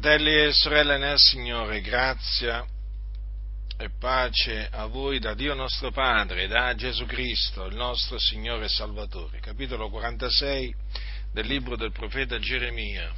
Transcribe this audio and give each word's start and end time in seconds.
Fratelli 0.00 0.32
e 0.32 0.52
sorelle 0.52 0.96
nel 0.96 1.18
Signore, 1.18 1.80
grazia 1.80 2.64
e 3.76 3.90
pace 3.98 4.68
a 4.70 4.86
voi 4.86 5.18
da 5.18 5.34
Dio 5.34 5.54
nostro 5.54 5.90
Padre 5.90 6.46
da 6.46 6.72
Gesù 6.76 7.04
Cristo, 7.04 7.64
il 7.64 7.74
nostro 7.74 8.16
Signore 8.16 8.66
e 8.66 8.68
Salvatore. 8.68 9.40
Capitolo 9.40 9.90
46 9.90 10.72
del 11.32 11.46
libro 11.48 11.74
del 11.74 11.90
profeta 11.90 12.38
Geremia. 12.38 13.12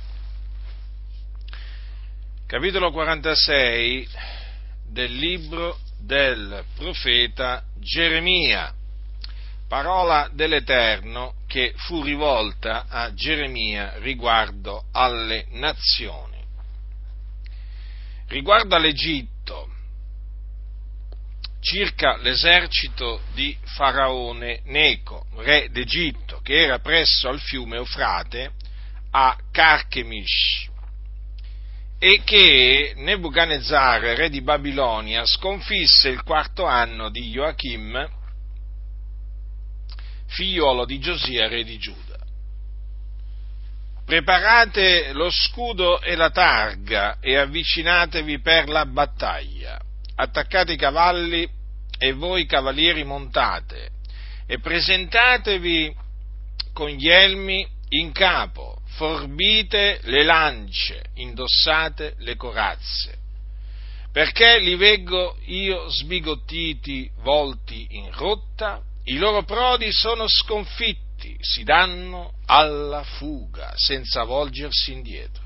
Capitolo 2.46 2.90
46 2.92 4.08
del 4.88 5.12
libro 5.12 5.78
del 5.98 6.64
profeta 6.76 7.62
Geremia. 7.78 8.72
Parola 9.68 10.30
dell'Eterno 10.32 11.34
che 11.46 11.74
fu 11.76 12.02
rivolta 12.02 12.86
a 12.88 13.12
Geremia 13.12 13.98
riguardo 13.98 14.86
alle 14.92 15.44
nazioni. 15.50 16.29
Riguardo 18.30 18.76
all'Egitto, 18.76 19.68
circa 21.58 22.16
l'esercito 22.18 23.22
di 23.34 23.56
Faraone 23.74 24.60
Neco, 24.66 25.26
re 25.38 25.68
d'Egitto, 25.68 26.38
che 26.40 26.62
era 26.62 26.78
presso 26.78 27.28
al 27.28 27.40
fiume 27.40 27.78
Eufrate 27.78 28.52
a 29.10 29.36
Carchemish 29.50 30.68
e 31.98 32.22
che 32.22 32.92
Nebuchadnezzar, 32.94 34.00
re 34.00 34.30
di 34.30 34.42
Babilonia, 34.42 35.26
sconfisse 35.26 36.08
il 36.08 36.22
quarto 36.22 36.64
anno 36.66 37.10
di 37.10 37.30
Joachim, 37.30 38.08
figliuolo 40.26 40.84
di 40.84 41.00
Giosia, 41.00 41.48
re 41.48 41.64
di 41.64 41.78
Giuda 41.78 42.09
preparate 44.10 45.12
lo 45.12 45.30
scudo 45.30 46.00
e 46.00 46.16
la 46.16 46.30
targa 46.30 47.18
e 47.20 47.36
avvicinatevi 47.36 48.40
per 48.40 48.68
la 48.68 48.84
battaglia, 48.84 49.78
attaccate 50.16 50.72
i 50.72 50.76
cavalli 50.76 51.48
e 51.96 52.12
voi 52.12 52.44
cavalieri 52.44 53.04
montate 53.04 53.90
e 54.48 54.58
presentatevi 54.58 55.94
con 56.72 56.88
gli 56.88 57.08
elmi 57.08 57.64
in 57.90 58.10
capo, 58.10 58.82
forbite 58.96 60.00
le 60.02 60.24
lance, 60.24 61.04
indossate 61.14 62.16
le 62.18 62.34
corazze, 62.34 63.16
perché 64.10 64.58
li 64.58 64.74
veggo 64.74 65.36
io 65.44 65.88
sbigottiti, 65.88 67.08
volti 67.22 67.86
in 67.90 68.10
rotta, 68.10 68.82
i 69.04 69.18
loro 69.18 69.44
prodi 69.44 69.92
sono 69.92 70.26
sconfitti 70.26 71.09
tutti 71.20 71.36
si 71.40 71.64
danno 71.64 72.32
alla 72.46 73.02
fuga 73.02 73.72
senza 73.76 74.24
volgersi 74.24 74.92
indietro. 74.92 75.42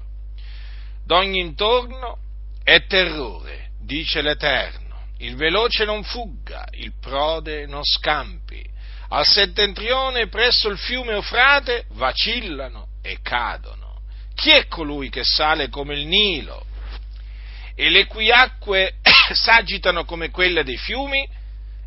D'ogni 1.05 1.41
intorno 1.41 2.19
è 2.63 2.87
terrore, 2.87 3.71
dice 3.81 4.23
l'Eterno. 4.23 4.83
Il 5.19 5.37
veloce 5.37 5.85
non 5.85 6.05
fugga, 6.05 6.67
il 6.73 6.93
prode 7.01 7.67
non 7.67 7.83
scampi. 7.83 8.65
Al 9.09 9.27
settentrione 9.27 10.29
presso 10.29 10.69
il 10.69 10.79
fiume 10.79 11.13
Eufrate 11.13 11.87
vacillano 11.91 12.89
e 13.03 13.19
cadono. 13.21 14.01
Chi 14.35 14.51
è 14.51 14.67
colui 14.67 15.11
che 15.11 15.23
sale 15.25 15.69
come 15.69 15.95
il 15.95 16.07
Nilo 16.07 16.65
e 17.75 17.91
le 17.91 18.07
cui 18.07 18.31
acque 18.31 18.99
s'agitano 19.33 20.05
come 20.05 20.31
quelle 20.31 20.65
dei 20.65 20.77
fiumi? 20.77 21.29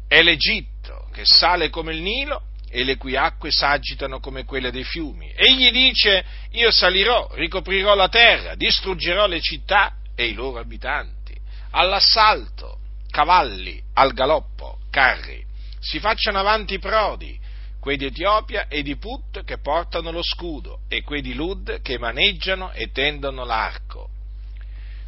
È 0.07 0.21
l'Egitto 0.21 1.09
che 1.11 1.25
sale 1.25 1.69
come 1.69 1.93
il 1.93 2.01
Nilo 2.01 2.46
e 2.69 2.83
le 2.83 2.97
cui 2.97 3.15
acque 3.15 3.51
s'agitano 3.51 4.19
come 4.19 4.43
quelle 4.43 4.71
dei 4.71 4.83
fiumi. 4.83 5.31
Egli 5.35 5.71
dice, 5.71 6.23
io 6.51 6.71
salirò, 6.71 7.29
ricoprirò 7.33 7.95
la 7.95 8.09
terra, 8.09 8.55
distruggerò 8.55 9.27
le 9.27 9.39
città 9.41 9.95
e 10.15 10.27
i 10.27 10.33
loro 10.33 10.59
abitanti. 10.59 11.35
All'assalto, 11.71 12.79
cavalli, 13.09 13.81
al 13.93 14.13
galoppo, 14.13 14.79
carri. 14.89 15.43
Si 15.79 15.99
facciano 15.99 16.39
avanti 16.39 16.75
i 16.75 16.79
prodi, 16.79 17.39
quei 17.79 17.97
di 17.97 18.05
Etiopia 18.05 18.67
e 18.67 18.81
di 18.81 18.97
Put 18.97 19.43
che 19.43 19.59
portano 19.59 20.11
lo 20.11 20.23
scudo, 20.23 20.79
e 20.89 21.03
quei 21.03 21.21
di 21.21 21.33
Lud 21.33 21.81
che 21.81 21.97
maneggiano 21.97 22.71
e 22.71 22.91
tendono 22.91 23.45
l'arco. 23.45 24.09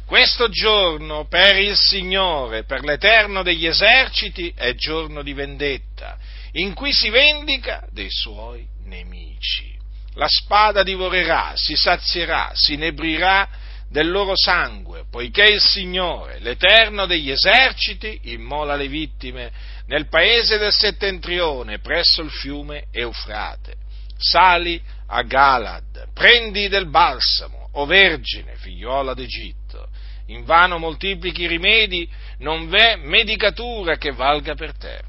Questo 0.06 0.48
giorno 0.48 1.26
per 1.26 1.56
il 1.56 1.76
Signore, 1.76 2.64
per 2.64 2.82
l'Eterno 2.82 3.42
degli 3.42 3.66
eserciti, 3.66 4.52
è 4.56 4.74
giorno 4.74 5.22
di 5.22 5.34
vendetta 5.34 6.18
in 6.52 6.74
cui 6.74 6.92
si 6.92 7.10
vendica 7.10 7.86
dei 7.90 8.10
suoi 8.10 8.66
nemici. 8.84 9.78
La 10.14 10.26
spada 10.28 10.82
divorerà, 10.82 11.52
si 11.54 11.76
sazierà, 11.76 12.50
si 12.54 12.74
inebrirà 12.74 13.48
del 13.88 14.10
loro 14.10 14.32
sangue, 14.36 15.04
poiché 15.10 15.44
il 15.44 15.60
Signore, 15.60 16.38
l'Eterno 16.40 17.06
degli 17.06 17.30
eserciti, 17.30 18.20
immola 18.24 18.76
le 18.76 18.88
vittime 18.88 19.52
nel 19.86 20.08
paese 20.08 20.58
del 20.58 20.72
settentrione, 20.72 21.78
presso 21.78 22.22
il 22.22 22.30
fiume 22.30 22.86
Eufrate. 22.92 23.74
Sali 24.16 24.80
a 25.06 25.22
Galad, 25.22 26.12
prendi 26.12 26.68
del 26.68 26.88
balsamo, 26.88 27.70
o 27.72 27.86
vergine, 27.86 28.56
figliuola 28.56 29.14
d'Egitto. 29.14 29.88
Invano 30.26 30.78
moltiplichi 30.78 31.42
i 31.42 31.48
rimedi, 31.48 32.08
non 32.38 32.68
v'è 32.68 32.96
medicatura 32.96 33.96
che 33.96 34.12
valga 34.12 34.54
per 34.54 34.76
te 34.76 35.08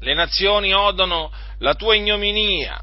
le 0.00 0.14
nazioni 0.14 0.72
odono 0.72 1.32
la 1.58 1.74
tua 1.74 1.94
ignominia 1.94 2.80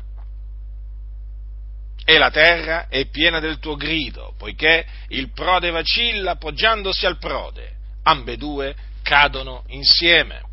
e 2.06 2.18
la 2.18 2.30
terra 2.30 2.88
è 2.88 3.08
piena 3.08 3.40
del 3.40 3.58
tuo 3.58 3.76
grido, 3.76 4.34
poiché 4.38 4.86
il 5.10 5.32
prode 5.32 5.72
vacilla 5.72 6.32
appoggiandosi 6.32 7.06
al 7.06 7.18
prode, 7.18 7.72
ambedue 8.04 8.76
cadono 9.02 9.64
insieme. 9.70 10.44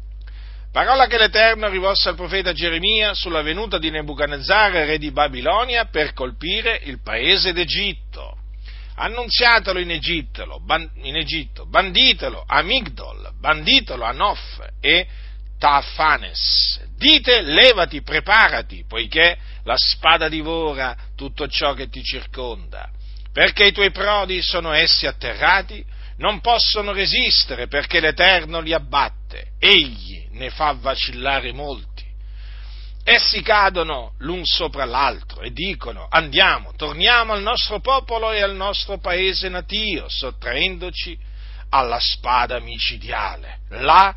Parola 0.73 1.07
che 1.07 1.19
l'Eterno 1.19 1.69
rivolse 1.69 2.09
al 2.09 2.15
profeta 2.15 2.55
Geremia 2.55 3.13
sulla 3.13 3.43
venuta 3.43 3.77
di 3.77 3.91
Nebuchadnezzar, 3.91 4.73
re 4.73 4.97
di 4.97 5.11
Babilonia, 5.11 5.85
per 5.85 6.15
colpire 6.15 6.81
il 6.85 7.03
paese 7.03 7.53
d'Egitto. 7.53 8.39
Annunziatelo 8.95 9.79
in 9.79 9.91
Egitto, 9.91 10.63
in 11.03 11.17
Egitto 11.17 11.67
banditelo 11.67 12.45
a 12.47 12.63
Migdol, 12.63 13.33
banditelo 13.39 14.05
a 14.05 14.13
Nof 14.13 14.67
e 14.81 15.07
Tafanes. 15.63 16.81
Dite, 16.97 17.41
levati, 17.41 18.03
preparati, 18.03 18.85
poiché 18.85 19.39
la 19.63 19.77
spada 19.77 20.29
divora 20.29 20.97
tutto 21.15 21.47
ciò 21.47 21.73
che 21.73 21.89
ti 21.89 22.03
circonda. 22.03 22.91
Perché 23.33 23.67
i 23.67 23.73
tuoi 23.73 23.93
prodi 23.93 24.43
sono 24.43 24.73
essi 24.73 25.07
atterrati, 25.07 25.85
non 26.17 26.41
possono 26.41 26.91
resistere 26.91 27.69
perché 27.69 28.01
l'Eterno 28.01 28.59
li 28.59 28.73
abbatte, 28.73 29.53
egli 29.61 30.27
ne 30.33 30.51
fa 30.51 30.73
vacillare 30.73 31.53
molti. 31.53 32.05
Essi 33.05 33.41
cadono 33.43 34.15
l'un 34.19 34.45
sopra 34.45 34.85
l'altro 34.85 35.43
e 35.43 35.53
dicono 35.53 36.09
andiamo, 36.11 36.73
torniamo 36.75 37.35
al 37.35 37.43
nostro 37.43 37.79
popolo 37.79 38.33
e 38.33 38.43
al 38.43 38.57
nostro 38.57 38.99
paese 38.99 39.49
natio, 39.49 40.09
sottraendoci 40.09 41.17
alla 41.71 42.01
spada 42.01 42.59
micidiale. 42.59 43.61
Là 43.69 44.15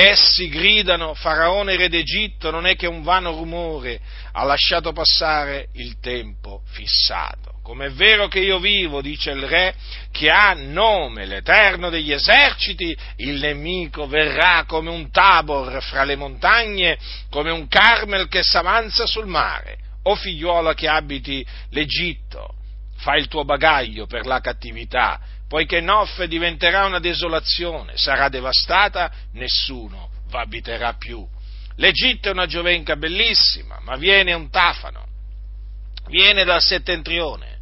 Essi 0.00 0.48
gridano, 0.48 1.12
Faraone 1.14 1.74
re 1.74 1.88
d'Egitto 1.88 2.52
non 2.52 2.66
è 2.66 2.76
che 2.76 2.86
un 2.86 3.02
vano 3.02 3.32
rumore, 3.32 3.98
ha 4.30 4.44
lasciato 4.44 4.92
passare 4.92 5.70
il 5.72 5.98
tempo 5.98 6.62
fissato. 6.66 7.54
Come 7.64 7.86
è 7.86 7.90
vero 7.90 8.28
che 8.28 8.38
io 8.38 8.60
vivo, 8.60 9.00
dice 9.02 9.32
il 9.32 9.42
re, 9.42 9.74
che 10.12 10.30
ha 10.30 10.54
nome 10.54 11.26
l'Eterno 11.26 11.90
degli 11.90 12.12
eserciti, 12.12 12.96
il 13.16 13.40
nemico 13.40 14.06
verrà 14.06 14.62
come 14.68 14.88
un 14.88 15.10
tabor 15.10 15.82
fra 15.82 16.04
le 16.04 16.14
montagne, 16.14 16.96
come 17.28 17.50
un 17.50 17.66
Carmel 17.66 18.28
che 18.28 18.44
s'avanza 18.44 19.04
sul 19.04 19.26
mare. 19.26 19.78
O 20.04 20.14
figliuola 20.14 20.74
che 20.74 20.86
abiti 20.86 21.44
l'Egitto, 21.70 22.54
fai 22.98 23.18
il 23.18 23.26
tuo 23.26 23.44
bagaglio 23.44 24.06
per 24.06 24.26
la 24.26 24.38
cattività, 24.38 25.18
poiché 25.48 25.80
Nof 25.80 26.22
diventerà 26.24 26.84
una 26.84 27.00
desolazione, 27.00 27.96
sarà 27.96 28.28
devastata, 28.28 29.10
nessuno 29.32 30.10
v'abiterà 30.28 30.94
più. 30.94 31.26
L'Egitto 31.76 32.28
è 32.28 32.32
una 32.32 32.46
giovenca 32.46 32.96
bellissima, 32.96 33.78
ma 33.82 33.96
viene 33.96 34.34
un 34.34 34.50
tafano, 34.50 35.06
viene 36.08 36.44
dal 36.44 36.60
settentrione. 36.60 37.56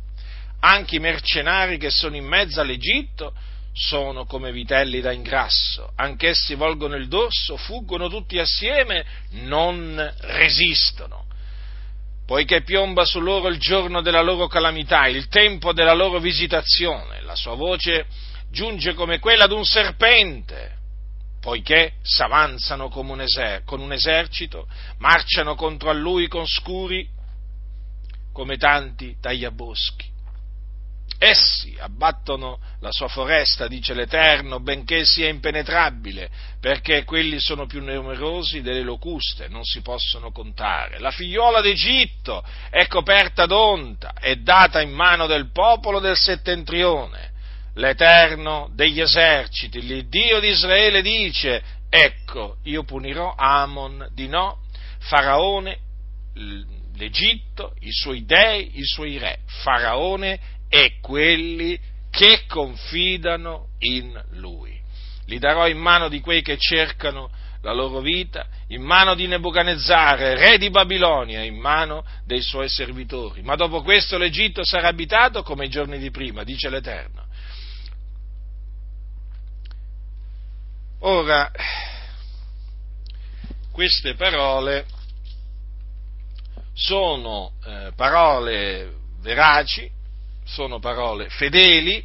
Anche 0.60 0.96
i 0.96 1.00
mercenari 1.00 1.78
che 1.78 1.90
sono 1.90 2.16
in 2.16 2.24
mezzo 2.24 2.60
all'Egitto 2.60 3.34
sono 3.72 4.24
come 4.24 4.52
vitelli 4.52 5.00
da 5.00 5.12
ingrasso, 5.12 5.92
anch'essi 5.96 6.54
volgono 6.54 6.96
il 6.96 7.08
dorso, 7.08 7.56
fuggono 7.56 8.08
tutti 8.08 8.38
assieme, 8.38 9.04
non 9.32 10.14
resistono 10.20 11.25
poiché 12.26 12.62
piomba 12.62 13.04
su 13.04 13.20
loro 13.20 13.48
il 13.48 13.58
giorno 13.58 14.02
della 14.02 14.20
loro 14.20 14.48
calamità, 14.48 15.06
il 15.06 15.28
tempo 15.28 15.72
della 15.72 15.94
loro 15.94 16.18
visitazione. 16.18 17.22
La 17.22 17.36
sua 17.36 17.54
voce 17.54 18.06
giunge 18.50 18.94
come 18.94 19.20
quella 19.20 19.46
di 19.46 19.54
un 19.54 19.64
serpente, 19.64 20.74
poiché 21.40 21.94
s'avanzano 22.02 22.90
un 22.92 23.20
eser- 23.20 23.62
con 23.64 23.80
un 23.80 23.92
esercito, 23.92 24.66
marciano 24.98 25.54
contro 25.54 25.90
a 25.90 25.94
lui 25.94 26.26
con 26.26 26.44
scuri 26.46 27.08
come 28.32 28.56
tanti 28.56 29.16
tagliaboschi. 29.20 30.14
Essi 31.18 31.74
abbattono 31.80 32.58
la 32.80 32.92
sua 32.92 33.08
foresta, 33.08 33.68
dice 33.68 33.94
l'Eterno, 33.94 34.60
benché 34.60 35.06
sia 35.06 35.28
impenetrabile, 35.28 36.28
perché 36.60 37.04
quelli 37.04 37.40
sono 37.40 37.64
più 37.64 37.82
numerosi 37.82 38.60
delle 38.60 38.82
locuste, 38.82 39.48
non 39.48 39.64
si 39.64 39.80
possono 39.80 40.30
contare. 40.30 40.98
La 40.98 41.10
figliuola 41.10 41.62
d'Egitto 41.62 42.44
è 42.68 42.86
coperta 42.86 43.46
d'onta, 43.46 44.12
è 44.12 44.36
data 44.36 44.82
in 44.82 44.90
mano 44.90 45.26
del 45.26 45.50
popolo 45.52 46.00
del 46.00 46.16
settentrione. 46.16 47.32
L'Eterno 47.76 48.70
degli 48.74 49.00
eserciti, 49.00 49.80
l'Iddio 49.80 50.38
di 50.38 50.48
Israele 50.48 51.00
dice, 51.00 51.62
ecco, 51.88 52.58
io 52.64 52.84
punirò 52.84 53.34
Amon 53.36 54.08
di 54.12 54.28
no, 54.28 54.58
Faraone, 54.98 55.78
l'Egitto, 56.94 57.74
i 57.80 57.92
suoi 57.92 58.24
dei, 58.24 58.78
i 58.78 58.84
suoi 58.84 59.16
re, 59.18 59.40
Faraone 59.62 60.54
e 60.68 60.98
quelli 61.00 61.78
che 62.10 62.44
confidano 62.46 63.68
in 63.78 64.20
lui. 64.32 64.78
Li 65.26 65.38
darò 65.38 65.66
in 65.68 65.78
mano 65.78 66.08
di 66.08 66.20
quei 66.20 66.42
che 66.42 66.56
cercano 66.58 67.30
la 67.62 67.72
loro 67.72 68.00
vita, 68.00 68.46
in 68.68 68.82
mano 68.82 69.14
di 69.14 69.26
Nebuchadnezzar, 69.26 70.18
re 70.18 70.56
di 70.56 70.70
Babilonia, 70.70 71.42
in 71.42 71.56
mano 71.56 72.04
dei 72.24 72.40
suoi 72.40 72.68
servitori. 72.68 73.42
Ma 73.42 73.56
dopo 73.56 73.82
questo 73.82 74.18
l'Egitto 74.18 74.64
sarà 74.64 74.88
abitato 74.88 75.42
come 75.42 75.66
i 75.66 75.68
giorni 75.68 75.98
di 75.98 76.10
prima, 76.10 76.44
dice 76.44 76.70
l'Eterno. 76.70 77.24
Ora, 81.00 81.50
queste 83.72 84.14
parole 84.14 84.86
sono 86.72 87.52
eh, 87.64 87.92
parole 87.96 88.94
veraci, 89.20 89.90
sono 90.46 90.78
parole 90.78 91.28
fedeli, 91.28 92.02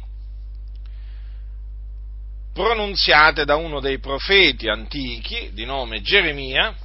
pronunziate 2.52 3.44
da 3.44 3.56
uno 3.56 3.80
dei 3.80 3.98
profeti 3.98 4.68
antichi 4.68 5.50
di 5.52 5.64
nome 5.64 6.02
Geremia, 6.02 6.76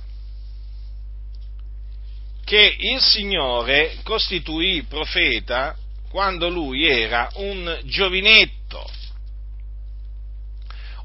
che 2.46 2.76
il 2.80 3.02
Signore 3.02 3.98
costituì 4.04 4.84
profeta 4.84 5.76
quando 6.10 6.48
lui 6.48 6.88
era 6.88 7.30
un 7.36 7.82
giovinetto, 7.84 8.90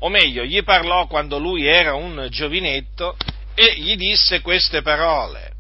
o 0.01 0.09
meglio, 0.09 0.45
gli 0.45 0.63
parlò 0.63 1.07
quando 1.07 1.39
lui 1.39 1.67
era 1.67 1.95
un 1.95 2.27
giovinetto 2.29 3.17
e 3.55 3.75
gli 3.77 3.95
disse 3.97 4.41
queste 4.41 4.83
parole. 4.83 5.52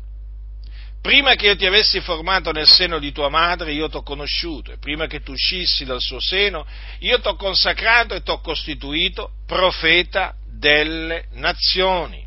Prima 1.02 1.34
che 1.34 1.46
io 1.46 1.56
ti 1.56 1.66
avessi 1.66 2.00
formato 2.00 2.52
nel 2.52 2.68
seno 2.68 3.00
di 3.00 3.10
tua 3.10 3.28
madre, 3.28 3.72
io 3.72 3.88
t'ho 3.88 4.04
conosciuto, 4.04 4.70
e 4.70 4.78
prima 4.78 5.08
che 5.08 5.20
tu 5.20 5.32
uscissi 5.32 5.84
dal 5.84 6.00
suo 6.00 6.20
seno, 6.20 6.64
io 7.00 7.18
t'ho 7.18 7.34
consacrato 7.34 8.14
e 8.14 8.22
t'ho 8.22 8.38
costituito 8.38 9.32
profeta 9.44 10.32
delle 10.46 11.24
nazioni. 11.32 12.24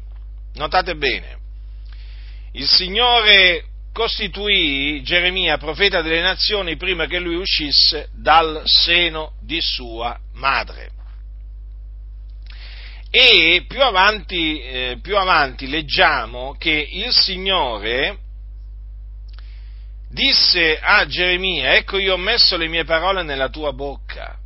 Notate 0.55 0.95
bene, 0.95 1.37
il 2.51 2.67
Signore 2.67 3.63
costituì 3.93 5.01
Geremia 5.03 5.57
profeta 5.57 6.01
delle 6.01 6.21
nazioni 6.21 6.75
prima 6.75 7.05
che 7.05 7.19
lui 7.19 7.35
uscisse 7.35 8.09
dal 8.11 8.63
seno 8.65 9.35
di 9.41 9.61
sua 9.61 10.19
madre. 10.33 10.91
E 13.09 13.63
più 13.69 13.81
avanti, 13.81 14.59
eh, 14.59 14.97
più 15.01 15.17
avanti 15.17 15.69
leggiamo 15.69 16.57
che 16.59 16.89
il 16.91 17.13
Signore 17.13 18.23
disse 20.15 20.79
a 20.79 21.05
Geremia, 21.05 21.75
ecco 21.75 21.97
io 21.97 22.13
ho 22.13 22.17
messo 22.17 22.55
le 22.55 22.69
mie 22.69 22.85
parole 22.85 23.21
nella 23.21 23.49
tua 23.49 23.73
bocca. 23.73 24.39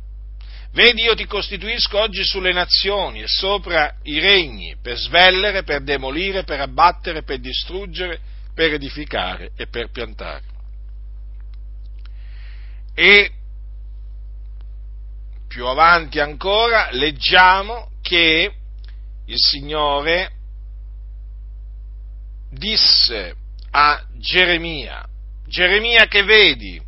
Vedi, 0.72 1.02
io 1.02 1.14
ti 1.14 1.26
costituisco 1.26 1.98
oggi 1.98 2.24
sulle 2.24 2.52
nazioni 2.52 3.22
e 3.22 3.28
sopra 3.28 3.94
i 4.02 4.18
regni, 4.18 4.76
per 4.82 4.96
svellere, 4.96 5.62
per 5.62 5.82
demolire, 5.82 6.42
per 6.42 6.60
abbattere, 6.60 7.22
per 7.22 7.38
distruggere, 7.38 8.20
per 8.52 8.72
edificare 8.72 9.52
e 9.56 9.68
per 9.68 9.90
piantare. 9.90 10.42
E 12.94 13.30
più 15.46 15.66
avanti 15.66 16.18
ancora 16.18 16.88
leggiamo 16.90 17.90
che 18.02 18.52
il 19.26 19.38
Signore 19.38 20.32
disse 22.50 23.34
a 23.70 24.04
Geremia, 24.18 25.09
Geremia 25.50 26.06
che 26.06 26.22
vedi? 26.22 26.80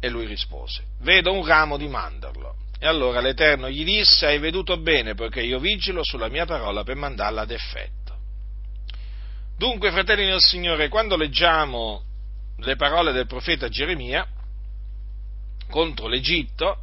E 0.00 0.08
lui 0.08 0.24
rispose, 0.24 0.84
vedo 1.00 1.30
un 1.32 1.46
ramo 1.46 1.76
di 1.76 1.86
mandorlo. 1.86 2.56
E 2.78 2.86
allora 2.86 3.20
l'Eterno 3.20 3.68
gli 3.68 3.84
disse, 3.84 4.24
hai 4.26 4.38
veduto 4.38 4.78
bene, 4.78 5.14
poiché 5.14 5.42
io 5.42 5.58
vigilo 5.58 6.02
sulla 6.02 6.28
mia 6.28 6.46
parola 6.46 6.82
per 6.82 6.96
mandarla 6.96 7.42
ad 7.42 7.50
effetto. 7.50 8.16
Dunque, 9.58 9.90
fratelli 9.90 10.24
del 10.24 10.40
Signore, 10.40 10.88
quando 10.88 11.16
leggiamo 11.16 12.02
le 12.56 12.76
parole 12.76 13.12
del 13.12 13.26
profeta 13.26 13.68
Geremia 13.68 14.26
contro 15.68 16.08
l'Egitto, 16.08 16.78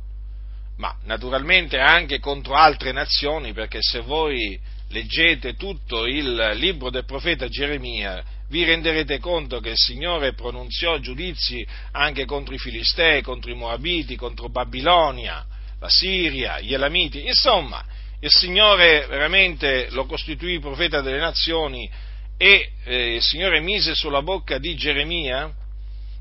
ma 0.77 0.95
naturalmente 1.05 1.79
anche 1.79 2.19
contro 2.19 2.53
altre 2.53 2.91
nazioni, 2.91 3.53
perché 3.53 3.79
se 3.81 4.01
voi 4.01 4.59
leggete 4.89 5.55
tutto 5.55 6.05
il 6.05 6.51
libro 6.55 6.89
del 6.89 7.05
profeta 7.05 7.47
Geremia, 7.47 8.23
vi 8.49 8.63
renderete 8.63 9.19
conto 9.19 9.59
che 9.59 9.69
il 9.69 9.77
Signore 9.77 10.33
pronunziò 10.33 10.97
giudizi 10.99 11.65
anche 11.91 12.25
contro 12.25 12.53
i 12.53 12.59
Filistei, 12.59 13.21
contro 13.21 13.51
i 13.51 13.55
Moabiti, 13.55 14.15
contro 14.15 14.49
Babilonia, 14.49 15.45
la 15.79 15.89
Siria, 15.89 16.59
gli 16.59 16.73
Elamiti, 16.73 17.25
insomma, 17.25 17.83
il 18.19 18.31
Signore 18.31 19.05
veramente 19.07 19.89
lo 19.91 20.05
costituì 20.05 20.59
profeta 20.59 21.01
delle 21.01 21.19
nazioni 21.19 21.89
e 22.37 22.71
eh, 22.85 23.15
il 23.15 23.21
Signore 23.21 23.59
mise 23.59 23.93
sulla 23.93 24.21
bocca 24.21 24.57
di 24.57 24.75
Geremia 24.75 25.53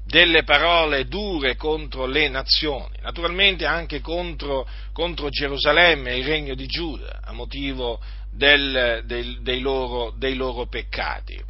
delle 0.04 0.44
parole 0.44 1.06
dure 1.06 1.56
contro 1.56 2.06
le 2.06 2.28
nazioni, 2.28 2.96
naturalmente 3.02 3.66
anche 3.66 4.00
contro, 4.00 4.68
contro 4.92 5.28
Gerusalemme 5.30 6.10
e 6.10 6.18
il 6.18 6.24
regno 6.24 6.54
di 6.54 6.66
Giuda, 6.66 7.22
a 7.24 7.32
motivo 7.32 8.00
del, 8.36 9.02
del, 9.04 9.42
dei, 9.42 9.60
loro, 9.60 10.12
dei 10.16 10.34
loro 10.34 10.66
peccati. 10.66 11.42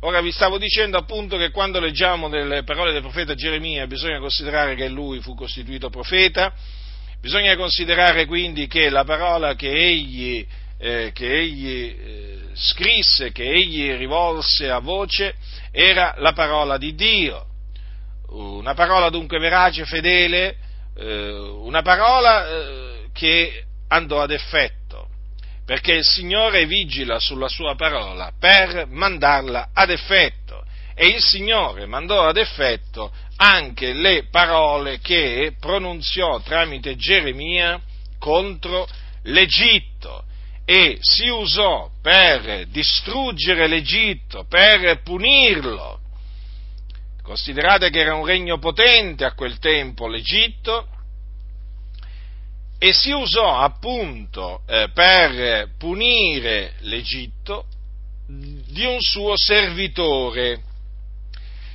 Ora 0.00 0.22
vi 0.22 0.32
stavo 0.32 0.56
dicendo 0.56 0.96
appunto 0.96 1.36
che 1.36 1.50
quando 1.50 1.78
leggiamo 1.78 2.28
le 2.28 2.64
parole 2.64 2.92
del 2.92 3.02
profeta 3.02 3.34
Geremia 3.34 3.86
bisogna 3.86 4.18
considerare 4.18 4.74
che 4.74 4.88
lui 4.88 5.20
fu 5.20 5.34
costituito 5.34 5.90
profeta, 5.90 6.54
bisogna 7.20 7.54
considerare 7.54 8.24
quindi 8.24 8.66
che 8.66 8.88
la 8.88 9.04
parola 9.04 9.54
che 9.54 9.70
egli, 9.70 10.46
eh, 10.78 11.10
che 11.12 11.38
egli 11.38 11.96
eh, 11.98 12.38
scrisse, 12.54 13.30
che 13.30 13.44
egli 13.44 13.92
rivolse 13.92 14.70
a 14.70 14.78
voce, 14.78 15.34
era 15.70 16.14
la 16.16 16.32
parola 16.32 16.78
di 16.78 16.94
Dio, 16.94 17.44
una 18.28 18.72
parola 18.72 19.10
dunque 19.10 19.38
verace, 19.38 19.84
fedele, 19.84 20.56
eh, 20.96 21.30
una 21.30 21.82
parola 21.82 22.48
eh, 22.48 23.08
che 23.12 23.64
andò 23.88 24.22
ad 24.22 24.30
effetto 24.30 25.09
perché 25.70 25.92
il 25.92 26.04
Signore 26.04 26.66
vigila 26.66 27.20
sulla 27.20 27.46
sua 27.46 27.76
parola 27.76 28.32
per 28.36 28.88
mandarla 28.88 29.68
ad 29.72 29.90
effetto 29.90 30.64
e 30.96 31.06
il 31.06 31.22
Signore 31.22 31.86
mandò 31.86 32.26
ad 32.26 32.38
effetto 32.38 33.12
anche 33.36 33.92
le 33.92 34.26
parole 34.32 34.98
che 34.98 35.54
pronunziò 35.60 36.40
tramite 36.40 36.96
Geremia 36.96 37.80
contro 38.18 38.88
l'Egitto 39.22 40.24
e 40.64 40.98
si 41.02 41.28
usò 41.28 41.88
per 42.02 42.66
distruggere 42.66 43.68
l'Egitto, 43.68 44.46
per 44.48 45.02
punirlo. 45.04 46.00
Considerate 47.22 47.90
che 47.90 48.00
era 48.00 48.16
un 48.16 48.26
regno 48.26 48.58
potente 48.58 49.24
a 49.24 49.34
quel 49.34 49.60
tempo 49.60 50.08
l'Egitto 50.08 50.88
e 52.82 52.94
si 52.94 53.10
usò 53.10 53.58
appunto 53.58 54.62
eh, 54.66 54.88
per 54.94 55.68
punire 55.76 56.72
l'Egitto 56.80 57.66
di 58.26 58.86
un 58.86 58.98
suo 59.00 59.36
servitore 59.36 60.62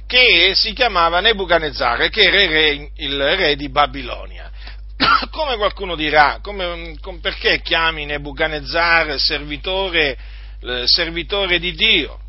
che 0.08 0.54
si 0.56 0.74
chiamava 0.74 1.20
Nebuchadnezzar, 1.20 2.10
che 2.10 2.24
era 2.24 2.42
il 2.42 2.50
re, 2.50 2.90
il 2.96 3.36
re 3.36 3.56
di 3.56 3.70
Babilonia. 3.70 4.50
Come 5.30 5.58
qualcuno 5.58 5.96
dirà, 5.96 6.40
come, 6.42 6.98
perché 7.22 7.62
chiami 7.62 8.06
Nebuchadnezzar 8.06 9.20
servitore, 9.20 10.18
eh, 10.62 10.88
servitore 10.88 11.60
di 11.60 11.74
Dio? 11.74 12.20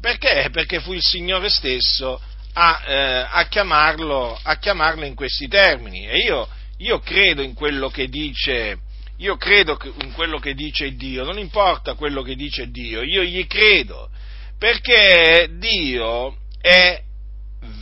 Perché? 0.00 0.48
Perché 0.50 0.80
fu 0.80 0.94
il 0.94 1.02
Signore 1.02 1.50
stesso 1.50 2.18
a, 2.54 2.82
eh, 2.86 3.26
a, 3.30 3.46
chiamarlo, 3.48 4.38
a 4.42 4.56
chiamarlo 4.56 5.04
in 5.04 5.14
questi 5.14 5.48
termini. 5.48 6.08
E 6.08 6.16
io 6.18 6.48
io 6.82 6.98
credo 6.98 7.42
in 7.42 7.54
quello 7.54 7.88
che 7.88 8.08
dice, 8.08 8.78
io 9.18 9.36
credo 9.36 9.78
in 10.02 10.12
quello 10.12 10.38
che 10.38 10.54
dice 10.54 10.94
Dio, 10.94 11.24
non 11.24 11.38
importa 11.38 11.94
quello 11.94 12.22
che 12.22 12.34
dice 12.34 12.70
Dio, 12.70 13.02
io 13.02 13.22
gli 13.22 13.46
credo, 13.46 14.10
perché 14.58 15.48
Dio 15.58 16.36
è 16.60 17.00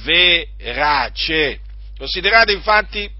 verace. 0.04 1.60
Considerate 1.96 2.52
infatti 2.52 3.10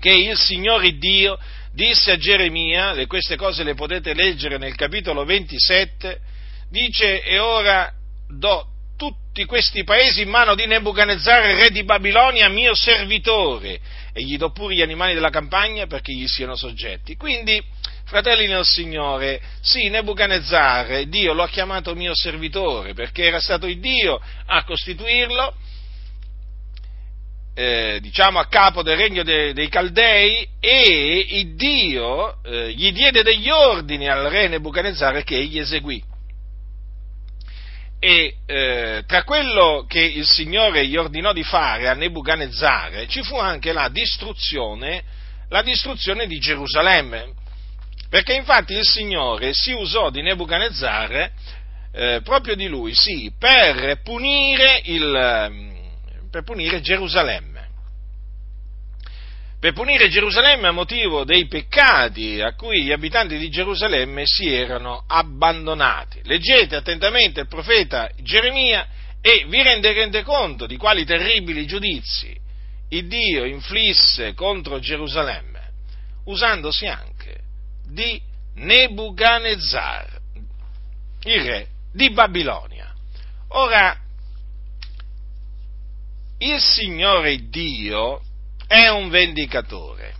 che 0.00 0.10
il 0.10 0.36
Signore 0.36 0.98
Dio 0.98 1.38
disse 1.72 2.10
a 2.10 2.16
Geremia, 2.16 2.94
e 2.94 3.06
queste 3.06 3.36
cose 3.36 3.62
le 3.62 3.74
potete 3.74 4.12
leggere 4.12 4.58
nel 4.58 4.74
capitolo 4.74 5.24
27, 5.24 6.20
dice 6.68 7.22
e 7.22 7.38
ora 7.38 7.92
do 8.28 8.66
tutti 8.96 9.44
questi 9.44 9.84
paesi 9.84 10.22
in 10.22 10.28
mano 10.28 10.54
di 10.54 10.66
Nebuchadnezzar, 10.66 11.54
re 11.54 11.70
di 11.70 11.84
Babilonia, 11.84 12.48
mio 12.48 12.74
servitore, 12.74 13.80
e 14.12 14.22
gli 14.22 14.36
do 14.36 14.50
pure 14.50 14.74
gli 14.74 14.82
animali 14.82 15.14
della 15.14 15.30
campagna 15.30 15.86
perché 15.86 16.12
gli 16.12 16.26
siano 16.26 16.56
soggetti. 16.56 17.16
Quindi, 17.16 17.62
fratelli 18.04 18.46
nel 18.46 18.64
Signore, 18.64 19.40
sì, 19.60 19.88
Nebuchadnezzar, 19.88 21.04
Dio 21.04 21.32
lo 21.32 21.42
ha 21.42 21.48
chiamato 21.48 21.94
mio 21.94 22.14
servitore 22.14 22.94
perché 22.94 23.24
era 23.24 23.40
stato 23.40 23.66
il 23.66 23.78
Dio 23.80 24.20
a 24.46 24.64
costituirlo, 24.64 25.54
eh, 27.54 27.98
diciamo 28.00 28.38
a 28.38 28.46
capo 28.46 28.82
del 28.82 28.96
regno 28.96 29.22
de, 29.22 29.52
dei 29.52 29.68
Caldei 29.68 30.48
e 30.60 31.26
il 31.28 31.54
Dio 31.56 32.42
eh, 32.42 32.72
gli 32.72 32.92
diede 32.92 33.22
degli 33.22 33.50
ordini 33.50 34.08
al 34.08 34.26
re 34.26 34.48
Nebuchadnezzar 34.48 35.22
che 35.24 35.36
egli 35.36 35.58
eseguì 35.58 36.09
e 38.02 38.36
eh, 38.46 39.04
tra 39.06 39.24
quello 39.24 39.84
che 39.86 40.00
il 40.00 40.26
Signore 40.26 40.86
gli 40.86 40.96
ordinò 40.96 41.34
di 41.34 41.42
fare 41.42 41.86
a 41.86 41.92
Nebuchadnezzar 41.92 43.06
ci 43.06 43.22
fu 43.22 43.36
anche 43.36 43.74
la 43.74 43.90
distruzione, 43.90 45.04
la 45.50 45.60
distruzione 45.60 46.26
di 46.26 46.38
Gerusalemme, 46.38 47.34
perché 48.08 48.32
infatti 48.32 48.72
il 48.72 48.86
Signore 48.86 49.52
si 49.52 49.72
usò 49.72 50.08
di 50.08 50.22
Nebuchadnezzar, 50.22 51.30
eh, 51.92 52.20
proprio 52.24 52.54
di 52.54 52.68
lui, 52.68 52.94
sì, 52.94 53.30
per 53.38 54.00
punire, 54.02 54.80
il, 54.84 56.28
per 56.30 56.42
punire 56.42 56.80
Gerusalemme 56.80 57.49
per 59.60 59.74
punire 59.74 60.08
Gerusalemme 60.08 60.68
a 60.68 60.72
motivo 60.72 61.24
dei 61.24 61.46
peccati 61.46 62.40
a 62.40 62.54
cui 62.54 62.82
gli 62.82 62.92
abitanti 62.92 63.36
di 63.36 63.50
Gerusalemme 63.50 64.22
si 64.24 64.50
erano 64.50 65.04
abbandonati. 65.06 66.20
Leggete 66.24 66.76
attentamente 66.76 67.40
il 67.40 67.46
profeta 67.46 68.10
Geremia 68.22 68.88
e 69.20 69.44
vi 69.46 69.62
renderete 69.62 70.22
conto 70.22 70.66
di 70.66 70.78
quali 70.78 71.04
terribili 71.04 71.66
giudizi 71.66 72.38
il 72.92 73.06
Dio 73.06 73.44
inflisse 73.44 74.34
contro 74.34 74.78
Gerusalemme, 74.78 75.60
usandosi 76.24 76.86
anche 76.86 77.38
di 77.86 78.20
Nebuchadnezzar, 78.54 80.20
il 81.24 81.42
re 81.42 81.68
di 81.92 82.10
Babilonia. 82.10 82.92
Ora, 83.48 83.96
il 86.38 86.60
Signore 86.60 87.48
Dio 87.48 88.22
è 88.70 88.86
un 88.86 89.08
vendicatore. 89.08 90.14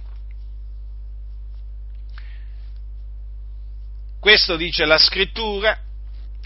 Questo 4.18 4.56
dice 4.56 4.84
la 4.86 4.98
scrittura. 4.98 5.78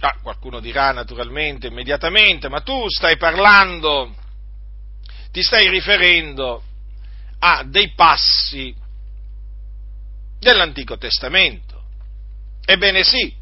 Ah, 0.00 0.18
qualcuno 0.22 0.60
dirà 0.60 0.92
naturalmente, 0.92 1.68
immediatamente, 1.68 2.50
ma 2.50 2.60
tu 2.60 2.90
stai 2.90 3.16
parlando, 3.16 4.14
ti 5.32 5.42
stai 5.42 5.70
riferendo 5.70 6.62
a 7.38 7.64
dei 7.66 7.94
passi 7.94 8.74
dell'Antico 10.38 10.98
Testamento. 10.98 11.84
Ebbene 12.66 13.02
sì, 13.02 13.34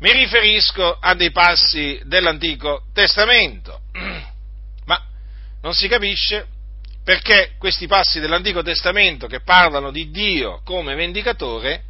mi 0.00 0.10
riferisco 0.10 0.98
a 0.98 1.14
dei 1.14 1.30
passi 1.30 2.00
dell'Antico 2.06 2.86
Testamento, 2.92 3.82
ma 4.84 5.00
non 5.60 5.74
si 5.74 5.86
capisce 5.86 6.48
perché 7.04 7.52
questi 7.58 7.86
passi 7.86 8.20
dell'Antico 8.20 8.62
Testamento 8.62 9.26
che 9.26 9.40
parlano 9.40 9.90
di 9.90 10.10
Dio 10.10 10.60
come 10.64 10.94
vendicatore 10.94 11.84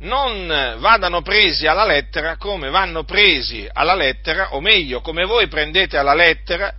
non 0.00 0.76
vadano 0.78 1.22
presi 1.22 1.66
alla 1.66 1.86
lettera 1.86 2.36
come 2.36 2.70
vanno 2.70 3.04
presi 3.04 3.68
alla 3.72 3.94
lettera, 3.94 4.54
o 4.54 4.60
meglio, 4.60 5.00
come 5.00 5.24
voi 5.24 5.46
prendete 5.48 5.96
alla 5.96 6.14
lettera 6.14 6.74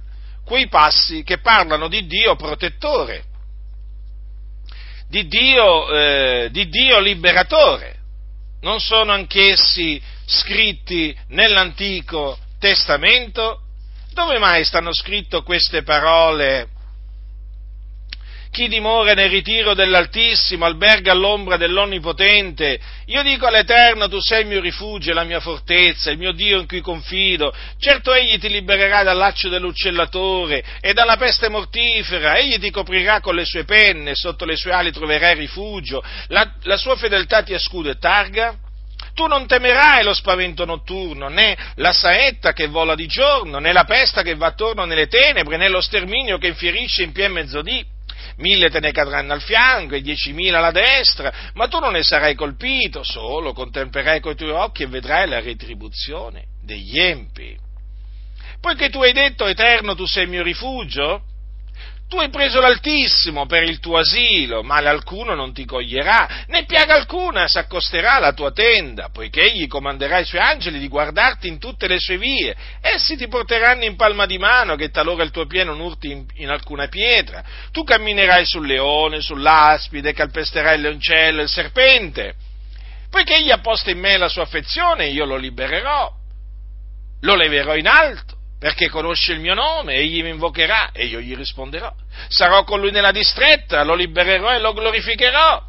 quei 0.46 0.68
passi 0.68 1.24
che 1.24 1.40
parlano 1.40 1.88
di 1.88 2.06
Dio 2.06 2.36
protettore, 2.36 3.24
di 5.08 5.26
Dio, 5.28 5.90
eh, 5.90 6.50
di 6.52 6.68
Dio 6.68 7.00
liberatore. 7.00 8.02
Non 8.62 8.80
sono 8.80 9.12
anch'essi 9.12 10.02
scritti 10.26 11.16
nell'Antico 11.30 12.38
Testamento? 12.60 13.60
Dove 14.14 14.38
mai 14.38 14.64
stanno 14.64 14.94
scritte 14.94 15.44
queste 15.44 15.84
parole 15.84 16.68
chi 18.54 18.68
dimora 18.68 19.16
nel 19.16 19.32
ritiro 19.32 19.74
dell'Altissimo 19.74 20.66
alberga 20.66 21.12
all'ombra 21.12 21.58
dell'Onnipotente. 21.58 22.80
Io 23.08 23.24
dico 23.24 23.48
all'Eterno, 23.48 24.08
tu 24.08 24.20
sei 24.20 24.42
il 24.42 24.48
mio 24.48 24.62
rifugio, 24.62 25.12
la 25.12 25.24
mia 25.24 25.40
fortezza, 25.40 26.12
il 26.12 26.20
mio 26.20 26.34
Dio 26.34 26.60
in 26.60 26.68
cui 26.68 26.80
confido. 26.80 27.52
Certo 27.80 28.14
egli 28.14 28.38
ti 28.38 28.50
libererà 28.50 29.02
dal 29.02 29.18
laccio 29.18 29.50
dell'uccellatore 29.50 30.64
e 30.82 30.94
dalla 30.94 31.18
peste 31.18 31.50
mortifera, 31.50 32.38
egli 32.38 32.60
ti 32.60 32.70
coprirà 32.70 33.22
con 33.22 33.34
le 33.34 33.44
sue 33.44 33.64
penne, 33.64 34.14
sotto 34.14 34.46
le 34.46 34.56
sue 34.56 34.72
ali 34.72 34.92
troverai 34.92 35.34
rifugio. 35.34 36.04
La, 36.28 36.54
la 36.62 36.78
sua 36.78 36.96
fedeltà 36.96 37.42
ti 37.42 37.54
è 37.54 37.60
scudo 37.60 37.90
e 37.90 37.98
targa. 37.98 38.56
Tu 39.16 39.26
non 39.26 39.48
temerai 39.48 40.04
lo 40.04 40.14
spavento 40.14 40.64
notturno, 40.64 41.28
né 41.28 41.58
la 41.78 41.92
saetta 41.92 42.54
che 42.54 42.68
vola 42.68 42.94
di 42.94 43.08
giorno, 43.08 43.58
né 43.58 43.72
la 43.74 43.84
pesta 43.84 44.22
che 44.22 44.36
va 44.36 44.48
attorno 44.48 44.86
nelle 44.86 45.08
tenebre, 45.08 45.58
né 45.58 45.70
lo 45.70 45.82
sterminio 45.82 46.38
che 46.38 46.48
infierisce 46.48 47.02
in 47.02 47.12
pieno 47.12 47.34
mezzodì 47.34 47.84
mille 48.38 48.70
te 48.70 48.80
ne 48.80 48.92
cadranno 48.92 49.34
al 49.34 49.42
fianco 49.42 49.96
e 49.96 50.02
diecimila 50.02 50.58
alla 50.58 50.72
destra, 50.72 51.52
ma 51.54 51.68
tu 51.68 51.80
non 51.80 51.94
ne 51.94 52.04
sarai 52.04 52.36
colpito, 52.36 53.04
solo 53.04 53.54
contemplerai 53.54 54.20
coi 54.20 54.36
tuoi 54.36 54.52
occhi 54.52 54.84
e 54.84 54.88
vedrai 54.88 55.28
la 55.28 55.40
retribuzione 55.40 56.46
degli 56.62 57.00
empi. 57.00 57.58
Poiché 58.60 58.90
tu 58.90 59.02
hai 59.02 59.14
detto, 59.14 59.46
Eterno, 59.46 59.96
tu 59.96 60.06
sei 60.06 60.24
il 60.24 60.30
mio 60.30 60.44
rifugio, 60.44 61.24
tu 62.08 62.20
hai 62.20 62.30
preso 62.30 62.60
l'Altissimo 62.60 63.48
per 63.48 63.64
il 63.64 63.80
tuo 63.80 63.98
asilo, 63.98 64.62
male 64.62 64.88
alcuno 64.88 65.34
non 65.34 65.52
ti 65.52 65.66
coglierà, 65.66 66.46
né 66.48 66.64
piaga 66.66 66.94
alcuna 66.94 67.48
s'accosterà 67.48 68.14
alla 68.14 68.34
tua 68.34 68.52
tenda, 68.52 69.10
poiché 69.12 69.42
egli 69.42 69.68
comanderà 69.68 70.20
i 70.20 70.26
suoi 70.26 70.42
angeli 70.42 70.78
di 70.78 70.88
guardarti 70.88 71.48
in 71.48 71.58
tutte 71.58 71.88
le 71.88 72.00
sue 72.00 72.18
vie. 72.18 72.56
Essi 72.82 73.18
ti 73.18 73.28
porteranno 73.28 73.84
in 73.84 73.96
palma 73.96 74.28
di 74.28 74.38
mano, 74.38 74.76
che 74.76 74.90
talora 74.90 75.24
il 75.24 75.32
tuo 75.32 75.48
piede 75.48 75.66
non 75.66 75.80
urti 75.80 76.12
in, 76.12 76.26
in 76.36 76.50
alcuna 76.50 76.88
pietra. 76.88 77.44
Tu 77.72 77.84
camminerai 77.84 78.46
sul 78.46 78.68
leone, 78.68 79.20
sull'aspide, 79.20 80.14
calpesterai 80.14 80.76
il 80.76 80.82
leoncello 80.82 81.42
il 81.42 81.50
serpente. 81.50 82.36
Poiché 83.10 83.38
egli 83.38 83.50
ha 83.50 83.60
posto 83.60 83.90
in 83.90 84.00
me 84.00 84.18
la 84.18 84.28
sua 84.28 84.44
affezione, 84.44 85.08
io 85.08 85.26
lo 85.26 85.36
libererò, 85.36 86.12
lo 87.22 87.36
leverò 87.36 87.76
in 87.76 87.88
alto 87.88 88.33
perché 88.64 88.88
conosce 88.88 89.34
il 89.34 89.42
mio 89.42 89.54
nome, 89.54 89.96
egli 89.96 90.24
mi 90.24 90.30
invocherà 90.30 90.92
e 90.94 91.08
io 91.08 91.20
gli 91.20 91.36
risponderò. 91.36 91.94
Sarò 92.30 92.64
con 92.64 92.80
lui 92.80 92.92
nella 92.92 93.12
distretta, 93.12 93.84
lo 93.84 93.94
libererò 93.94 94.54
e 94.54 94.60
lo 94.60 94.72
glorificherò. 94.72 95.62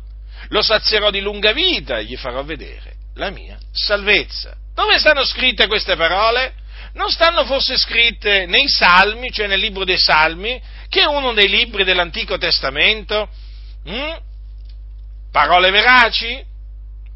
Lo 0.50 0.62
sazierò 0.62 1.10
di 1.10 1.20
lunga 1.20 1.50
vita 1.50 1.98
e 1.98 2.04
gli 2.04 2.16
farò 2.16 2.44
vedere 2.44 2.94
la 3.16 3.30
mia 3.30 3.58
salvezza. 3.72 4.54
Dove 4.76 4.96
stanno 5.00 5.24
scritte 5.24 5.66
queste 5.66 5.96
parole? 5.96 6.54
Non 6.92 7.10
stanno 7.10 7.44
forse 7.44 7.76
scritte 7.76 8.46
nei 8.46 8.68
Salmi, 8.68 9.32
cioè 9.32 9.48
nel 9.48 9.58
libro 9.58 9.84
dei 9.84 9.98
Salmi, 9.98 10.62
che 10.88 11.00
è 11.00 11.06
uno 11.06 11.32
dei 11.32 11.48
libri 11.48 11.82
dell'Antico 11.82 12.38
Testamento? 12.38 13.28
Mm? 13.90 14.12
Parole 15.32 15.70
veraci? 15.72 16.40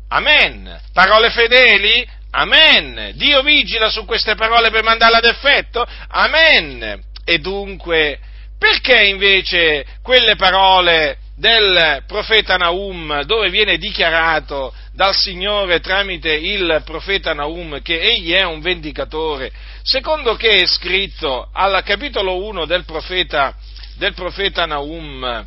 Amen. 0.08 0.80
Parole 0.92 1.30
fedeli? 1.30 2.04
Amen. 2.30 3.12
Dio 3.14 3.42
vigila 3.42 3.88
su 3.90 4.04
queste 4.04 4.34
parole 4.34 4.70
per 4.70 4.82
mandarle 4.82 5.16
ad 5.18 5.24
effetto? 5.24 5.86
Amen. 6.08 7.00
E 7.24 7.38
dunque, 7.38 8.18
perché 8.58 9.04
invece 9.04 9.84
quelle 10.02 10.36
parole 10.36 11.18
del 11.36 12.02
profeta 12.06 12.56
Naum, 12.56 13.22
dove 13.22 13.48
viene 13.48 13.78
dichiarato 13.78 14.74
dal 14.92 15.14
Signore 15.14 15.78
tramite 15.78 16.32
il 16.32 16.82
profeta 16.84 17.32
Naum 17.32 17.80
che 17.80 18.00
egli 18.00 18.32
è 18.32 18.42
un 18.42 18.60
vendicatore, 18.60 19.52
secondo 19.82 20.34
che 20.34 20.62
è 20.62 20.66
scritto 20.66 21.48
al 21.52 21.82
capitolo 21.84 22.44
1 22.44 22.64
del 22.66 22.84
profeta, 22.84 23.54
del 23.96 24.14
profeta 24.14 24.66
Naum, 24.66 25.46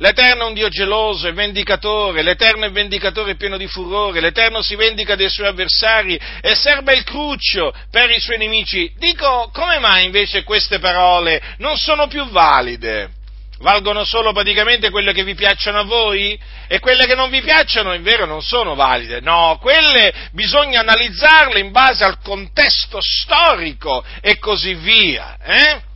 L'Eterno 0.00 0.44
è 0.44 0.46
un 0.46 0.54
Dio 0.54 0.70
geloso 0.70 1.28
e 1.28 1.32
vendicatore, 1.32 2.22
l'Eterno 2.22 2.64
è 2.64 2.70
vendicatore 2.70 3.36
pieno 3.36 3.58
di 3.58 3.66
furore, 3.66 4.20
l'Eterno 4.20 4.62
si 4.62 4.74
vendica 4.74 5.14
dei 5.14 5.28
suoi 5.28 5.48
avversari 5.48 6.18
e 6.40 6.54
serba 6.54 6.92
il 6.92 7.04
cruccio 7.04 7.70
per 7.90 8.10
i 8.10 8.18
suoi 8.18 8.38
nemici. 8.38 8.90
Dico, 8.96 9.50
come 9.52 9.78
mai 9.78 10.06
invece 10.06 10.42
queste 10.42 10.78
parole 10.78 11.42
non 11.58 11.76
sono 11.76 12.06
più 12.06 12.26
valide? 12.30 13.10
Valgono 13.58 14.04
solo 14.04 14.32
praticamente 14.32 14.88
quelle 14.88 15.12
che 15.12 15.22
vi 15.22 15.34
piacciono 15.34 15.80
a 15.80 15.84
voi? 15.84 16.40
E 16.66 16.78
quelle 16.78 17.04
che 17.04 17.14
non 17.14 17.28
vi 17.28 17.42
piacciono, 17.42 17.92
in 17.92 18.02
vero, 18.02 18.24
non 18.24 18.40
sono 18.40 18.74
valide. 18.74 19.20
No, 19.20 19.58
quelle 19.60 20.14
bisogna 20.32 20.80
analizzarle 20.80 21.60
in 21.60 21.72
base 21.72 22.04
al 22.04 22.22
contesto 22.22 23.00
storico 23.02 24.02
e 24.22 24.38
così 24.38 24.72
via. 24.72 25.36
Eh? 25.44 25.88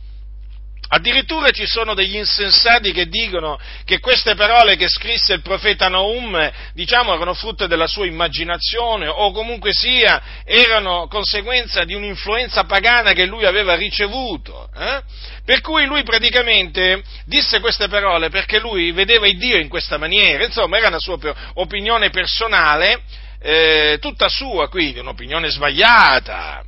Addirittura 0.87 1.49
ci 1.51 1.65
sono 1.65 1.93
degli 1.93 2.15
insensati 2.15 2.91
che 2.91 3.07
dicono 3.07 3.59
che 3.85 3.99
queste 3.99 4.35
parole 4.35 4.75
che 4.75 4.87
scrisse 4.87 5.33
il 5.33 5.41
profeta 5.41 5.87
Naum, 5.87 6.51
diciamo, 6.73 7.13
erano 7.13 7.33
frutto 7.33 7.65
della 7.67 7.87
sua 7.87 8.05
immaginazione 8.05 9.07
o 9.07 9.31
comunque 9.31 9.71
sia, 9.73 10.21
erano 10.43 11.07
conseguenza 11.07 11.83
di 11.83 11.93
un'influenza 11.93 12.65
pagana 12.65 13.13
che 13.13 13.25
lui 13.25 13.45
aveva 13.45 13.75
ricevuto. 13.75 14.69
Eh? 14.75 15.01
Per 15.43 15.61
cui 15.61 15.85
lui 15.85 16.03
praticamente 16.03 17.03
disse 17.25 17.59
queste 17.59 17.87
parole 17.87 18.29
perché 18.29 18.59
lui 18.59 18.91
vedeva 18.91 19.27
il 19.27 19.37
Dio 19.37 19.57
in 19.57 19.67
questa 19.67 19.97
maniera, 19.97 20.45
insomma 20.45 20.77
era 20.77 20.87
una 20.87 20.99
sua 20.99 21.17
opinione 21.55 22.09
personale, 22.09 23.01
eh, 23.41 23.97
tutta 23.99 24.27
sua, 24.27 24.69
quindi 24.69 24.99
un'opinione 24.99 25.49
sbagliata 25.49 26.63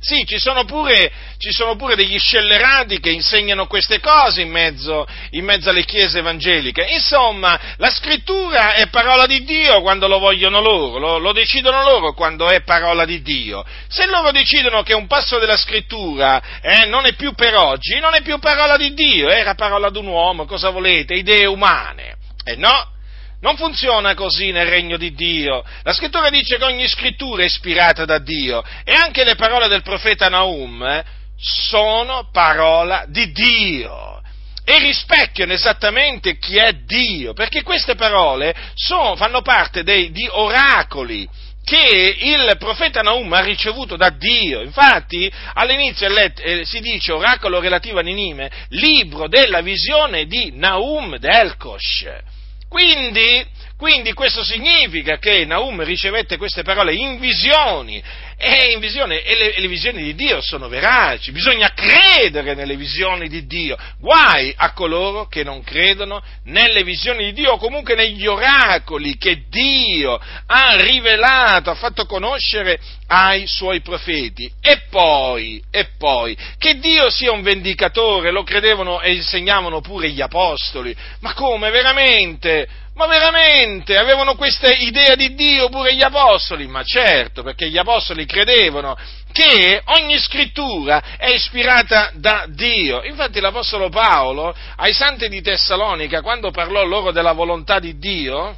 sì, 0.00 0.24
ci 0.26 0.38
sono, 0.38 0.64
pure, 0.64 1.10
ci 1.38 1.52
sono 1.52 1.76
pure, 1.76 1.96
degli 1.96 2.18
scellerati 2.18 3.00
che 3.00 3.10
insegnano 3.10 3.66
queste 3.66 3.98
cose 4.00 4.42
in 4.42 4.50
mezzo, 4.50 5.06
in 5.30 5.44
mezzo, 5.44 5.70
alle 5.70 5.84
chiese 5.84 6.18
evangeliche. 6.18 6.86
Insomma, 6.90 7.58
la 7.76 7.90
scrittura 7.90 8.74
è 8.74 8.88
parola 8.88 9.26
di 9.26 9.44
Dio 9.44 9.80
quando 9.80 10.06
lo 10.06 10.18
vogliono 10.18 10.60
loro, 10.60 10.98
lo, 10.98 11.18
lo 11.18 11.32
decidono 11.32 11.82
loro 11.82 12.12
quando 12.12 12.48
è 12.48 12.62
parola 12.62 13.04
di 13.04 13.22
Dio. 13.22 13.64
Se 13.88 14.06
loro 14.06 14.30
decidono 14.30 14.82
che 14.82 14.94
un 14.94 15.06
passo 15.06 15.38
della 15.38 15.56
scrittura 15.56 16.60
eh, 16.60 16.86
non 16.86 17.06
è 17.06 17.14
più 17.14 17.32
per 17.32 17.56
oggi, 17.56 17.98
non 17.98 18.14
è 18.14 18.22
più 18.22 18.38
parola 18.38 18.76
di 18.76 18.94
Dio, 18.94 19.28
era 19.28 19.54
parola 19.54 19.90
di 19.90 19.98
un 19.98 20.06
uomo, 20.06 20.44
cosa 20.44 20.70
volete, 20.70 21.14
idee 21.14 21.46
umane. 21.46 22.16
E 22.44 22.52
eh 22.52 22.56
no, 22.56 22.94
non 23.40 23.56
funziona 23.56 24.14
così 24.14 24.50
nel 24.50 24.66
regno 24.66 24.96
di 24.96 25.14
Dio. 25.14 25.64
La 25.82 25.92
scrittura 25.92 26.30
dice 26.30 26.56
che 26.56 26.64
ogni 26.64 26.88
scrittura 26.88 27.42
è 27.42 27.46
ispirata 27.46 28.04
da 28.04 28.18
Dio 28.18 28.62
e 28.84 28.92
anche 28.92 29.24
le 29.24 29.34
parole 29.34 29.68
del 29.68 29.82
profeta 29.82 30.28
Naum 30.28 30.82
eh, 30.82 31.04
sono 31.38 32.28
parola 32.32 33.04
di 33.08 33.30
Dio 33.30 34.22
e 34.68 34.78
rispecchiano 34.80 35.52
esattamente 35.52 36.38
chi 36.38 36.56
è 36.56 36.72
Dio, 36.72 37.34
perché 37.34 37.62
queste 37.62 37.94
parole 37.94 38.52
sono, 38.74 39.14
fanno 39.14 39.40
parte 39.40 39.84
dei, 39.84 40.10
di 40.10 40.26
oracoli 40.28 41.28
che 41.62 42.16
il 42.20 42.56
profeta 42.58 43.00
Naum 43.00 43.32
ha 43.32 43.40
ricevuto 43.40 43.96
da 43.96 44.10
Dio. 44.10 44.62
Infatti, 44.62 45.30
all'inizio 45.54 46.08
eh, 46.08 46.64
si 46.64 46.80
dice 46.80 47.12
oracolo 47.12 47.60
relativo 47.60 47.98
a 47.98 48.02
Ninime, 48.02 48.50
libro 48.70 49.28
della 49.28 49.60
visione 49.60 50.26
di 50.26 50.50
Naum 50.54 51.16
d'Elkosh. 51.16 52.34
Quindi, 52.68 53.46
quindi, 53.76 54.12
questo 54.12 54.42
significa 54.42 55.18
che 55.18 55.44
Naum 55.44 55.82
ricevette 55.84 56.36
queste 56.36 56.62
parole 56.62 56.94
in 56.94 57.18
visioni 57.18 58.02
e, 58.38 58.72
in 58.72 58.80
visione, 58.80 59.22
e 59.22 59.34
le, 59.34 59.54
le, 59.58 59.66
visioni 59.66 60.02
di 60.02 60.14
Dio 60.14 60.42
sono 60.42 60.68
veraci, 60.68 61.32
bisogna 61.32 61.72
credere 61.72 62.54
nelle 62.54 62.76
visioni 62.76 63.28
di 63.28 63.46
Dio, 63.46 63.78
guai 63.98 64.52
a 64.54 64.72
coloro 64.72 65.26
che 65.26 65.42
non 65.42 65.62
credono 65.62 66.22
nelle 66.44 66.84
visioni 66.84 67.24
di 67.24 67.32
Dio 67.32 67.52
o 67.52 67.56
comunque 67.56 67.94
negli 67.94 68.26
oracoli 68.26 69.16
che 69.16 69.44
Dio 69.48 70.20
ha 70.46 70.76
rivelato, 70.76 71.70
ha 71.70 71.74
fatto 71.74 72.04
conoscere 72.04 72.78
ai 73.06 73.46
suoi 73.46 73.80
profeti. 73.80 74.52
E 74.60 74.82
poi, 74.90 75.62
e 75.70 75.88
poi, 75.96 76.36
che 76.58 76.78
Dio 76.78 77.08
sia 77.08 77.32
un 77.32 77.40
vendicatore, 77.40 78.30
lo 78.30 78.42
credevano 78.42 79.00
e 79.00 79.14
insegnavano 79.14 79.80
pure 79.80 80.10
gli 80.10 80.20
apostoli, 80.20 80.94
ma 81.20 81.32
come 81.32 81.70
veramente? 81.70 82.84
Ma 82.96 83.06
veramente 83.06 83.98
avevano 83.98 84.36
questa 84.36 84.72
idea 84.72 85.14
di 85.16 85.34
Dio 85.34 85.68
pure 85.68 85.94
gli 85.94 86.02
apostoli? 86.02 86.66
Ma 86.66 86.82
certo, 86.82 87.42
perché 87.42 87.68
gli 87.68 87.76
apostoli 87.76 88.24
credevano 88.24 88.96
che 89.32 89.82
ogni 89.84 90.18
scrittura 90.18 91.16
è 91.18 91.28
ispirata 91.28 92.10
da 92.14 92.46
Dio. 92.48 93.02
Infatti 93.02 93.38
l'apostolo 93.38 93.90
Paolo 93.90 94.56
ai 94.76 94.94
santi 94.94 95.28
di 95.28 95.42
Tessalonica, 95.42 96.22
quando 96.22 96.50
parlò 96.50 96.82
loro 96.84 97.10
della 97.10 97.32
volontà 97.32 97.78
di 97.80 97.98
Dio, 97.98 98.56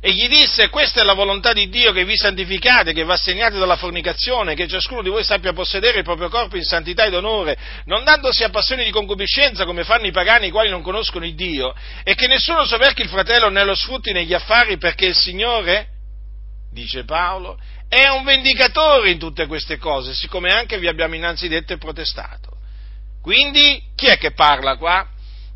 e 0.00 0.12
gli 0.12 0.28
disse 0.28 0.68
questa 0.68 1.00
è 1.00 1.04
la 1.04 1.14
volontà 1.14 1.52
di 1.52 1.68
Dio 1.68 1.92
che 1.92 2.04
vi 2.04 2.16
santificate, 2.16 2.92
che 2.92 3.04
va 3.04 3.16
segnate 3.16 3.58
dalla 3.58 3.76
fornicazione, 3.76 4.54
che 4.54 4.68
ciascuno 4.68 5.02
di 5.02 5.08
voi 5.08 5.24
sappia 5.24 5.52
possedere 5.52 5.98
il 5.98 6.04
proprio 6.04 6.28
corpo 6.28 6.56
in 6.56 6.64
santità 6.64 7.04
ed 7.04 7.14
onore, 7.14 7.56
non 7.86 8.04
dandosi 8.04 8.44
a 8.44 8.50
passioni 8.50 8.84
di 8.84 8.90
concupiscenza 8.90 9.64
come 9.64 9.84
fanno 9.84 10.06
i 10.06 10.12
pagani 10.12 10.48
i 10.48 10.50
quali 10.50 10.68
non 10.68 10.82
conoscono 10.82 11.24
il 11.24 11.34
Dio, 11.34 11.74
e 12.04 12.14
che 12.14 12.26
nessuno 12.26 12.64
soverchi 12.64 13.02
il 13.02 13.08
fratello 13.08 13.48
né 13.48 13.64
lo 13.64 13.74
sfrutti 13.74 14.12
negli 14.12 14.34
affari 14.34 14.76
perché 14.76 15.06
il 15.06 15.16
Signore, 15.16 15.88
dice 16.72 17.04
Paolo, 17.04 17.58
è 17.88 18.08
un 18.08 18.24
vendicatore 18.24 19.10
in 19.10 19.18
tutte 19.18 19.46
queste 19.46 19.78
cose, 19.78 20.12
siccome 20.12 20.50
anche 20.50 20.78
vi 20.78 20.88
abbiamo 20.88 21.14
innanzi 21.14 21.48
detto 21.48 21.72
e 21.72 21.78
protestato. 21.78 22.54
Quindi 23.22 23.82
chi 23.94 24.06
è 24.06 24.18
che 24.18 24.32
parla 24.32 24.76
qua? 24.76 25.08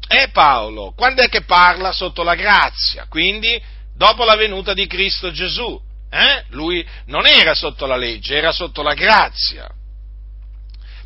È 0.06 0.28
Paolo. 0.30 0.92
Quando 0.96 1.22
è 1.22 1.28
che 1.28 1.42
parla? 1.42 1.92
Sotto 1.92 2.24
la 2.24 2.34
grazia. 2.34 3.06
Quindi 3.08 3.60
dopo 4.00 4.24
la 4.24 4.34
venuta 4.34 4.72
di 4.72 4.86
Cristo 4.86 5.30
Gesù. 5.30 5.78
Eh? 6.10 6.44
Lui 6.48 6.84
non 7.06 7.26
era 7.26 7.52
sotto 7.52 7.84
la 7.84 7.96
legge, 7.96 8.34
era 8.34 8.50
sotto 8.50 8.80
la 8.80 8.94
grazia. 8.94 9.68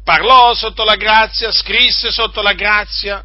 Parlò 0.05 0.55
sotto 0.55 0.85
la 0.85 0.95
grazia, 0.95 1.51
scrisse 1.51 2.13
sotto 2.13 2.41
la 2.41 2.53
grazia. 2.53 3.25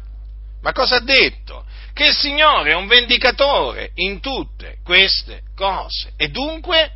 Ma 0.60 0.72
cosa 0.72 0.96
ha 0.96 1.00
detto? 1.00 1.64
Che 1.92 2.06
il 2.06 2.16
Signore 2.16 2.72
è 2.72 2.74
un 2.74 2.88
vendicatore 2.88 3.92
in 3.94 4.18
tutte 4.18 4.78
queste 4.82 5.42
cose. 5.54 6.14
E 6.16 6.30
dunque, 6.30 6.90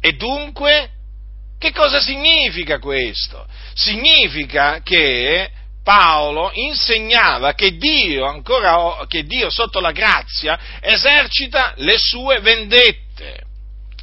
e 0.00 0.12
dunque, 0.12 0.90
che 1.58 1.72
cosa 1.72 2.00
significa 2.00 2.78
questo? 2.78 3.44
Significa 3.74 4.82
che 4.84 5.50
Paolo 5.88 6.50
insegnava 6.52 7.54
che 7.54 7.78
Dio, 7.78 8.26
ancora, 8.26 9.06
che 9.08 9.24
Dio 9.24 9.48
sotto 9.48 9.80
la 9.80 9.90
grazia 9.90 10.58
esercita 10.82 11.72
le 11.76 11.96
sue 11.96 12.40
vendette 12.40 13.46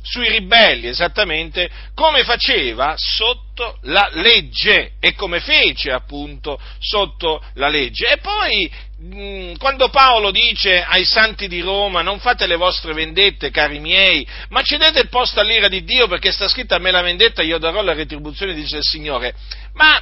sui 0.01 0.27
ribelli, 0.29 0.87
esattamente 0.87 1.69
come 1.93 2.23
faceva 2.23 2.95
sotto 2.97 3.77
la 3.83 4.09
legge 4.13 4.93
e 4.99 5.13
come 5.13 5.39
fece 5.41 5.91
appunto 5.91 6.59
sotto 6.79 7.43
la 7.53 7.67
legge. 7.67 8.07
E 8.07 8.17
poi 8.17 8.71
mm, 9.03 9.55
quando 9.57 9.89
Paolo 9.89 10.31
dice 10.31 10.83
ai 10.83 11.05
santi 11.05 11.47
di 11.47 11.61
Roma 11.61 12.01
non 12.01 12.17
fate 12.17 12.47
le 12.47 12.55
vostre 12.55 12.93
vendette, 12.93 13.51
cari 13.51 13.77
miei, 13.77 14.27
ma 14.49 14.63
cedete 14.63 15.01
il 15.01 15.09
posto 15.09 15.39
all'ira 15.39 15.67
di 15.67 15.83
Dio 15.83 16.07
perché 16.07 16.31
sta 16.31 16.47
scritta 16.47 16.77
a 16.77 16.79
me 16.79 16.89
la 16.89 17.03
vendetta, 17.03 17.43
io 17.43 17.59
darò 17.59 17.83
la 17.83 17.93
retribuzione, 17.93 18.55
dice 18.55 18.77
il 18.77 18.83
Signore. 18.83 19.35
Ma 19.73 20.01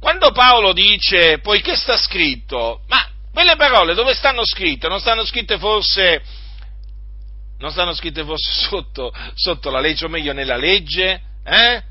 quando 0.00 0.30
Paolo 0.32 0.72
dice, 0.72 1.38
poiché 1.40 1.74
sta 1.74 1.96
scritto, 1.96 2.82
ma 2.88 3.08
quelle 3.32 3.56
parole 3.56 3.94
dove 3.94 4.14
stanno 4.14 4.44
scritte? 4.44 4.88
Non 4.88 5.00
stanno 5.00 5.24
scritte 5.24 5.58
forse, 5.58 6.22
non 7.58 7.70
stanno 7.70 7.94
scritte 7.94 8.24
forse 8.24 8.50
sotto, 8.68 9.12
sotto 9.34 9.70
la 9.70 9.80
legge, 9.80 10.04
o 10.04 10.08
meglio 10.08 10.32
nella 10.32 10.56
legge? 10.56 11.20
Eh? 11.44 11.82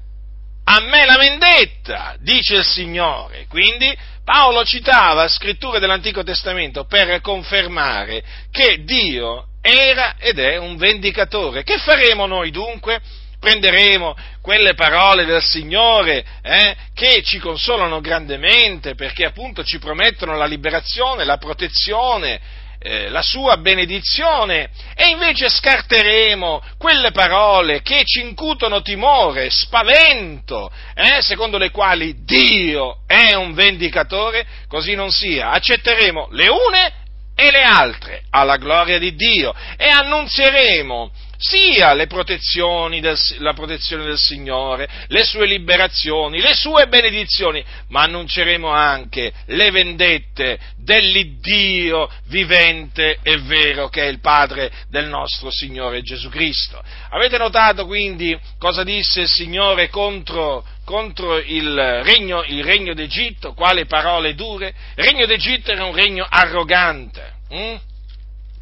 A 0.69 0.79
me 0.81 1.05
la 1.05 1.17
vendetta, 1.17 2.15
dice 2.19 2.57
il 2.57 2.65
Signore. 2.65 3.45
Quindi 3.47 3.95
Paolo 4.23 4.65
citava 4.65 5.27
scritture 5.29 5.79
dell'Antico 5.79 6.23
Testamento 6.23 6.83
per 6.85 7.21
confermare 7.21 8.21
che 8.51 8.83
Dio 8.83 9.47
era 9.61 10.15
ed 10.17 10.39
è 10.39 10.57
un 10.57 10.75
vendicatore. 10.75 11.63
Che 11.63 11.77
faremo 11.77 12.25
noi 12.25 12.51
dunque? 12.51 12.99
Prenderemo 13.47 14.13
quelle 14.41 14.73
parole 14.73 15.23
del 15.23 15.41
Signore 15.41 16.25
eh, 16.41 16.75
che 16.93 17.21
ci 17.23 17.39
consolano 17.39 18.01
grandemente 18.01 18.93
perché 18.93 19.23
appunto 19.23 19.63
ci 19.63 19.79
promettono 19.79 20.35
la 20.35 20.45
liberazione, 20.45 21.23
la 21.23 21.37
protezione, 21.37 22.39
eh, 22.79 23.07
la 23.07 23.21
sua 23.21 23.55
benedizione 23.55 24.69
e 24.95 25.07
invece 25.07 25.47
scarteremo 25.47 26.61
quelle 26.77 27.11
parole 27.11 27.81
che 27.81 28.03
ci 28.03 28.19
incutono 28.19 28.81
timore, 28.81 29.49
spavento, 29.49 30.69
eh, 30.93 31.21
secondo 31.21 31.57
le 31.57 31.71
quali 31.71 32.25
Dio 32.25 33.03
è 33.07 33.33
un 33.33 33.53
vendicatore, 33.53 34.45
così 34.67 34.93
non 34.93 35.09
sia. 35.09 35.51
Accetteremo 35.51 36.27
le 36.31 36.49
une 36.49 36.93
e 37.33 37.51
le 37.51 37.61
altre 37.61 38.23
alla 38.31 38.57
gloria 38.57 38.99
di 38.99 39.15
Dio 39.15 39.53
e 39.77 39.87
annunzieremo 39.87 41.11
sia 41.37 41.95
protezioni 42.07 42.99
del, 42.99 43.17
la 43.39 43.53
protezione 43.53 44.03
del 44.03 44.17
Signore, 44.17 44.87
le 45.07 45.23
sue 45.23 45.45
liberazioni, 45.45 46.41
le 46.41 46.53
sue 46.53 46.87
benedizioni, 46.87 47.63
ma 47.89 48.03
annunceremo 48.03 48.67
anche 48.69 49.31
le 49.45 49.71
vendette 49.71 50.59
dell'Iddio 50.77 52.09
vivente 52.25 53.19
e 53.21 53.37
vero 53.37 53.89
che 53.89 54.03
è 54.03 54.07
il 54.07 54.19
Padre 54.19 54.71
del 54.89 55.07
nostro 55.07 55.51
Signore 55.51 56.01
Gesù 56.01 56.29
Cristo. 56.29 56.81
Avete 57.09 57.37
notato 57.37 57.85
quindi 57.85 58.37
cosa 58.57 58.83
disse 58.83 59.21
il 59.21 59.27
Signore 59.27 59.89
contro, 59.89 60.65
contro 60.85 61.37
il, 61.37 62.01
regno, 62.03 62.43
il 62.43 62.63
regno 62.63 62.93
d'Egitto? 62.93 63.53
Quali 63.53 63.85
parole 63.85 64.33
dure? 64.33 64.73
Il 64.95 65.03
regno 65.03 65.25
d'Egitto 65.25 65.71
era 65.71 65.85
un 65.85 65.93
regno 65.93 66.25
arrogante. 66.27 67.35
Hm? 67.49 67.75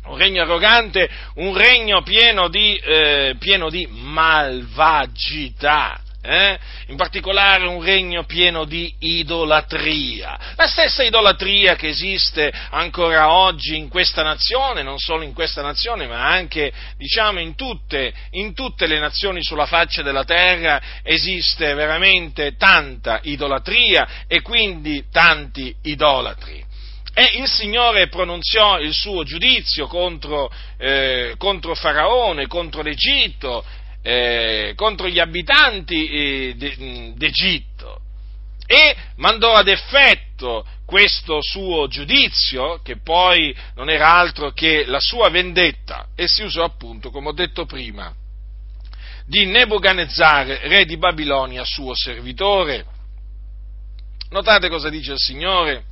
Un 0.08 0.18
regno 0.18 0.42
arrogante, 0.42 1.10
un 1.36 1.58
regno 1.58 2.02
pieno 2.04 2.48
di, 2.48 2.76
eh, 2.78 3.36
pieno 3.40 3.70
di 3.70 3.88
malvagità. 3.90 6.00
eh? 6.26 6.58
in 6.88 6.96
particolare 6.96 7.68
un 7.68 7.84
regno 7.84 8.26
pieno 8.26 8.66
di 8.66 8.94
idolatria, 9.00 10.38
la 10.56 10.68
stessa 10.68 11.04
idolatria 11.04 11.76
che 11.76 11.90
esiste 11.90 12.52
ancora 12.72 13.32
oggi 13.32 13.78
in 13.78 13.90
questa 13.90 14.24
nazione, 14.24 14.82
non 14.82 14.98
solo 14.98 15.24
in 15.24 15.34
questa 15.34 15.62
nazione, 15.62 16.08
ma 16.08 16.28
anche 16.28 16.72
diciamo 16.98 17.40
in 17.40 17.56
tutte, 17.56 18.12
in 18.32 18.54
tutte 18.54 18.88
le 18.88 19.00
nazioni 19.00 19.44
sulla 19.44 19.68
faccia 19.68 20.02
della 20.02 20.24
terra 20.24 20.82
esiste 21.04 21.74
veramente 21.76 22.56
tanta 22.56 23.20
idolatria 23.24 24.26
e 24.28 24.42
quindi 24.42 25.06
tanti 25.12 25.76
idolatri. 25.84 26.65
E 27.18 27.38
il 27.40 27.48
Signore 27.48 28.10
pronunziò 28.10 28.78
il 28.82 28.94
suo 28.94 29.24
giudizio 29.24 29.88
contro, 29.88 30.52
eh, 30.78 31.36
contro 31.38 31.74
Faraone, 31.74 32.46
contro 32.48 32.82
l'Egitto, 32.82 33.64
eh, 34.02 34.74
contro 34.76 35.08
gli 35.08 35.20
abitanti 35.20 36.10
eh, 36.10 37.14
d'Egitto 37.16 38.02
e 38.68 38.96
mandò 39.18 39.54
ad 39.54 39.70
effetto 39.70 40.66
questo 40.86 41.40
suo 41.42 41.88
giudizio, 41.88 42.82
che 42.84 42.98
poi 42.98 43.56
non 43.76 43.90
era 43.90 44.14
altro 44.14 44.52
che 44.52 44.86
la 44.86 45.00
sua 45.00 45.30
vendetta, 45.30 46.10
e 46.16 46.28
si 46.28 46.44
usò 46.44 46.64
appunto, 46.64 47.12
come 47.12 47.30
ho 47.30 47.34
detto 47.34 47.66
prima, 47.66 48.14
di 49.26 49.46
Nebuchadnezzar, 49.46 50.48
re 50.48 50.86
di 50.86 50.98
Babilonia, 50.98 51.64
suo 51.64 51.96
servitore. 51.96 52.86
Notate 54.32 54.68
cosa 54.68 54.90
dice 54.90 55.14
il 55.14 55.20
Signore? 55.20 55.86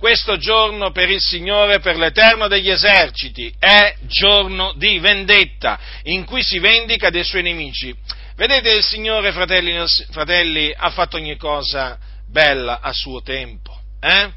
Questo 0.00 0.38
giorno 0.38 0.92
per 0.92 1.10
il 1.10 1.20
Signore, 1.20 1.78
per 1.78 1.98
l'Eterno 1.98 2.48
degli 2.48 2.70
eserciti, 2.70 3.54
è 3.58 3.94
giorno 4.06 4.72
di 4.72 4.98
vendetta, 4.98 5.78
in 6.04 6.24
cui 6.24 6.42
si 6.42 6.58
vendica 6.58 7.10
dei 7.10 7.22
suoi 7.22 7.42
nemici. 7.42 7.94
Vedete, 8.34 8.72
il 8.72 8.82
Signore, 8.82 9.30
fratelli, 9.30 9.76
fratelli 10.10 10.72
ha 10.74 10.88
fatto 10.88 11.18
ogni 11.18 11.36
cosa 11.36 11.98
bella 12.26 12.80
a 12.80 12.94
suo 12.94 13.20
tempo. 13.20 13.78
Eh? 14.00 14.30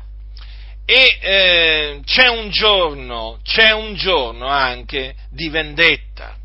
E 0.86 1.17
eh, 1.21 1.99
c'è 2.04 2.28
un 2.28 2.49
giorno, 2.49 3.39
c'è 3.41 3.71
un 3.71 3.95
giorno 3.95 4.47
anche 4.47 5.15
di 5.32 5.47
vendetta. 5.47 6.36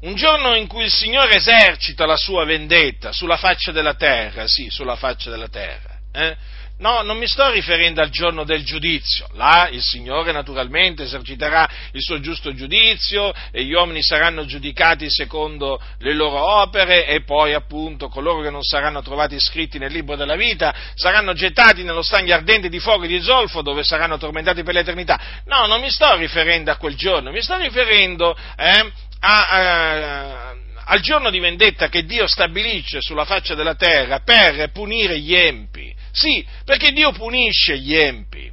Un 0.00 0.14
giorno 0.14 0.54
in 0.54 0.66
cui 0.66 0.84
il 0.84 0.90
Signore 0.90 1.34
esercita 1.34 2.06
la 2.06 2.16
sua 2.16 2.46
vendetta 2.46 3.12
sulla 3.12 3.36
faccia 3.36 3.72
della 3.72 3.94
terra, 3.94 4.46
sì, 4.46 4.68
sulla 4.70 4.96
faccia 4.96 5.28
della 5.28 5.48
terra. 5.48 5.98
Eh? 6.14 6.36
No, 6.76 7.02
non 7.02 7.18
mi 7.18 7.28
sto 7.28 7.50
riferendo 7.50 8.00
al 8.00 8.10
giorno 8.10 8.42
del 8.42 8.64
giudizio. 8.64 9.28
Là 9.34 9.68
il 9.70 9.80
Signore 9.80 10.32
naturalmente 10.32 11.04
eserciterà 11.04 11.68
il 11.92 12.02
suo 12.02 12.18
giusto 12.18 12.52
giudizio 12.52 13.32
e 13.52 13.62
gli 13.62 13.72
uomini 13.72 14.02
saranno 14.02 14.44
giudicati 14.44 15.08
secondo 15.08 15.80
le 15.98 16.14
loro 16.14 16.36
opere 16.60 17.06
e 17.06 17.22
poi 17.22 17.54
appunto 17.54 18.08
coloro 18.08 18.42
che 18.42 18.50
non 18.50 18.62
saranno 18.62 19.02
trovati 19.02 19.38
scritti 19.38 19.78
nel 19.78 19.92
libro 19.92 20.16
della 20.16 20.34
vita 20.34 20.74
saranno 20.94 21.32
gettati 21.32 21.84
nello 21.84 22.02
stagno 22.02 22.34
ardente 22.34 22.68
di 22.68 22.80
fuoco 22.80 23.04
e 23.04 23.08
di 23.08 23.20
zolfo 23.20 23.62
dove 23.62 23.84
saranno 23.84 24.18
tormentati 24.18 24.64
per 24.64 24.74
l'eternità. 24.74 25.20
No, 25.46 25.66
non 25.66 25.80
mi 25.80 25.90
sto 25.90 26.16
riferendo 26.16 26.72
a 26.72 26.76
quel 26.76 26.96
giorno, 26.96 27.30
mi 27.30 27.40
sto 27.40 27.56
riferendo 27.56 28.36
eh, 28.56 28.92
a, 29.20 29.48
a 29.48 30.54
al 30.86 31.00
giorno 31.00 31.30
di 31.30 31.38
vendetta 31.38 31.88
che 31.88 32.04
Dio 32.04 32.26
stabilisce 32.26 33.00
sulla 33.00 33.24
faccia 33.24 33.54
della 33.54 33.74
terra 33.74 34.20
per 34.20 34.70
punire 34.70 35.18
gli 35.18 35.34
empi. 35.34 35.94
Sì, 36.14 36.46
perché 36.64 36.92
Dio 36.92 37.10
punisce 37.10 37.76
gli 37.76 37.96
empi. 37.96 38.50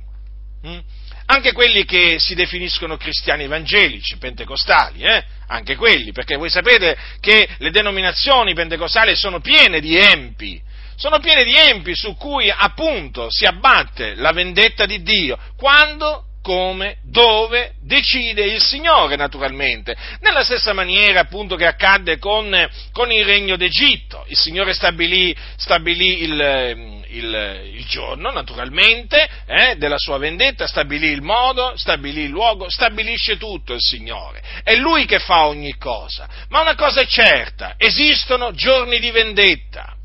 Hm? 0.63 0.80
Anche 1.28 1.54
quelli 1.54 1.86
che 1.86 2.17
si 2.19 2.34
definiscono 2.34 2.97
cristiani 2.97 3.43
evangelici, 3.43 4.17
pentecostali, 4.17 5.04
eh? 5.04 5.24
anche 5.47 5.76
quelli, 5.76 6.12
perché 6.12 6.36
voi 6.36 6.50
sapete 6.50 6.97
che 7.19 7.47
le 7.60 7.69
denominazioni 7.69 8.54
pentecostali 8.54 9.15
sono 9.15 9.39
piene 9.39 9.80
di 9.80 9.95
empi, 9.95 10.62
sono 10.95 11.19
piene 11.19 11.43
di 11.43 11.56
empi 11.56 11.95
su 11.95 12.15
cui 12.15 12.50
appunto 12.50 13.28
si 13.30 13.45
abbatte 13.45 14.15
la 14.15 14.32
vendetta 14.32 14.86
di 14.86 15.02
Dio, 15.04 15.38
quando? 15.56 16.26
Come, 16.41 16.97
dove? 17.04 17.74
Decide 17.84 18.43
il 18.45 18.62
Signore 18.62 19.15
naturalmente, 19.15 19.95
nella 20.21 20.43
stessa 20.43 20.74
maniera 20.74 21.21
appunto 21.21 21.56
che 21.56 21.67
accadde 21.67 22.17
con, 22.17 22.67
con 22.91 23.12
il 23.12 23.24
regno 23.24 23.56
d'Egitto, 23.56 24.26
il 24.28 24.38
Signore 24.38 24.74
stabilì, 24.74 25.36
stabilì 25.56 26.24
il, 26.24 27.01
il, 27.12 27.71
il, 27.74 27.86
giorno 27.86 28.32
naturalmente 28.32 29.28
eh, 29.45 29.76
della 29.78 29.97
sua 29.97 30.17
vendetta, 30.17 30.67
stabilì 30.67 31.08
il 31.08 31.21
modo, 31.21 31.76
stabilì 31.76 32.24
il 32.24 32.30
luogo, 32.30 32.69
stabilisce 32.69 33.38
tutto 33.38 33.74
il 33.74 33.82
Signore, 33.82 34.41
è 34.63 34.76
Lui 34.76 35.06
che 35.06 35.19
fa 35.19 35.45
ogni 35.45 35.78
cosa, 35.78 36.28
ma 36.50 36.62
una 36.62 36.76
cosa 36.76 37.02
è 37.02 37.06
certa, 37.06 37.76
esistono 37.78 38.54
giorni 38.54 39.00
di 39.00 39.12
vendetta, 39.12 39.95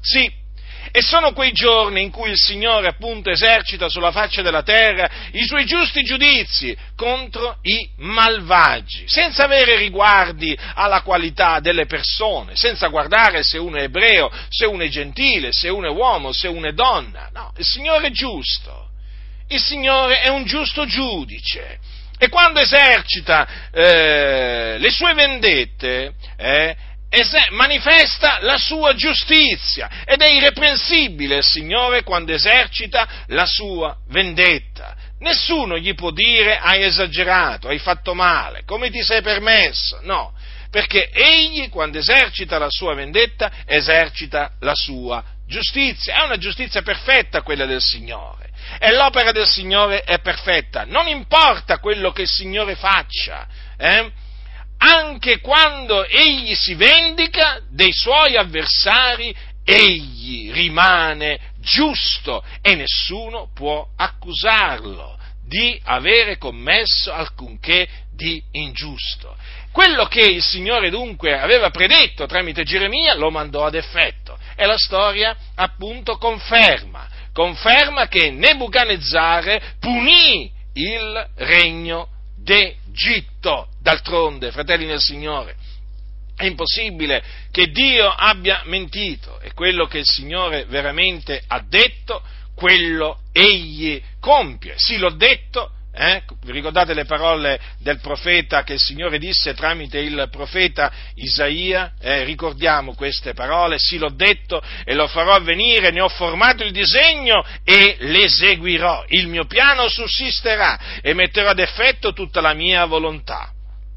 sì, 0.00 0.44
e 0.90 1.02
sono 1.02 1.32
quei 1.32 1.52
giorni 1.52 2.02
in 2.02 2.10
cui 2.10 2.30
il 2.30 2.36
Signore 2.38 2.88
appunto 2.88 3.30
esercita 3.30 3.88
sulla 3.88 4.10
faccia 4.10 4.42
della 4.42 4.62
terra 4.62 5.08
i 5.32 5.44
suoi 5.46 5.64
giusti 5.64 6.02
giudizi 6.02 6.76
contro 6.94 7.58
i 7.62 7.88
malvagi, 7.96 9.04
senza 9.06 9.44
avere 9.44 9.76
riguardi 9.76 10.56
alla 10.74 11.02
qualità 11.02 11.60
delle 11.60 11.86
persone, 11.86 12.56
senza 12.56 12.88
guardare 12.88 13.42
se 13.42 13.58
uno 13.58 13.76
è 13.76 13.82
ebreo, 13.82 14.30
se 14.48 14.66
uno 14.66 14.82
è 14.82 14.88
gentile, 14.88 15.48
se 15.52 15.68
uno 15.68 15.88
è 15.88 15.90
uomo, 15.90 16.32
se 16.32 16.48
uno 16.48 16.68
è 16.68 16.72
donna. 16.72 17.28
No, 17.32 17.52
il 17.56 17.64
Signore 17.64 18.08
è 18.08 18.10
giusto. 18.10 18.88
Il 19.48 19.60
Signore 19.60 20.22
è 20.22 20.28
un 20.28 20.44
giusto 20.44 20.86
giudice. 20.86 21.78
E 22.18 22.28
quando 22.28 22.60
esercita 22.60 23.46
eh, 23.70 24.76
le 24.78 24.90
sue 24.90 25.12
vendette, 25.12 26.14
eh, 26.36 26.76
manifesta 27.50 28.38
la 28.40 28.58
sua 28.58 28.94
giustizia 28.94 29.88
ed 30.04 30.20
è 30.20 30.28
irreprensibile 30.28 31.36
il 31.36 31.44
Signore 31.44 32.02
quando 32.02 32.32
esercita 32.32 33.08
la 33.28 33.46
sua 33.46 33.96
vendetta. 34.08 34.94
Nessuno 35.20 35.78
gli 35.78 35.94
può 35.94 36.10
dire 36.10 36.58
hai 36.58 36.82
esagerato, 36.84 37.68
hai 37.68 37.78
fatto 37.78 38.12
male, 38.14 38.64
come 38.64 38.90
ti 38.90 39.02
sei 39.02 39.22
permesso, 39.22 40.00
no, 40.02 40.34
perché 40.70 41.10
egli 41.10 41.70
quando 41.70 41.98
esercita 41.98 42.58
la 42.58 42.70
sua 42.70 42.94
vendetta 42.94 43.50
esercita 43.64 44.52
la 44.60 44.74
sua 44.74 45.24
giustizia, 45.46 46.16
è 46.16 46.24
una 46.24 46.36
giustizia 46.36 46.82
perfetta 46.82 47.42
quella 47.42 47.66
del 47.66 47.80
Signore. 47.80 48.50
E 48.78 48.92
l'opera 48.92 49.32
del 49.32 49.46
Signore 49.46 50.02
è 50.02 50.18
perfetta, 50.18 50.84
non 50.84 51.06
importa 51.06 51.78
quello 51.78 52.10
che 52.10 52.22
il 52.22 52.28
Signore 52.28 52.74
faccia, 52.74 53.46
eh? 53.78 54.10
Anche 54.78 55.40
quando 55.40 56.04
egli 56.04 56.54
si 56.54 56.74
vendica 56.74 57.60
dei 57.70 57.92
suoi 57.92 58.36
avversari, 58.36 59.34
egli 59.64 60.52
rimane 60.52 61.40
giusto 61.58 62.44
e 62.62 62.76
nessuno 62.76 63.50
può 63.52 63.88
accusarlo 63.96 65.18
di 65.46 65.80
avere 65.84 66.38
commesso 66.38 67.12
alcunché 67.12 67.88
di 68.14 68.42
ingiusto. 68.52 69.36
Quello 69.72 70.06
che 70.06 70.20
il 70.20 70.42
Signore 70.42 70.90
dunque 70.90 71.38
aveva 71.38 71.70
predetto 71.70 72.26
tramite 72.26 72.64
Geremia 72.64 73.14
lo 73.14 73.30
mandò 73.30 73.66
ad 73.66 73.74
effetto 73.74 74.38
e 74.54 74.64
la 74.64 74.78
storia 74.78 75.36
appunto 75.54 76.16
conferma, 76.16 77.08
conferma 77.32 78.08
che 78.08 78.30
Nebuchadnezzar 78.30 79.76
punì 79.78 80.50
il 80.72 81.28
regno 81.36 82.08
d'Egitto. 82.96 83.68
D'altronde, 83.80 84.50
fratelli 84.50 84.86
del 84.86 85.00
Signore, 85.00 85.54
è 86.34 86.44
impossibile 86.44 87.22
che 87.52 87.68
Dio 87.68 88.08
abbia 88.08 88.62
mentito 88.64 89.38
e 89.40 89.52
quello 89.52 89.86
che 89.86 89.98
il 89.98 90.06
Signore 90.06 90.64
veramente 90.64 91.40
ha 91.46 91.60
detto, 91.60 92.22
quello 92.54 93.20
egli 93.32 94.02
compie. 94.18 94.74
Sì, 94.76 94.96
l'ho 94.96 95.10
detto 95.10 95.72
eh? 95.98 96.22
Vi 96.42 96.52
ricordate 96.52 96.92
le 96.92 97.06
parole 97.06 97.58
del 97.78 98.00
profeta 98.00 98.62
che 98.62 98.74
il 98.74 98.78
Signore 98.78 99.18
disse 99.18 99.54
tramite 99.54 99.98
il 99.98 100.28
profeta 100.30 100.92
Isaia? 101.14 101.94
Eh, 101.98 102.24
ricordiamo 102.24 102.94
queste 102.94 103.32
parole, 103.32 103.78
sì 103.78 103.96
l'ho 103.96 104.10
detto 104.10 104.62
e 104.84 104.94
lo 104.94 105.06
farò 105.06 105.32
avvenire, 105.32 105.90
ne 105.90 106.02
ho 106.02 106.08
formato 106.08 106.62
il 106.62 106.72
disegno 106.72 107.42
e 107.64 107.96
l'eseguirò. 107.98 109.04
Il 109.08 109.28
mio 109.28 109.46
piano 109.46 109.88
sussisterà 109.88 111.00
e 111.00 111.14
metterò 111.14 111.50
ad 111.50 111.60
effetto 111.60 112.12
tutta 112.12 112.42
la 112.42 112.52
mia 112.52 112.84
volontà. 112.84 113.52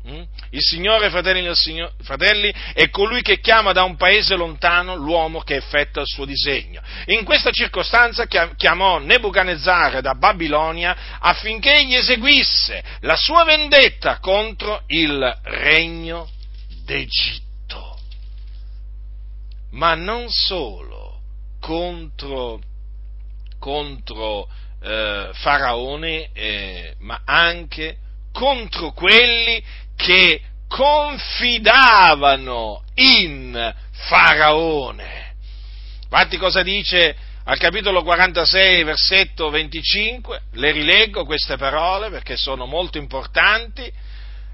Mm? 0.10 0.22
Il 0.50 0.62
Signore, 0.62 1.10
fratelli, 1.10 1.48
Signore, 1.54 1.93
fratelli, 2.02 2.52
è 2.74 2.89
colui 2.89 3.22
che 3.22 3.39
chiama 3.39 3.72
da 3.74 3.84
un 3.84 3.95
paese 3.95 4.36
lontano 4.36 4.95
l'uomo 4.95 5.41
che 5.41 5.56
effettua 5.58 6.02
il 6.02 6.08
suo 6.08 6.26
disegno. 6.26 6.82
In 7.06 7.24
questa 7.24 7.52
circostanza 7.52 8.26
chiamò 8.26 8.98
Nebuchadnezzar 8.98 10.02
da 10.02 10.15
Babilonia 10.15 11.19
affinché 11.19 11.76
egli 11.76 11.95
eseguisse 11.95 12.84
la 13.02 13.15
sua 13.15 13.43
vendetta 13.43 14.17
contro 14.19 14.84
il 14.88 15.39
regno 15.43 16.30
d'Egitto. 16.84 18.00
Ma 19.72 19.93
non 19.93 20.30
solo 20.30 21.19
contro, 21.60 22.60
contro 23.60 24.50
eh, 24.82 25.30
Faraone, 25.34 26.30
eh, 26.34 26.95
ma 27.00 27.22
anche 27.26 27.98
contro 28.32 28.91
quelli 28.91 29.62
che 29.99 30.41
confidavano 30.69 32.83
in 32.95 33.75
Faraone. 33.91 35.33
Infatti 36.03 36.38
cosa 36.38 36.63
dice 36.63 37.13
al 37.43 37.57
capitolo 37.57 38.01
46, 38.01 38.85
versetto 38.85 39.49
25? 39.49 40.43
Le 40.53 40.71
rileggo 40.71 41.25
queste 41.25 41.57
parole 41.57 42.09
perché 42.09 42.38
sono 42.38 42.65
molto 42.65 42.97
importanti. 42.97 43.91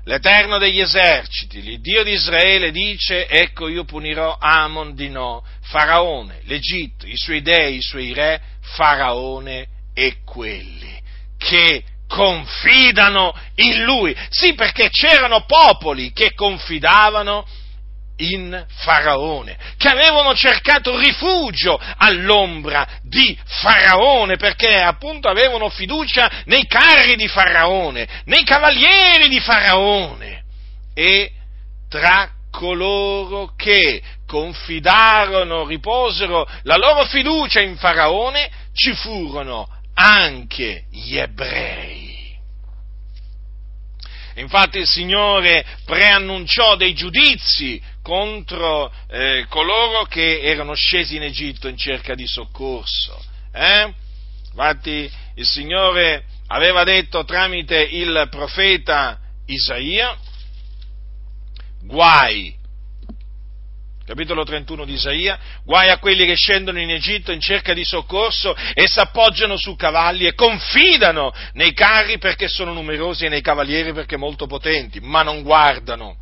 L'Eterno 0.06 0.58
degli 0.58 0.80
eserciti, 0.80 1.62
l'Iddio 1.62 2.04
di 2.04 2.14
Israele 2.14 2.72
dice, 2.72 3.28
ecco 3.28 3.68
io 3.68 3.86
punirò 3.86 4.38
Amon 4.40 4.96
di 4.96 5.10
no, 5.10 5.44
Faraone, 5.62 6.42
l'Egitto, 6.46 7.06
i 7.06 7.18
suoi 7.18 7.42
dei, 7.42 7.78
i 7.78 7.82
suoi 7.82 8.14
re, 8.14 8.42
Faraone 8.62 9.68
e 9.94 10.24
quelli 10.24 11.02
che 11.38 11.84
confidano 12.08 13.34
in 13.56 13.84
lui. 13.84 14.16
Sì, 14.30 14.54
perché 14.54 14.90
c'erano 14.90 15.46
popoli 15.46 16.12
che 16.12 16.34
confidavano 16.34 17.46
in 18.18 18.66
Faraone, 18.70 19.58
che 19.78 19.90
avevano 19.90 20.34
cercato 20.34 20.98
rifugio 20.98 21.80
all'ombra 21.98 22.88
di 23.02 23.38
Faraone, 23.46 24.38
perché 24.38 24.82
appunto 24.82 25.28
avevano 25.28 25.70
fiducia 25.70 26.44
nei 26.46 26.66
carri 26.66 27.16
di 27.16 27.28
Faraone, 27.28 28.08
nei 28.26 28.44
cavalieri 28.44 29.28
di 29.28 29.40
Faraone. 29.40 30.44
E 30.94 31.32
tra 31.90 32.30
coloro 32.50 33.52
che 33.58 34.02
confidarono, 34.26 35.66
riposero 35.66 36.48
la 36.64 36.78
loro 36.78 37.04
fiducia 37.06 37.60
in 37.60 37.76
Faraone, 37.76 38.50
ci 38.74 38.94
furono 38.94 39.68
anche 39.96 40.86
gli 40.92 41.18
ebrei. 41.18 42.14
Infatti 44.36 44.80
il 44.80 44.88
Signore 44.88 45.66
preannunciò 45.86 46.76
dei 46.76 46.94
giudizi 46.94 47.82
contro 48.02 48.92
eh, 49.08 49.46
coloro 49.50 50.04
che 50.04 50.42
erano 50.42 50.74
scesi 50.74 51.16
in 51.16 51.24
Egitto 51.24 51.68
in 51.70 51.78
cerca 51.78 52.16
di 52.16 52.28
soccorso. 52.28 53.24
Eh? 53.54 53.94
Infatti 54.48 55.10
il 55.36 55.46
Signore 55.46 56.26
aveva 56.48 56.84
detto 56.84 57.24
tramite 57.24 57.82
il 57.82 58.28
profeta 58.30 59.20
Isaia, 59.46 60.18
guai 61.82 62.54
capitolo 64.06 64.44
31 64.44 64.86
di 64.86 64.94
Isaia, 64.94 65.40
guai 65.64 65.90
a 65.90 65.98
quelli 65.98 66.28
che 66.28 66.36
scendono 66.36 66.80
in 66.80 66.92
Egitto 66.92 67.32
in 67.32 67.40
cerca 67.40 67.74
di 67.74 67.84
soccorso 67.84 68.56
e 68.76 68.88
si 68.88 69.00
appoggiano 69.00 69.58
su 69.58 69.76
cavalli 69.76 70.28
e 70.28 70.36
confidano 70.36 71.34
nei 71.54 71.74
carri 71.74 72.20
perché 72.20 72.48
sono 72.48 72.72
numerosi 72.72 73.26
e 73.26 73.30
nei 73.30 73.42
cavalieri 73.42 73.94
perché 73.94 74.16
molto 74.16 74.46
potenti, 74.46 75.00
ma 75.00 75.24
non 75.24 75.42
guardano 75.42 76.18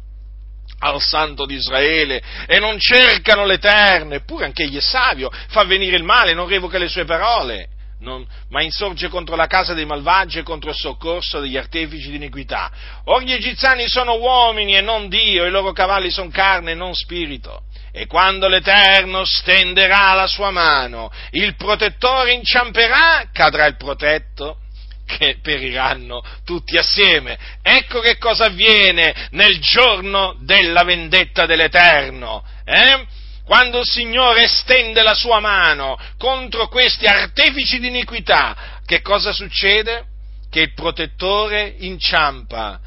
al 0.79 1.01
Santo 1.01 1.45
di 1.45 1.55
Israele 1.55 2.23
e 2.47 2.57
non 2.59 2.79
cercano 2.79 3.45
l'Eterno, 3.45 4.13
eppure 4.13 4.45
anche 4.45 4.63
egli 4.63 4.77
è 4.77 4.81
savio, 4.81 5.29
fa 5.49 5.65
venire 5.65 5.97
il 5.97 6.03
male, 6.03 6.33
non 6.33 6.47
revoca 6.47 6.77
le 6.77 6.87
sue 6.87 7.03
parole, 7.03 7.67
non, 7.99 8.25
ma 8.49 8.61
insorge 8.61 9.07
contro 9.07 9.35
la 9.35 9.47
casa 9.47 9.73
dei 9.73 9.85
malvagi 9.85 10.39
e 10.39 10.43
contro 10.43 10.69
il 10.69 10.75
soccorso 10.75 11.39
degli 11.39 11.57
artefici 11.57 12.09
di 12.09 12.17
iniquità. 12.17 12.71
Or 13.05 13.23
gli 13.23 13.31
egiziani 13.31 13.87
sono 13.87 14.15
uomini 14.15 14.75
e 14.75 14.81
non 14.81 15.07
Dio, 15.07 15.45
i 15.45 15.49
loro 15.49 15.71
cavalli 15.71 16.11
sono 16.11 16.29
carne 16.29 16.71
e 16.71 16.75
non 16.75 16.93
spirito. 16.93 17.63
E 17.95 18.07
quando 18.07 18.47
l'Eterno 18.47 19.23
stenderà 19.23 20.13
la 20.13 20.25
sua 20.25 20.49
mano, 20.49 21.11
il 21.31 21.55
protettore 21.55 22.33
inciamperà, 22.33 23.29
cadrà 23.31 23.67
il 23.67 23.77
protetto, 23.77 24.57
che 25.05 25.37
periranno 25.43 26.23
tutti 26.43 26.75
assieme. 26.75 27.37
Ecco 27.61 27.99
che 27.99 28.17
cosa 28.17 28.45
avviene 28.45 29.27
nel 29.31 29.59
giorno 29.59 30.35
della 30.39 30.83
vendetta 30.83 31.45
dell'Eterno. 31.45 32.43
Eh? 32.65 33.05
Quando 33.45 33.81
il 33.81 33.87
Signore 33.87 34.47
stende 34.47 35.03
la 35.03 35.13
sua 35.13 35.39
mano 35.39 35.95
contro 36.17 36.69
questi 36.69 37.05
artefici 37.05 37.79
di 37.79 37.87
iniquità, 37.87 38.79
che 38.87 39.01
cosa 39.01 39.31
succede? 39.33 40.05
Che 40.49 40.61
il 40.61 40.73
protettore 40.73 41.75
inciampa 41.79 42.79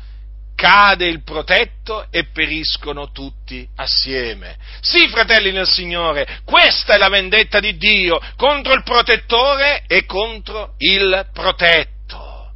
cade 0.56 1.06
il 1.06 1.22
protetto 1.22 2.08
e 2.10 2.24
periscono 2.32 3.12
tutti 3.12 3.68
assieme. 3.76 4.56
Sì, 4.80 5.06
fratelli 5.08 5.52
nel 5.52 5.68
Signore, 5.68 6.40
questa 6.44 6.94
è 6.94 6.98
la 6.98 7.08
vendetta 7.08 7.60
di 7.60 7.76
Dio 7.76 8.20
contro 8.36 8.74
il 8.74 8.82
protettore 8.82 9.84
e 9.86 10.04
contro 10.06 10.74
il 10.78 11.28
protetto. 11.32 12.50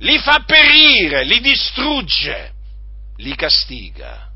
Li 0.00 0.18
fa 0.18 0.42
perire, 0.46 1.24
li 1.24 1.40
distrugge, 1.40 2.52
li 3.16 3.34
castiga. 3.34 4.28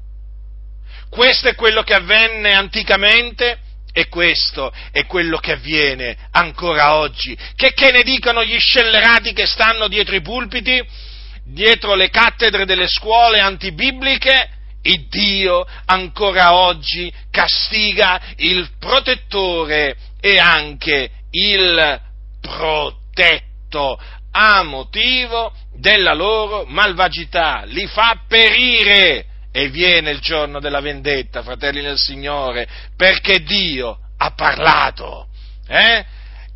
Questo 1.10 1.48
è 1.48 1.54
quello 1.54 1.82
che 1.82 1.94
avvenne 1.94 2.52
anticamente 2.54 3.58
e 3.92 4.08
questo 4.08 4.72
è 4.90 5.06
quello 5.06 5.38
che 5.38 5.52
avviene 5.52 6.16
ancora 6.32 6.96
oggi. 6.96 7.36
Che, 7.54 7.72
che 7.72 7.92
ne 7.92 8.02
dicano 8.02 8.44
gli 8.44 8.58
scellerati 8.58 9.32
che 9.32 9.46
stanno 9.46 9.88
dietro 9.88 10.16
i 10.16 10.20
pulpiti? 10.20 11.12
Dietro 11.44 11.94
le 11.94 12.10
cattedre 12.10 12.64
delle 12.64 12.88
scuole 12.88 13.40
antibibliche, 13.40 14.50
il 14.82 15.06
Dio 15.08 15.66
ancora 15.86 16.54
oggi 16.54 17.12
castiga 17.30 18.20
il 18.36 18.70
protettore 18.78 19.96
e 20.20 20.38
anche 20.38 21.10
il 21.30 22.00
protetto 22.40 23.98
a 24.30 24.62
motivo 24.62 25.52
della 25.76 26.12
loro 26.12 26.64
malvagità, 26.66 27.62
li 27.64 27.86
fa 27.86 28.20
perire 28.28 29.26
e 29.52 29.68
viene 29.68 30.10
il 30.10 30.18
giorno 30.18 30.58
della 30.58 30.80
vendetta, 30.80 31.42
fratelli 31.42 31.80
del 31.80 31.98
Signore, 31.98 32.66
perché 32.96 33.42
Dio 33.42 33.98
ha 34.18 34.32
parlato. 34.32 35.28
Eh? 35.68 36.04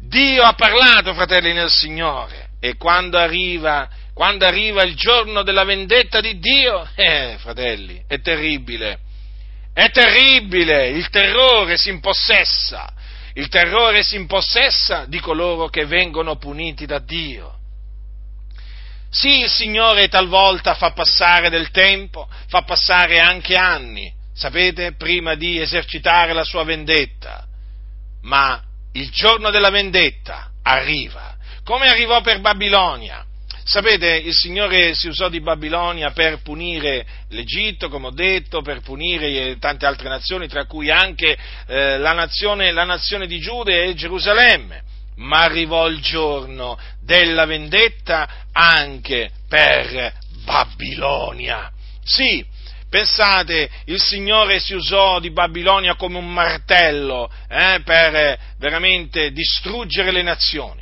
Dio 0.00 0.42
ha 0.42 0.52
parlato, 0.54 1.14
fratelli 1.14 1.52
nel 1.52 1.70
Signore, 1.70 2.48
e 2.60 2.76
quando 2.76 3.16
arriva 3.16 3.88
quando 4.18 4.46
arriva 4.46 4.82
il 4.82 4.96
giorno 4.96 5.44
della 5.44 5.62
vendetta 5.62 6.20
di 6.20 6.40
Dio, 6.40 6.84
eh, 6.96 7.36
fratelli, 7.38 8.02
è 8.08 8.20
terribile. 8.20 8.98
È 9.72 9.92
terribile, 9.92 10.88
il 10.88 11.08
terrore 11.08 11.76
si 11.76 11.90
impossessa, 11.90 12.92
il 13.34 13.46
terrore 13.46 14.02
si 14.02 14.16
impossessa 14.16 15.04
di 15.06 15.20
coloro 15.20 15.68
che 15.68 15.86
vengono 15.86 16.36
puniti 16.36 16.84
da 16.84 16.98
Dio. 16.98 17.58
Sì, 19.08 19.42
il 19.42 19.48
Signore 19.48 20.08
talvolta 20.08 20.74
fa 20.74 20.90
passare 20.90 21.48
del 21.48 21.70
tempo, 21.70 22.28
fa 22.48 22.62
passare 22.62 23.20
anche 23.20 23.54
anni, 23.54 24.12
sapete, 24.34 24.94
prima 24.96 25.36
di 25.36 25.60
esercitare 25.60 26.32
la 26.32 26.42
sua 26.42 26.64
vendetta, 26.64 27.46
ma 28.22 28.60
il 28.94 29.10
giorno 29.10 29.50
della 29.50 29.70
vendetta 29.70 30.50
arriva, 30.64 31.36
come 31.62 31.86
arrivò 31.86 32.20
per 32.20 32.40
Babilonia. 32.40 33.24
Sapete, 33.68 34.14
il 34.16 34.32
Signore 34.32 34.94
si 34.94 35.08
usò 35.08 35.28
di 35.28 35.42
Babilonia 35.42 36.10
per 36.12 36.40
punire 36.40 37.04
l'Egitto, 37.28 37.90
come 37.90 38.06
ho 38.06 38.12
detto, 38.12 38.62
per 38.62 38.80
punire 38.80 39.58
tante 39.58 39.84
altre 39.84 40.08
nazioni, 40.08 40.48
tra 40.48 40.64
cui 40.64 40.90
anche 40.90 41.36
eh, 41.66 41.98
la, 41.98 42.14
nazione, 42.14 42.72
la 42.72 42.84
nazione 42.84 43.26
di 43.26 43.38
Giude 43.38 43.84
e 43.84 43.92
Gerusalemme. 43.92 44.80
Ma 45.16 45.42
arrivò 45.42 45.86
il 45.86 46.00
giorno 46.00 46.78
della 47.02 47.44
vendetta 47.44 48.46
anche 48.52 49.30
per 49.46 50.14
Babilonia. 50.46 51.70
Sì, 52.02 52.42
Pensate, 52.88 53.68
il 53.84 54.00
Signore 54.00 54.60
si 54.60 54.72
usò 54.72 55.20
di 55.20 55.30
Babilonia 55.30 55.94
come 55.94 56.16
un 56.16 56.32
martello 56.32 57.30
eh, 57.46 57.82
per 57.84 58.14
eh, 58.14 58.38
veramente 58.56 59.30
distruggere 59.30 60.10
le 60.10 60.22
nazioni. 60.22 60.77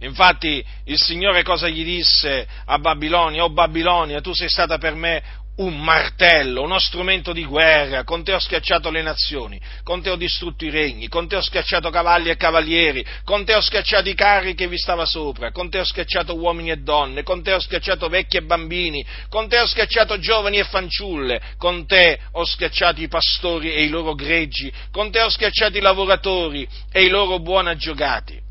Infatti 0.00 0.64
il 0.84 1.00
Signore 1.00 1.42
cosa 1.42 1.68
gli 1.68 1.84
disse 1.84 2.46
a 2.64 2.78
Babilonia? 2.78 3.44
Oh 3.44 3.50
Babilonia, 3.50 4.20
tu 4.20 4.34
sei 4.34 4.48
stata 4.48 4.78
per 4.78 4.94
me 4.94 5.22
un 5.56 5.80
martello, 5.80 6.62
uno 6.62 6.78
strumento 6.78 7.32
di 7.32 7.44
guerra, 7.44 8.04
con 8.04 8.22
te 8.22 8.34
ho 8.34 8.38
schiacciato 8.38 8.90
le 8.90 9.00
nazioni, 9.00 9.58
con 9.82 10.02
te 10.02 10.10
ho 10.10 10.16
distrutto 10.16 10.64
i 10.64 10.70
regni, 10.70 11.08
con 11.08 11.28
te 11.28 11.36
ho 11.36 11.40
schiacciato 11.40 11.88
cavalli 11.88 12.28
e 12.28 12.36
cavalieri, 12.36 13.04
con 13.24 13.44
te 13.44 13.54
ho 13.54 13.60
schiacciato 13.60 14.08
i 14.08 14.14
carri 14.14 14.54
che 14.54 14.68
vi 14.68 14.76
stava 14.76 15.06
sopra, 15.06 15.52
con 15.52 15.70
te 15.70 15.78
ho 15.78 15.84
schiacciato 15.84 16.36
uomini 16.36 16.70
e 16.70 16.76
donne, 16.76 17.22
con 17.22 17.42
te 17.42 17.54
ho 17.54 17.60
schiacciato 17.60 18.08
vecchi 18.08 18.36
e 18.36 18.42
bambini, 18.42 19.04
con 19.30 19.48
te 19.48 19.58
ho 19.58 19.66
schiacciato 19.66 20.18
giovani 20.18 20.58
e 20.58 20.64
fanciulle, 20.64 21.40
con 21.56 21.86
te 21.86 22.18
ho 22.32 22.44
schiacciato 22.44 23.00
i 23.00 23.08
pastori 23.08 23.72
e 23.72 23.84
i 23.84 23.88
loro 23.88 24.14
greggi, 24.14 24.70
con 24.90 25.10
te 25.10 25.22
ho 25.22 25.30
schiacciato 25.30 25.78
i 25.78 25.80
lavoratori 25.80 26.68
e 26.92 27.02
i 27.02 27.08
loro 27.08 27.38
buoni 27.38 27.70
aggiogati 27.70 28.44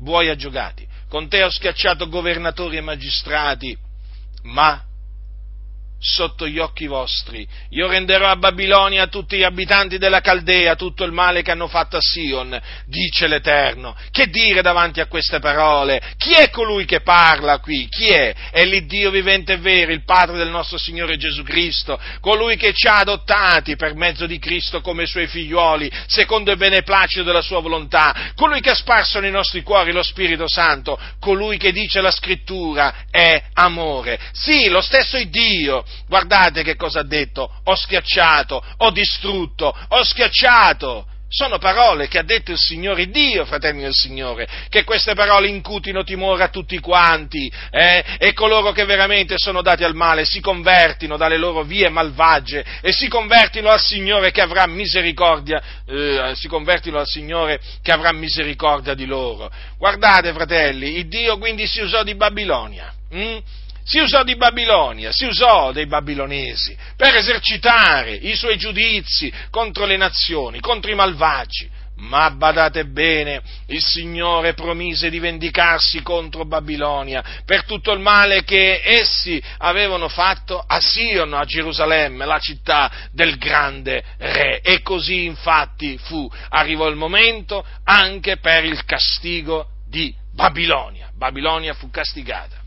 buoi 0.00 0.28
aggiogati, 0.28 0.86
con 1.08 1.28
te 1.28 1.42
ho 1.44 1.50
schiacciato 1.50 2.08
governatori 2.08 2.76
e 2.76 2.80
magistrati, 2.80 3.76
ma 4.42 4.82
sotto 6.00 6.48
gli 6.48 6.58
occhi 6.58 6.86
vostri. 6.86 7.46
Io 7.70 7.86
renderò 7.86 8.28
a 8.28 8.36
Babilonia 8.36 9.06
tutti 9.06 9.36
gli 9.36 9.42
abitanti 9.42 9.98
della 9.98 10.20
Caldea 10.20 10.74
tutto 10.74 11.04
il 11.04 11.12
male 11.12 11.42
che 11.42 11.50
hanno 11.50 11.68
fatto 11.68 11.96
a 11.96 12.00
Sion, 12.00 12.60
dice 12.86 13.26
l'Eterno. 13.26 13.94
Che 14.10 14.26
dire 14.28 14.62
davanti 14.62 15.00
a 15.00 15.06
queste 15.06 15.38
parole? 15.38 16.00
Chi 16.16 16.32
è 16.32 16.50
colui 16.50 16.86
che 16.86 17.00
parla 17.02 17.58
qui? 17.58 17.86
Chi 17.88 18.08
è? 18.08 18.34
È 18.50 18.64
l'Iddio 18.64 19.10
vivente 19.10 19.52
e 19.52 19.58
vero, 19.58 19.92
il 19.92 20.04
Padre 20.04 20.36
del 20.36 20.48
nostro 20.48 20.78
Signore 20.78 21.16
Gesù 21.16 21.42
Cristo, 21.42 22.00
colui 22.20 22.56
che 22.56 22.72
ci 22.72 22.88
ha 22.88 22.98
adottati 22.98 23.76
per 23.76 23.94
mezzo 23.94 24.26
di 24.26 24.38
Cristo 24.38 24.80
come 24.80 25.06
suoi 25.06 25.26
figliuoli, 25.26 25.90
secondo 26.06 26.50
il 26.50 26.56
beneplacito 26.56 27.22
della 27.22 27.42
sua 27.42 27.60
volontà, 27.60 28.32
colui 28.34 28.60
che 28.60 28.70
ha 28.70 28.74
sparso 28.74 29.20
nei 29.20 29.30
nostri 29.30 29.62
cuori 29.62 29.92
lo 29.92 30.02
Spirito 30.02 30.48
Santo, 30.48 30.98
colui 31.18 31.58
che 31.58 31.72
dice 31.72 32.00
la 32.00 32.10
Scrittura 32.10 33.04
è 33.10 33.42
amore. 33.54 34.18
Sì, 34.32 34.68
lo 34.68 34.80
stesso 34.80 35.18
Dio 35.28 35.84
Guardate 36.06 36.62
che 36.62 36.76
cosa 36.76 37.00
ha 37.00 37.06
detto, 37.06 37.50
ho 37.64 37.74
schiacciato, 37.74 38.62
ho 38.78 38.90
distrutto, 38.90 39.74
ho 39.88 40.04
schiacciato. 40.04 41.06
Sono 41.32 41.58
parole 41.58 42.08
che 42.08 42.18
ha 42.18 42.24
detto 42.24 42.50
il 42.50 42.58
Signore 42.58 43.06
Dio, 43.08 43.44
fratelli 43.44 43.82
del 43.82 43.94
Signore, 43.94 44.48
che 44.68 44.82
queste 44.82 45.14
parole 45.14 45.46
incutino 45.46 46.02
timore 46.02 46.42
a 46.42 46.48
tutti 46.48 46.76
quanti 46.80 47.48
eh? 47.70 48.04
e 48.18 48.32
coloro 48.32 48.72
che 48.72 48.84
veramente 48.84 49.34
sono 49.36 49.62
dati 49.62 49.84
al 49.84 49.94
male 49.94 50.24
si 50.24 50.40
convertino 50.40 51.16
dalle 51.16 51.36
loro 51.36 51.62
vie 51.62 51.88
malvagie 51.88 52.64
e 52.80 52.90
si 52.90 53.06
convertino 53.06 53.70
al 53.70 53.78
Signore 53.78 54.32
che 54.32 54.40
avrà 54.40 54.66
misericordia, 54.66 55.62
eh, 55.86 56.32
si 56.34 56.48
convertino 56.48 56.98
al 56.98 57.06
Signore 57.06 57.60
che 57.80 57.92
avrà 57.92 58.12
misericordia 58.12 58.94
di 58.94 59.06
loro. 59.06 59.52
Guardate, 59.78 60.32
fratelli, 60.32 60.96
il 60.96 61.06
Dio 61.06 61.38
quindi 61.38 61.68
si 61.68 61.80
usò 61.80 62.02
di 62.02 62.16
Babilonia. 62.16 62.92
Hm? 63.12 63.38
Si 63.84 63.98
usò 63.98 64.22
di 64.22 64.36
Babilonia, 64.36 65.12
si 65.12 65.24
usò 65.24 65.72
dei 65.72 65.86
babilonesi 65.86 66.76
per 66.96 67.16
esercitare 67.16 68.12
i 68.12 68.34
suoi 68.34 68.56
giudizi 68.56 69.32
contro 69.50 69.84
le 69.84 69.96
nazioni, 69.96 70.60
contro 70.60 70.90
i 70.90 70.94
malvagi. 70.94 71.78
Ma 72.00 72.30
badate 72.30 72.86
bene, 72.86 73.42
il 73.66 73.82
Signore 73.82 74.54
promise 74.54 75.10
di 75.10 75.18
vendicarsi 75.18 76.00
contro 76.00 76.46
Babilonia 76.46 77.22
per 77.44 77.64
tutto 77.64 77.92
il 77.92 78.00
male 78.00 78.42
che 78.42 78.80
essi 78.82 79.42
avevano 79.58 80.08
fatto 80.08 80.58
a 80.58 80.80
Sion, 80.80 81.34
a 81.34 81.44
Gerusalemme, 81.44 82.24
la 82.24 82.38
città 82.38 82.90
del 83.12 83.36
grande 83.36 84.02
re. 84.16 84.60
E 84.60 84.80
così 84.80 85.24
infatti 85.24 85.98
fu. 85.98 86.26
Arrivò 86.48 86.88
il 86.88 86.96
momento 86.96 87.62
anche 87.84 88.38
per 88.38 88.64
il 88.64 88.82
castigo 88.86 89.66
di 89.86 90.14
Babilonia. 90.32 91.10
Babilonia 91.14 91.74
fu 91.74 91.90
castigata 91.90 92.59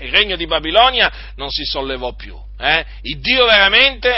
il 0.00 0.10
regno 0.10 0.36
di 0.36 0.46
Babilonia 0.46 1.12
non 1.36 1.50
si 1.50 1.64
sollevò 1.64 2.14
più. 2.14 2.36
Eh? 2.58 2.84
Il 3.02 3.20
Dio 3.20 3.46
veramente 3.46 4.10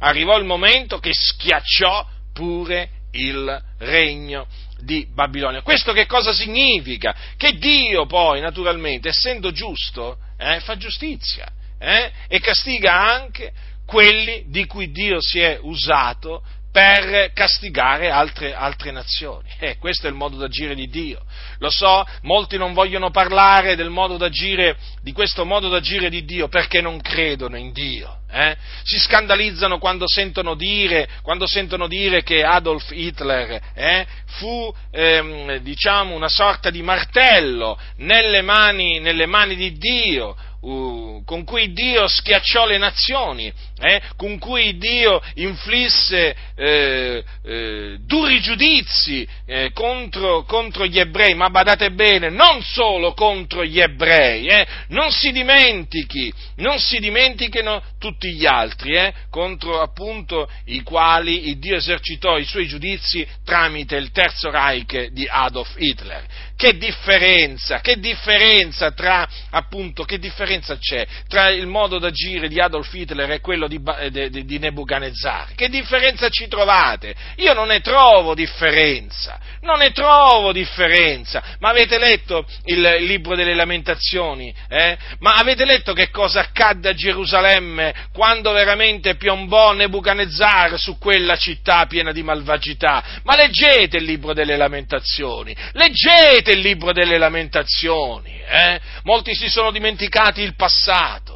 arrivò 0.00 0.38
il 0.38 0.44
momento 0.44 0.98
che 0.98 1.10
schiacciò 1.12 2.06
pure 2.32 2.90
il 3.12 3.62
regno 3.78 4.46
di 4.78 5.06
Babilonia. 5.12 5.62
Questo 5.62 5.92
che 5.92 6.06
cosa 6.06 6.32
significa? 6.32 7.14
Che 7.36 7.56
Dio 7.56 8.06
poi, 8.06 8.40
naturalmente, 8.40 9.08
essendo 9.08 9.50
giusto, 9.52 10.18
eh, 10.38 10.60
fa 10.60 10.76
giustizia 10.76 11.48
eh, 11.78 12.12
e 12.28 12.40
castiga 12.40 13.00
anche 13.00 13.52
quelli 13.86 14.44
di 14.48 14.66
cui 14.66 14.90
Dio 14.90 15.20
si 15.20 15.38
è 15.38 15.58
usato 15.62 16.42
per 16.76 17.32
castigare 17.32 18.10
altre, 18.10 18.52
altre 18.52 18.90
nazioni. 18.90 19.48
Eh, 19.58 19.78
questo 19.78 20.08
è 20.08 20.10
il 20.10 20.14
modo 20.14 20.36
d'agire 20.36 20.74
di 20.74 20.88
Dio. 20.88 21.22
Lo 21.60 21.70
so, 21.70 22.06
molti 22.20 22.58
non 22.58 22.74
vogliono 22.74 23.10
parlare 23.10 23.76
del 23.76 23.88
modo 23.88 24.18
d'agire, 24.18 24.76
di 25.00 25.12
questo 25.12 25.46
modo 25.46 25.70
d'agire 25.70 26.10
di 26.10 26.26
Dio 26.26 26.48
perché 26.48 26.82
non 26.82 27.00
credono 27.00 27.56
in 27.56 27.72
Dio. 27.72 28.18
Eh? 28.30 28.54
Si 28.82 28.98
scandalizzano 28.98 29.78
quando 29.78 30.06
sentono 30.06 30.54
dire, 30.54 31.08
quando 31.22 31.46
sentono 31.46 31.88
dire 31.88 32.22
che 32.22 32.44
Adolf 32.44 32.90
Hitler 32.90 33.58
eh, 33.72 34.06
fu 34.26 34.70
ehm, 34.90 35.56
diciamo 35.60 36.14
una 36.14 36.28
sorta 36.28 36.68
di 36.68 36.82
martello 36.82 37.80
nelle 37.96 38.42
mani, 38.42 39.00
nelle 39.00 39.24
mani 39.24 39.56
di 39.56 39.78
Dio, 39.78 40.36
uh, 40.60 41.22
con 41.24 41.44
cui 41.44 41.72
Dio 41.72 42.08
schiacciò 42.08 42.66
le 42.66 42.78
nazioni, 42.78 43.52
eh, 43.78 44.00
con 44.16 44.38
cui 44.38 44.78
Dio 44.78 45.20
inflisse 45.34 46.34
eh, 46.54 47.24
eh, 47.44 47.96
duri 48.00 48.40
giudizi 48.40 49.28
eh, 49.44 49.70
contro, 49.72 50.44
contro, 50.44 50.86
gli 50.86 50.98
ebrei, 50.98 51.34
ma 51.34 51.50
badate 51.50 51.92
bene, 51.92 52.30
non 52.30 52.62
solo 52.62 53.12
contro 53.12 53.64
gli 53.64 53.78
ebrei, 53.78 54.46
eh, 54.46 54.66
non 54.88 55.10
si 55.10 55.30
dimentichi, 55.30 56.32
non 56.56 56.78
si 56.78 56.98
dimentichino 56.98 57.82
tutti 57.98 58.32
gli 58.32 58.46
altri, 58.46 58.96
eh, 58.96 59.12
contro 59.30 59.80
appunto 59.80 60.48
i 60.66 60.82
quali 60.82 61.58
Dio 61.58 61.76
esercitò 61.76 62.38
i 62.38 62.44
suoi 62.44 62.66
giudizi 62.66 63.26
tramite 63.44 63.96
il 63.96 64.10
terzo 64.10 64.50
Reich 64.50 65.08
di 65.08 65.26
Adolf 65.28 65.74
Hitler. 65.76 66.24
Che 66.56 66.78
differenza, 66.78 67.80
che 67.80 67.98
differenza 67.98 68.90
tra, 68.92 69.28
appunto, 69.50 70.04
che 70.04 70.18
differenza 70.18 70.78
c'è 70.78 71.06
tra 71.28 71.50
il 71.50 71.66
modo 71.66 71.98
d'agire 71.98 72.48
di 72.48 72.58
Adolf 72.58 72.92
Hitler 72.94 73.30
e 73.32 73.40
quello 73.40 73.65
di, 73.66 73.80
di, 74.10 74.44
di 74.44 74.58
Nebuchadnezzar? 74.58 75.54
Che 75.54 75.68
differenza 75.68 76.28
ci 76.28 76.48
trovate? 76.48 77.14
Io 77.36 77.52
non 77.54 77.68
ne 77.68 77.80
trovo 77.80 78.34
differenza, 78.34 79.38
non 79.62 79.78
ne 79.78 79.90
trovo 79.92 80.52
differenza. 80.52 81.42
Ma 81.58 81.70
avete 81.70 81.98
letto 81.98 82.46
il, 82.64 82.80
libro 83.00 83.34
delle 83.36 83.54
lamentazioni? 83.54 84.54
Eh? 84.68 84.96
Ma 85.18 85.34
avete 85.34 85.64
letto 85.64 85.92
che 85.92 86.10
cosa 86.10 86.40
accadde 86.40 86.90
a 86.90 86.94
Gerusalemme 86.94 87.94
quando 88.12 88.52
veramente 88.52 89.16
piombò 89.16 89.72
Nebuchadnezzar 89.72 90.78
su 90.78 90.98
quella 90.98 91.36
città 91.36 91.86
piena 91.86 92.12
di 92.12 92.22
malvagità? 92.22 93.20
Ma 93.24 93.36
leggete 93.36 93.98
il 93.98 94.04
libro 94.04 94.32
delle 94.32 94.56
lamentazioni, 94.56 95.54
Leggete 95.72 96.52
il 96.52 96.60
libro 96.60 96.92
delle 96.92 97.18
lamentazioni, 97.18 98.40
eh? 98.40 98.80
molti 99.02 99.34
si 99.34 99.48
sono 99.48 99.70
dimenticati 99.70 100.40
il 100.40 100.54
passato. 100.54 101.35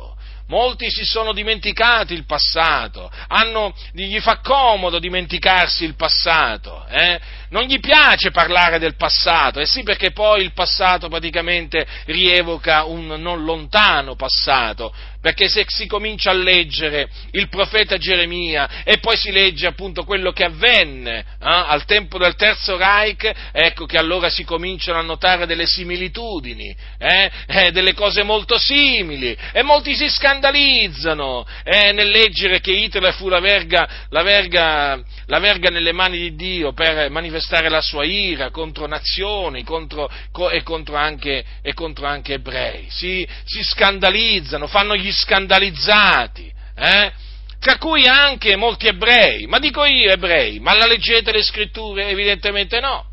Molti 0.50 0.90
si 0.90 1.04
sono 1.04 1.32
dimenticati 1.32 2.12
il 2.12 2.26
passato, 2.26 3.08
hanno, 3.28 3.72
gli 3.92 4.18
fa 4.18 4.40
comodo 4.40 4.98
dimenticarsi 4.98 5.84
il 5.84 5.94
passato, 5.94 6.86
eh? 6.88 7.20
non 7.50 7.62
gli 7.62 7.78
piace 7.78 8.32
parlare 8.32 8.80
del 8.80 8.96
passato, 8.96 9.60
e 9.60 9.62
eh 9.62 9.66
sì 9.66 9.84
perché 9.84 10.10
poi 10.10 10.42
il 10.42 10.52
passato 10.52 11.08
praticamente 11.08 11.86
rievoca 12.06 12.82
un 12.82 13.06
non 13.06 13.44
lontano 13.44 14.16
passato, 14.16 14.92
perché 15.20 15.48
se 15.48 15.64
si 15.66 15.86
comincia 15.86 16.30
a 16.30 16.34
leggere 16.34 17.08
il 17.32 17.48
profeta 17.48 17.96
Geremia 17.96 18.82
e 18.84 18.98
poi 18.98 19.16
si 19.16 19.30
legge 19.30 19.66
appunto 19.66 20.04
quello 20.04 20.32
che 20.32 20.44
avvenne 20.44 21.18
eh, 21.18 21.24
al 21.38 21.84
tempo 21.84 22.18
del 22.18 22.34
Terzo 22.34 22.76
Reich, 22.76 23.30
ecco 23.52 23.86
che 23.86 23.96
allora 23.96 24.28
si 24.28 24.44
cominciano 24.44 24.98
a 24.98 25.02
notare 25.02 25.46
delle 25.46 25.66
similitudini, 25.66 26.74
eh, 26.98 27.30
eh, 27.46 27.70
delle 27.70 27.94
cose 27.94 28.22
molto 28.22 28.58
simili 28.58 29.36
e 29.52 29.62
molti 29.62 29.94
si 29.94 30.08
scandalizzano 30.08 31.46
eh, 31.64 31.92
nel 31.92 32.10
leggere 32.10 32.60
che 32.60 32.72
Hitler 32.72 33.14
fu 33.14 33.28
la 33.28 33.40
verga, 33.40 34.06
la, 34.08 34.22
verga, 34.22 35.00
la 35.26 35.38
verga, 35.38 35.68
nelle 35.70 35.92
mani 35.92 36.18
di 36.18 36.34
Dio 36.34 36.72
per 36.72 37.10
manifestare 37.10 37.68
la 37.68 37.80
sua 37.80 38.04
ira 38.04 38.50
contro 38.50 38.86
nazioni 38.86 39.62
contro, 39.64 40.10
co, 40.32 40.50
e, 40.50 40.62
contro 40.62 40.96
anche, 40.96 41.44
e, 41.62 41.74
contro 41.74 42.06
anche, 42.06 42.34
ebrei. 42.34 42.86
Si, 42.88 43.26
si 43.44 43.62
scandalizzano, 43.62 44.66
fanno 44.66 44.96
gli 44.96 45.09
scandalizzati, 45.12 46.52
eh? 46.76 47.12
tra 47.60 47.76
cui 47.76 48.06
anche 48.06 48.56
molti 48.56 48.86
ebrei. 48.86 49.46
Ma 49.46 49.58
dico 49.58 49.84
io 49.84 50.10
ebrei, 50.10 50.58
ma 50.60 50.74
la 50.74 50.86
leggete 50.86 51.32
le 51.32 51.42
scritture? 51.42 52.08
Evidentemente 52.08 52.80
no. 52.80 53.08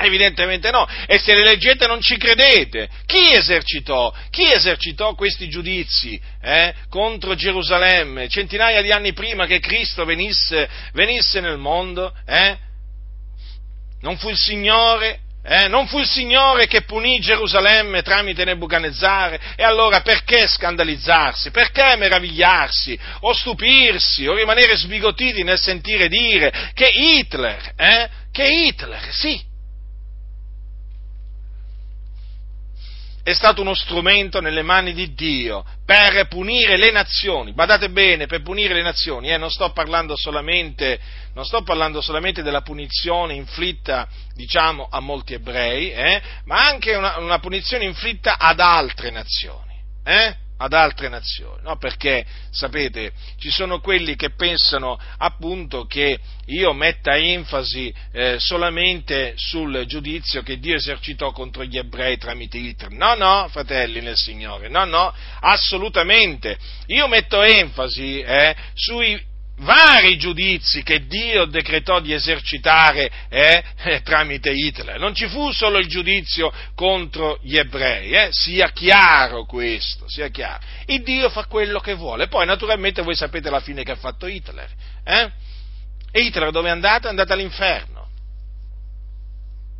Evidentemente 0.00 0.70
no, 0.70 0.86
e 1.08 1.18
se 1.18 1.34
le 1.34 1.42
leggete 1.42 1.88
non 1.88 2.00
ci 2.00 2.16
credete. 2.16 2.88
Chi 3.04 3.32
esercitò? 3.32 4.14
Chi 4.30 4.48
esercitò 4.52 5.14
questi 5.14 5.48
giudizi 5.48 6.20
eh, 6.40 6.72
contro 6.88 7.34
Gerusalemme 7.34 8.28
centinaia 8.28 8.80
di 8.80 8.92
anni 8.92 9.12
prima 9.12 9.46
che 9.46 9.58
Cristo 9.58 10.04
venisse, 10.04 10.68
venisse 10.92 11.40
nel 11.40 11.58
mondo? 11.58 12.14
Eh? 12.24 12.56
Non 14.02 14.16
fu 14.18 14.28
il 14.28 14.36
Signore 14.36 15.18
eh, 15.42 15.68
non 15.68 15.86
fu 15.86 15.98
il 15.98 16.06
Signore 16.06 16.66
che 16.66 16.82
punì 16.82 17.20
Gerusalemme 17.20 18.02
tramite 18.02 18.44
Nebuchadnezzar? 18.44 19.54
E 19.56 19.62
allora 19.62 20.00
perché 20.00 20.46
scandalizzarsi? 20.46 21.50
Perché 21.50 21.96
meravigliarsi? 21.96 22.98
O 23.20 23.32
stupirsi? 23.32 24.26
O 24.26 24.34
rimanere 24.34 24.76
sbigotiti 24.76 25.42
nel 25.42 25.58
sentire 25.58 26.08
dire 26.08 26.52
che 26.74 26.88
Hitler, 26.88 27.72
eh, 27.76 28.08
che 28.30 28.46
Hitler, 28.46 29.08
sì, 29.10 29.40
è 33.28 33.34
stato 33.34 33.60
uno 33.60 33.74
strumento 33.74 34.40
nelle 34.40 34.62
mani 34.62 34.94
di 34.94 35.12
Dio 35.12 35.62
per 35.84 36.28
punire 36.28 36.78
le 36.78 36.90
nazioni. 36.90 37.52
Badate 37.52 37.90
bene, 37.90 38.26
per 38.26 38.40
punire 38.40 38.72
le 38.72 38.80
nazioni, 38.80 39.30
eh, 39.30 39.36
non, 39.36 39.50
sto 39.50 39.70
solamente, 40.16 40.98
non, 41.34 41.44
sto 41.44 41.62
parlando 41.62 42.00
solamente, 42.00 42.42
della 42.42 42.62
punizione 42.62 43.34
inflitta, 43.34 44.08
diciamo, 44.34 44.88
a 44.90 45.00
molti 45.00 45.34
ebrei, 45.34 45.92
eh, 45.92 46.22
ma 46.46 46.66
anche 46.66 46.94
una, 46.94 47.18
una, 47.18 47.38
punizione 47.38 47.84
inflitta 47.84 48.38
ad 48.38 48.60
altre 48.60 49.10
nazioni. 49.10 49.74
Eh? 50.04 50.34
Ad 50.58 50.72
altre 50.72 51.08
nazioni, 51.08 51.62
no? 51.62 51.76
perché 51.76 52.24
sapete 52.50 53.12
ci 53.38 53.50
sono 53.50 53.80
quelli 53.80 54.16
che 54.16 54.30
pensano 54.30 54.98
appunto 55.18 55.84
che 55.84 56.18
io 56.46 56.72
metta 56.72 57.16
enfasi 57.16 57.94
eh, 58.12 58.36
solamente 58.38 59.34
sul 59.36 59.84
giudizio 59.86 60.42
che 60.42 60.58
Dio 60.58 60.74
esercitò 60.74 61.30
contro 61.32 61.64
gli 61.64 61.78
ebrei 61.78 62.18
tramite 62.18 62.58
Hitler. 62.58 62.90
No, 62.90 63.14
no, 63.14 63.48
fratelli 63.50 64.00
nel 64.00 64.16
Signore, 64.16 64.68
no, 64.68 64.84
no, 64.84 65.14
assolutamente. 65.40 66.58
Io 66.86 67.06
metto 67.06 67.40
enfasi 67.42 68.20
eh, 68.20 68.56
sui 68.74 69.36
vari 69.58 70.16
giudizi 70.18 70.82
che 70.82 71.06
Dio 71.06 71.46
decretò 71.46 72.00
di 72.00 72.12
esercitare 72.12 73.10
eh, 73.28 73.62
eh, 73.84 74.02
tramite 74.02 74.50
Hitler. 74.50 74.98
Non 74.98 75.14
ci 75.14 75.26
fu 75.28 75.50
solo 75.52 75.78
il 75.78 75.86
giudizio 75.86 76.52
contro 76.74 77.38
gli 77.42 77.56
ebrei, 77.56 78.12
eh, 78.12 78.28
sia 78.30 78.70
chiaro 78.70 79.44
questo, 79.44 80.08
sia 80.08 80.28
chiaro. 80.28 80.60
Il 80.86 81.02
Dio 81.02 81.28
fa 81.30 81.44
quello 81.46 81.80
che 81.80 81.94
vuole. 81.94 82.28
Poi 82.28 82.46
naturalmente 82.46 83.02
voi 83.02 83.14
sapete 83.14 83.50
la 83.50 83.60
fine 83.60 83.82
che 83.82 83.92
ha 83.92 83.96
fatto 83.96 84.26
Hitler. 84.26 84.70
Eh? 85.04 85.30
Hitler 86.12 86.50
dove 86.50 86.68
è 86.68 86.72
andato? 86.72 87.06
È 87.06 87.10
andato 87.10 87.32
all'inferno. 87.32 87.97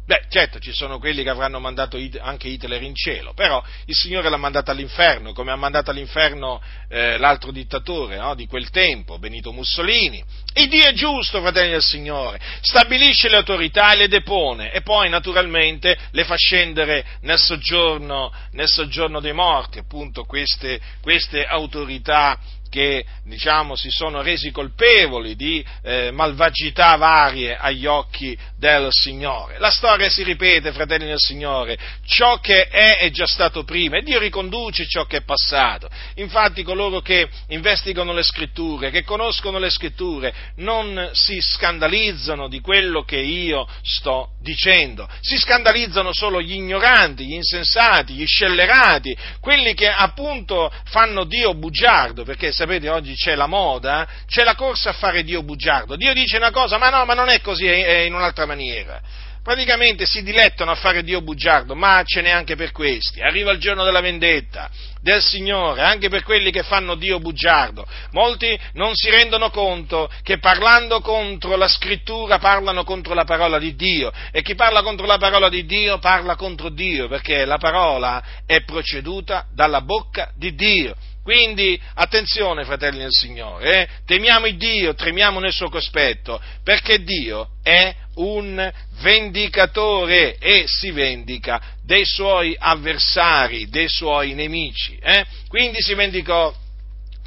Beh, 0.08 0.22
certo, 0.30 0.58
ci 0.58 0.72
sono 0.72 0.98
quelli 0.98 1.22
che 1.22 1.28
avranno 1.28 1.60
mandato 1.60 1.98
anche 2.20 2.48
Hitler 2.48 2.82
in 2.82 2.94
cielo, 2.94 3.34
però 3.34 3.62
il 3.84 3.94
Signore 3.94 4.30
l'ha 4.30 4.38
mandato 4.38 4.70
all'inferno, 4.70 5.34
come 5.34 5.52
ha 5.52 5.56
mandato 5.56 5.90
all'inferno 5.90 6.62
eh, 6.88 7.18
l'altro 7.18 7.50
dittatore 7.50 8.16
no, 8.16 8.34
di 8.34 8.46
quel 8.46 8.70
tempo, 8.70 9.18
Benito 9.18 9.52
Mussolini. 9.52 10.24
Il 10.54 10.70
Dio 10.70 10.86
è 10.86 10.94
giusto, 10.94 11.42
fratelli 11.42 11.72
del 11.72 11.82
Signore, 11.82 12.40
stabilisce 12.62 13.28
le 13.28 13.36
autorità 13.36 13.92
e 13.92 13.96
le 13.96 14.08
depone 14.08 14.72
e 14.72 14.80
poi 14.80 15.10
naturalmente 15.10 15.94
le 16.12 16.24
fa 16.24 16.36
scendere 16.36 17.04
nel 17.20 17.38
soggiorno, 17.38 18.32
nel 18.52 18.66
soggiorno 18.66 19.20
dei 19.20 19.34
morti, 19.34 19.78
appunto 19.78 20.24
queste, 20.24 20.80
queste 21.02 21.44
autorità 21.44 22.38
che 22.68 23.04
diciamo, 23.24 23.76
si 23.76 23.90
sono 23.90 24.22
resi 24.22 24.50
colpevoli 24.50 25.36
di 25.36 25.64
eh, 25.82 26.10
malvagità 26.10 26.96
varie 26.96 27.56
agli 27.56 27.86
occhi 27.86 28.36
del 28.56 28.88
Signore. 28.90 29.58
La 29.58 29.70
storia 29.70 30.08
si 30.10 30.22
ripete, 30.22 30.72
fratelli 30.72 31.06
del 31.06 31.18
Signore, 31.18 31.78
ciò 32.06 32.38
che 32.38 32.68
è 32.68 32.98
è 32.98 33.10
già 33.10 33.26
stato 33.26 33.64
prima 33.64 33.98
e 33.98 34.02
Dio 34.02 34.18
riconduce 34.18 34.86
ciò 34.86 35.04
che 35.04 35.18
è 35.18 35.22
passato. 35.22 35.88
Infatti 36.16 36.62
coloro 36.62 37.00
che 37.00 37.28
investigano 37.48 38.12
le 38.12 38.22
scritture, 38.22 38.90
che 38.90 39.04
conoscono 39.04 39.58
le 39.58 39.70
scritture, 39.70 40.34
non 40.56 41.10
si 41.12 41.40
scandalizzano 41.40 42.48
di 42.48 42.60
quello 42.60 43.02
che 43.04 43.18
io 43.18 43.66
sto 43.82 44.30
dicendo, 44.40 45.08
si 45.20 45.36
scandalizzano 45.36 46.12
solo 46.12 46.40
gli 46.40 46.52
ignoranti, 46.52 47.26
gli 47.26 47.34
insensati, 47.34 48.14
gli 48.14 48.26
scellerati, 48.26 49.16
quelli 49.40 49.74
che 49.74 49.88
appunto 49.88 50.72
fanno 50.84 51.24
Dio 51.24 51.54
bugiardo, 51.54 52.24
perché 52.24 52.52
sapete 52.58 52.88
oggi 52.88 53.14
c'è 53.14 53.36
la 53.36 53.46
moda, 53.46 54.06
c'è 54.26 54.42
la 54.42 54.56
corsa 54.56 54.90
a 54.90 54.92
fare 54.92 55.22
Dio 55.22 55.44
bugiardo. 55.44 55.94
Dio 55.94 56.12
dice 56.12 56.38
una 56.38 56.50
cosa, 56.50 56.76
ma 56.76 56.90
no, 56.90 57.04
ma 57.04 57.14
non 57.14 57.28
è 57.28 57.40
così, 57.40 57.66
è 57.66 58.00
in 58.00 58.14
un'altra 58.14 58.46
maniera. 58.46 59.00
Praticamente 59.44 60.04
si 60.04 60.22
dilettano 60.24 60.72
a 60.72 60.74
fare 60.74 61.04
Dio 61.04 61.22
bugiardo, 61.22 61.74
ma 61.74 62.02
ce 62.04 62.20
n'è 62.20 62.30
anche 62.30 62.56
per 62.56 62.72
questi. 62.72 63.22
Arriva 63.22 63.52
il 63.52 63.60
giorno 63.60 63.84
della 63.84 64.00
vendetta 64.00 64.68
del 65.00 65.22
Signore, 65.22 65.82
anche 65.82 66.08
per 66.08 66.24
quelli 66.24 66.50
che 66.50 66.64
fanno 66.64 66.96
Dio 66.96 67.20
bugiardo. 67.20 67.86
Molti 68.10 68.58
non 68.72 68.94
si 68.94 69.08
rendono 69.08 69.50
conto 69.50 70.10
che 70.22 70.38
parlando 70.38 71.00
contro 71.00 71.56
la 71.56 71.68
scrittura 71.68 72.38
parlano 72.38 72.82
contro 72.82 73.14
la 73.14 73.24
parola 73.24 73.58
di 73.58 73.74
Dio 73.76 74.12
e 74.32 74.42
chi 74.42 74.56
parla 74.56 74.82
contro 74.82 75.06
la 75.06 75.16
parola 75.16 75.48
di 75.48 75.64
Dio 75.64 75.98
parla 75.98 76.34
contro 76.34 76.68
Dio 76.70 77.08
perché 77.08 77.44
la 77.44 77.58
parola 77.58 78.22
è 78.44 78.64
proceduta 78.64 79.46
dalla 79.54 79.80
bocca 79.80 80.32
di 80.34 80.54
Dio. 80.54 80.94
Quindi 81.28 81.78
attenzione, 81.92 82.64
fratelli 82.64 83.00
del 83.00 83.12
Signore, 83.12 83.82
eh? 83.82 83.88
temiamo 84.06 84.46
il 84.46 84.56
Dio, 84.56 84.94
tremiamo 84.94 85.40
nel 85.40 85.52
suo 85.52 85.68
cospetto, 85.68 86.40
perché 86.64 87.02
Dio 87.02 87.50
è 87.62 87.94
un 88.14 88.72
vendicatore 89.02 90.38
e 90.38 90.64
si 90.66 90.90
vendica 90.90 91.60
dei 91.84 92.06
suoi 92.06 92.56
avversari, 92.58 93.68
dei 93.68 93.90
suoi 93.90 94.32
nemici. 94.32 94.96
Eh? 95.02 95.26
Quindi 95.48 95.82
si 95.82 95.92
vendicò, 95.92 96.50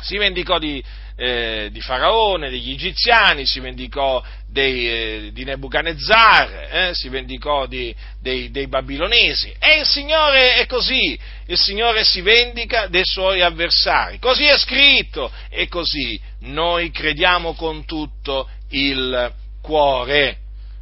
si 0.01 0.17
vendicò 0.17 0.57
di, 0.57 0.83
eh, 1.21 1.69
di 1.71 1.81
Faraone, 1.81 2.49
degli 2.49 2.71
egiziani, 2.71 3.45
si 3.45 3.59
vendicò 3.59 4.23
dei, 4.47 4.89
eh, 4.89 5.29
di 5.31 5.43
Nebuchadnezzar, 5.43 6.67
eh, 6.71 6.91
si 6.95 7.09
vendicò 7.09 7.67
di, 7.67 7.95
dei, 8.19 8.49
dei, 8.49 8.67
babilonesi. 8.67 9.53
E 9.59 9.81
il 9.81 9.85
Signore 9.85 10.55
è 10.55 10.65
così, 10.65 11.17
il 11.45 11.59
Signore 11.59 12.03
si 12.03 12.21
vendica 12.21 12.87
dei 12.87 13.05
suoi 13.05 13.41
avversari. 13.41 14.17
Così 14.17 14.45
è 14.45 14.57
scritto 14.57 15.31
e 15.51 15.67
così 15.67 16.19
noi 16.39 16.89
crediamo 16.89 17.53
con 17.53 17.85
tutto 17.85 18.49
il 18.69 19.31
cuore. 19.61 20.37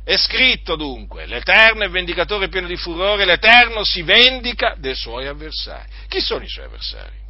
È 0.05 0.15
scritto 0.15 0.77
dunque, 0.77 1.25
l'Eterno 1.25 1.83
è 1.83 1.89
vendicatore 1.89 2.47
pieno 2.47 2.67
di 2.67 2.77
furore, 2.77 3.25
l'Eterno 3.25 3.83
si 3.83 4.03
vendica 4.03 4.73
dei 4.77 4.95
suoi 4.95 5.27
avversari. 5.27 5.89
Chi 6.07 6.21
sono 6.21 6.45
i 6.45 6.47
suoi 6.47 6.65
avversari? 6.65 7.27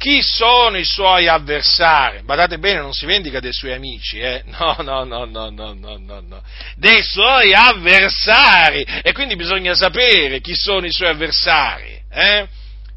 Chi 0.00 0.22
sono 0.22 0.78
i 0.78 0.84
suoi 0.84 1.28
avversari? 1.28 2.22
Badate 2.22 2.58
bene, 2.58 2.80
non 2.80 2.94
si 2.94 3.04
vendica 3.04 3.38
dei 3.38 3.52
suoi 3.52 3.74
amici, 3.74 4.18
eh? 4.18 4.42
No, 4.48 4.74
no, 4.78 5.04
no, 5.04 5.26
no, 5.26 5.50
no, 5.50 5.74
no, 5.74 5.98
no, 5.98 6.20
no. 6.26 6.42
Dei 6.76 7.02
suoi 7.02 7.52
avversari. 7.52 8.82
E 9.02 9.12
quindi 9.12 9.36
bisogna 9.36 9.74
sapere 9.74 10.40
chi 10.40 10.54
sono 10.54 10.86
i 10.86 10.90
suoi 10.90 11.10
avversari, 11.10 12.00
eh? 12.10 12.48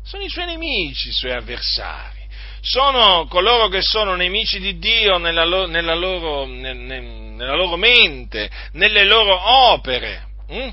Sono 0.01 0.23
i 0.23 0.29
suoi 0.29 0.45
nemici, 0.45 1.09
i 1.09 1.11
suoi 1.11 1.33
avversari. 1.33 2.21
Sono 2.61 3.27
coloro 3.27 3.67
che 3.67 3.81
sono 3.81 4.15
nemici 4.15 4.61
di 4.61 4.79
Dio 4.79 5.17
nella, 5.17 5.43
lo, 5.43 5.67
nella, 5.67 5.95
loro, 5.95 6.45
nel, 6.45 6.77
nella 6.77 7.55
loro, 7.55 7.75
mente, 7.75 8.49
nelle 8.71 9.03
loro 9.03 9.37
opere. 9.73 10.27
Hm? 10.47 10.69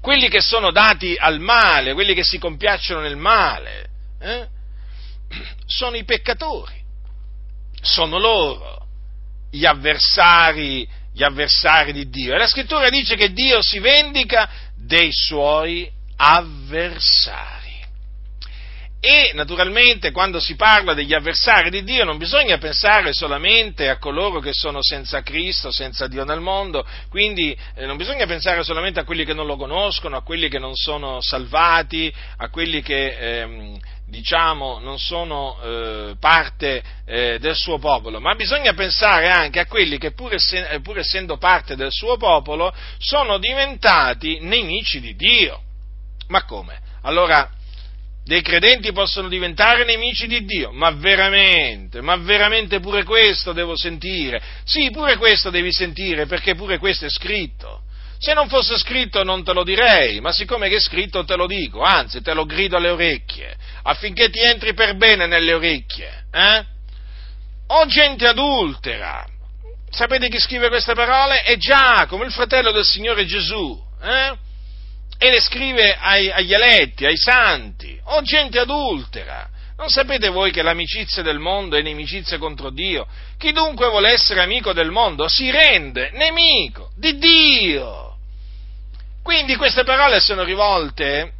Quelli 0.00 0.28
che 0.28 0.40
sono 0.40 0.72
dati 0.72 1.14
al 1.16 1.38
male, 1.38 1.92
quelli 1.92 2.14
che 2.14 2.24
si 2.24 2.36
compiacciono 2.38 3.00
nel 3.00 3.16
male. 3.16 3.86
Eh? 4.20 4.53
Sono 5.66 5.96
i 5.96 6.04
peccatori, 6.04 6.82
sono 7.80 8.18
loro 8.18 8.86
gli 9.50 9.64
avversari, 9.64 10.88
gli 11.12 11.22
avversari 11.22 11.92
di 11.92 12.08
Dio. 12.08 12.34
E 12.34 12.38
la 12.38 12.48
scrittura 12.48 12.88
dice 12.90 13.14
che 13.14 13.32
Dio 13.32 13.62
si 13.62 13.78
vendica 13.78 14.48
dei 14.76 15.10
suoi 15.12 15.90
avversari. 16.16 17.62
E 19.04 19.32
naturalmente 19.34 20.12
quando 20.12 20.40
si 20.40 20.56
parla 20.56 20.94
degli 20.94 21.12
avversari 21.12 21.68
di 21.68 21.84
Dio 21.84 22.04
non 22.04 22.16
bisogna 22.16 22.56
pensare 22.56 23.12
solamente 23.12 23.90
a 23.90 23.98
coloro 23.98 24.40
che 24.40 24.54
sono 24.54 24.78
senza 24.80 25.20
Cristo, 25.22 25.70
senza 25.70 26.06
Dio 26.06 26.24
nel 26.24 26.40
mondo, 26.40 26.86
quindi 27.10 27.54
eh, 27.74 27.84
non 27.84 27.98
bisogna 27.98 28.24
pensare 28.24 28.64
solamente 28.64 29.00
a 29.00 29.04
quelli 29.04 29.26
che 29.26 29.34
non 29.34 29.44
lo 29.44 29.56
conoscono, 29.56 30.16
a 30.16 30.22
quelli 30.22 30.48
che 30.48 30.58
non 30.58 30.74
sono 30.74 31.20
salvati, 31.20 32.10
a 32.38 32.48
quelli 32.48 32.80
che 32.80 33.42
ehm, 33.42 33.78
diciamo, 34.06 34.78
non 34.78 34.98
sono 34.98 35.58
eh, 35.62 36.16
parte 36.20 36.82
eh, 37.06 37.38
del 37.38 37.56
suo 37.56 37.78
popolo, 37.78 38.20
ma 38.20 38.34
bisogna 38.34 38.74
pensare 38.74 39.30
anche 39.30 39.60
a 39.60 39.66
quelli 39.66 39.98
che 39.98 40.12
pur, 40.12 40.34
essen- 40.34 40.66
eh, 40.70 40.80
pur 40.80 40.98
essendo 40.98 41.36
parte 41.36 41.76
del 41.76 41.90
suo 41.90 42.16
popolo 42.16 42.72
sono 42.98 43.38
diventati 43.38 44.38
nemici 44.40 45.00
di 45.00 45.14
Dio. 45.14 45.60
Ma 46.28 46.44
come? 46.44 46.80
Allora, 47.02 47.50
dei 48.24 48.40
credenti 48.40 48.92
possono 48.92 49.28
diventare 49.28 49.84
nemici 49.84 50.26
di 50.26 50.44
Dio, 50.44 50.72
ma 50.72 50.90
veramente, 50.90 52.00
ma 52.00 52.16
veramente 52.16 52.80
pure 52.80 53.04
questo 53.04 53.52
devo 53.52 53.76
sentire. 53.76 54.40
Sì, 54.64 54.90
pure 54.90 55.16
questo 55.16 55.50
devi 55.50 55.72
sentire, 55.72 56.26
perché 56.26 56.54
pure 56.54 56.78
questo 56.78 57.04
è 57.04 57.10
scritto. 57.10 57.82
Se 58.18 58.32
non 58.32 58.48
fosse 58.48 58.78
scritto 58.78 59.22
non 59.22 59.44
te 59.44 59.52
lo 59.52 59.64
direi, 59.64 60.20
ma 60.20 60.32
siccome 60.32 60.68
è 60.68 60.80
scritto 60.80 61.24
te 61.24 61.36
lo 61.36 61.46
dico, 61.46 61.82
anzi 61.82 62.22
te 62.22 62.32
lo 62.32 62.44
grido 62.44 62.76
alle 62.76 62.90
orecchie, 62.90 63.54
affinché 63.82 64.30
ti 64.30 64.40
entri 64.40 64.74
per 64.74 64.96
bene 64.96 65.26
nelle 65.26 65.52
orecchie. 65.52 66.24
Eh? 66.32 66.64
O 67.68 67.86
gente 67.86 68.26
adultera. 68.26 69.26
Sapete 69.90 70.28
chi 70.28 70.40
scrive 70.40 70.68
queste 70.68 70.94
parole? 70.94 71.42
È 71.42 71.56
Giacomo, 71.56 72.24
il 72.24 72.32
fratello 72.32 72.72
del 72.72 72.84
Signore 72.84 73.24
Gesù. 73.26 73.80
Eh? 74.02 74.36
E 75.18 75.30
le 75.30 75.40
scrive 75.40 75.96
ai, 75.96 76.30
agli 76.30 76.52
eletti, 76.52 77.06
ai 77.06 77.16
santi. 77.16 77.98
O 78.04 78.22
gente 78.22 78.58
adultera. 78.58 79.48
Non 79.76 79.88
sapete 79.88 80.28
voi 80.28 80.52
che 80.52 80.62
l'amicizia 80.62 81.22
del 81.22 81.40
mondo 81.40 81.76
è 81.76 81.80
inimicizia 81.80 82.38
contro 82.38 82.70
Dio? 82.70 83.06
Chi 83.36 83.50
dunque 83.52 83.88
vuole 83.88 84.10
essere 84.10 84.40
amico 84.40 84.72
del 84.72 84.90
mondo 84.90 85.26
si 85.26 85.50
rende 85.50 86.10
nemico 86.12 86.90
di 86.96 87.18
Dio. 87.18 88.16
Quindi 89.22 89.56
queste 89.56 89.82
parole 89.82 90.20
sono 90.20 90.44
rivolte 90.44 91.32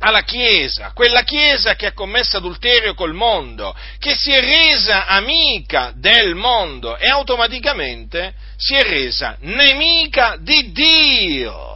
alla 0.00 0.22
Chiesa, 0.22 0.92
quella 0.92 1.22
Chiesa 1.22 1.74
che 1.74 1.86
ha 1.86 1.92
commesso 1.92 2.36
adulterio 2.36 2.92
col 2.92 3.14
mondo, 3.14 3.74
che 3.98 4.14
si 4.14 4.30
è 4.30 4.40
resa 4.40 5.06
amica 5.06 5.92
del 5.96 6.34
mondo 6.34 6.98
e 6.98 7.08
automaticamente 7.08 8.34
si 8.56 8.74
è 8.74 8.82
resa 8.82 9.36
nemica 9.40 10.36
di 10.38 10.70
Dio. 10.72 11.73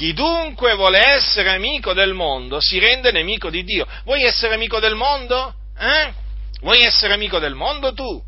Chi 0.00 0.14
dunque 0.14 0.76
vuole 0.76 0.98
essere 0.98 1.50
amico 1.50 1.92
del 1.92 2.14
mondo 2.14 2.58
si 2.58 2.78
rende 2.78 3.12
nemico 3.12 3.50
di 3.50 3.64
Dio. 3.64 3.86
Vuoi 4.04 4.22
essere 4.22 4.54
amico 4.54 4.80
del 4.80 4.94
mondo? 4.94 5.54
Eh? 5.78 6.10
Vuoi 6.62 6.80
essere 6.80 7.12
amico 7.12 7.38
del 7.38 7.54
mondo 7.54 7.92
tu? 7.92 8.18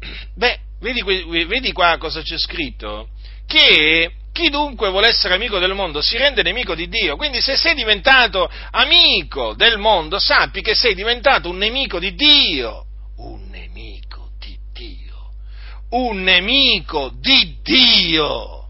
Beh, 0.34 0.58
vedi, 0.80 1.00
vedi 1.46 1.70
qua 1.70 1.96
cosa 1.98 2.22
c'è 2.22 2.36
scritto? 2.36 3.10
Che 3.46 4.14
chi 4.32 4.50
dunque 4.50 4.90
vuole 4.90 5.06
essere 5.06 5.34
amico 5.34 5.60
del 5.60 5.74
mondo 5.74 6.02
si 6.02 6.16
rende 6.16 6.42
nemico 6.42 6.74
di 6.74 6.88
Dio. 6.88 7.14
Quindi 7.14 7.40
se 7.40 7.54
sei 7.54 7.76
diventato 7.76 8.50
amico 8.72 9.54
del 9.54 9.78
mondo, 9.78 10.18
sappi 10.18 10.60
che 10.60 10.74
sei 10.74 10.96
diventato 10.96 11.50
un 11.50 11.56
nemico 11.56 12.00
di 12.00 12.16
Dio. 12.16 12.84
Un 13.18 13.48
nemico 13.48 14.30
di 14.40 14.58
Dio. 14.72 15.34
Un 15.90 16.24
nemico 16.24 17.12
di 17.14 17.58
Dio. 17.62 18.63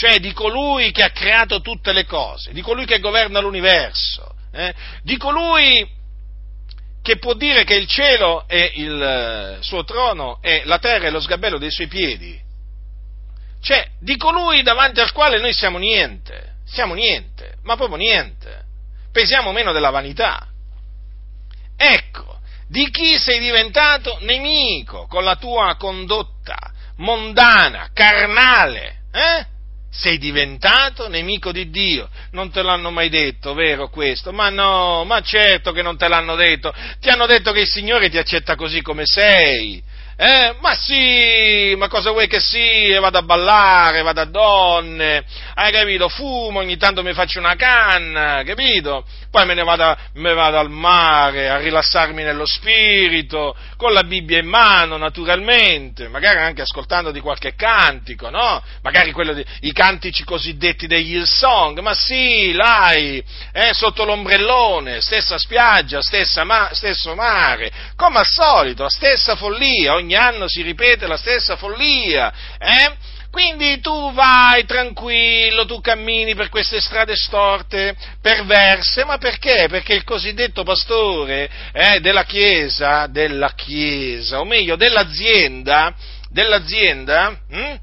Cioè 0.00 0.18
di 0.18 0.32
colui 0.32 0.92
che 0.92 1.02
ha 1.02 1.10
creato 1.10 1.60
tutte 1.60 1.92
le 1.92 2.06
cose, 2.06 2.54
di 2.54 2.62
colui 2.62 2.86
che 2.86 3.00
governa 3.00 3.38
l'universo, 3.38 4.34
eh? 4.50 4.72
di 5.02 5.18
colui 5.18 5.86
che 7.02 7.18
può 7.18 7.34
dire 7.34 7.64
che 7.64 7.74
il 7.74 7.86
cielo 7.86 8.48
è 8.48 8.72
il 8.76 9.02
eh, 9.02 9.62
suo 9.62 9.84
trono 9.84 10.38
e 10.40 10.62
la 10.64 10.78
terra 10.78 11.06
è 11.06 11.10
lo 11.10 11.20
sgabello 11.20 11.58
dei 11.58 11.70
suoi 11.70 11.88
piedi. 11.88 12.40
Cioè, 13.60 13.90
di 14.00 14.16
colui 14.16 14.62
davanti 14.62 15.00
al 15.00 15.12
quale 15.12 15.38
noi 15.38 15.52
siamo 15.52 15.76
niente, 15.76 16.54
siamo 16.64 16.94
niente, 16.94 17.56
ma 17.64 17.76
proprio 17.76 17.98
niente. 17.98 18.64
Pesiamo 19.12 19.52
meno 19.52 19.70
della 19.70 19.90
vanità. 19.90 20.46
Ecco, 21.76 22.38
di 22.68 22.88
chi 22.88 23.18
sei 23.18 23.38
diventato 23.38 24.16
nemico 24.22 25.06
con 25.08 25.24
la 25.24 25.36
tua 25.36 25.76
condotta 25.76 26.56
mondana, 26.96 27.90
carnale, 27.92 29.02
eh? 29.12 29.58
Sei 29.90 30.18
diventato 30.18 31.08
nemico 31.08 31.50
di 31.52 31.68
Dio. 31.68 32.08
Non 32.30 32.50
te 32.50 32.62
l'hanno 32.62 32.90
mai 32.90 33.08
detto, 33.08 33.54
vero 33.54 33.88
questo? 33.88 34.32
Ma 34.32 34.48
no, 34.48 35.04
ma 35.04 35.20
certo 35.20 35.72
che 35.72 35.82
non 35.82 35.96
te 35.96 36.08
l'hanno 36.08 36.36
detto. 36.36 36.72
Ti 37.00 37.08
hanno 37.08 37.26
detto 37.26 37.52
che 37.52 37.60
il 37.60 37.68
Signore 37.68 38.08
ti 38.08 38.18
accetta 38.18 38.54
così 38.54 38.82
come 38.82 39.02
sei. 39.04 39.82
Eh? 40.22 40.54
Ma 40.60 40.74
sì, 40.74 41.74
ma 41.78 41.88
cosa 41.88 42.10
vuoi 42.10 42.28
che 42.28 42.40
sia? 42.40 43.00
Vado 43.00 43.16
a 43.16 43.22
ballare, 43.22 44.02
vado 44.02 44.20
a 44.20 44.26
donne, 44.26 45.24
hai 45.54 45.72
capito? 45.72 46.10
Fumo, 46.10 46.58
ogni 46.58 46.76
tanto 46.76 47.02
mi 47.02 47.14
faccio 47.14 47.38
una 47.38 47.56
canna, 47.56 48.42
capito? 48.44 49.06
Poi 49.30 49.46
me 49.46 49.54
ne 49.54 49.62
vado, 49.62 49.96
me 50.14 50.34
vado 50.34 50.58
al 50.58 50.68
mare 50.68 51.48
a 51.48 51.56
rilassarmi 51.56 52.22
nello 52.22 52.44
spirito, 52.44 53.56
con 53.78 53.94
la 53.94 54.02
Bibbia 54.02 54.40
in 54.40 54.46
mano, 54.46 54.98
naturalmente, 54.98 56.08
magari 56.08 56.40
anche 56.40 56.60
ascoltando 56.60 57.12
di 57.12 57.20
qualche 57.20 57.54
cantico, 57.54 58.28
no? 58.28 58.62
Magari 58.82 59.14
di, 59.14 59.46
i 59.60 59.72
cantici 59.72 60.22
cosiddetti 60.24 60.86
degli 60.86 61.14
Hillsong, 61.14 61.78
ma 61.78 61.94
sì, 61.94 62.52
lai, 62.52 63.24
eh, 63.52 63.72
sotto 63.72 64.04
l'ombrellone, 64.04 65.00
stessa 65.00 65.38
spiaggia, 65.38 66.02
stessa 66.02 66.44
ma, 66.44 66.68
stesso 66.72 67.14
mare, 67.14 67.70
come 67.96 68.18
al 68.18 68.26
solito, 68.26 68.86
stessa 68.90 69.34
follia, 69.34 69.94
ogni 69.94 70.08
ogni 70.10 70.16
anno 70.16 70.48
si 70.48 70.62
ripete 70.62 71.06
la 71.06 71.16
stessa 71.16 71.56
follia, 71.56 72.32
eh? 72.58 73.18
Quindi 73.30 73.78
tu 73.80 74.12
vai 74.12 74.64
tranquillo, 74.64 75.64
tu 75.64 75.80
cammini 75.80 76.34
per 76.34 76.48
queste 76.48 76.80
strade 76.80 77.14
storte, 77.14 77.94
perverse, 78.20 79.04
ma 79.04 79.18
perché? 79.18 79.68
Perché 79.68 79.94
il 79.94 80.02
cosiddetto 80.02 80.64
pastore 80.64 81.48
eh, 81.72 82.00
della 82.00 82.24
Chiesa, 82.24 83.06
della 83.06 83.52
Chiesa, 83.54 84.40
o 84.40 84.44
meglio 84.44 84.74
dell'azienda, 84.74 85.94
dell'azienda, 86.28 87.38
hm? 87.48 87.74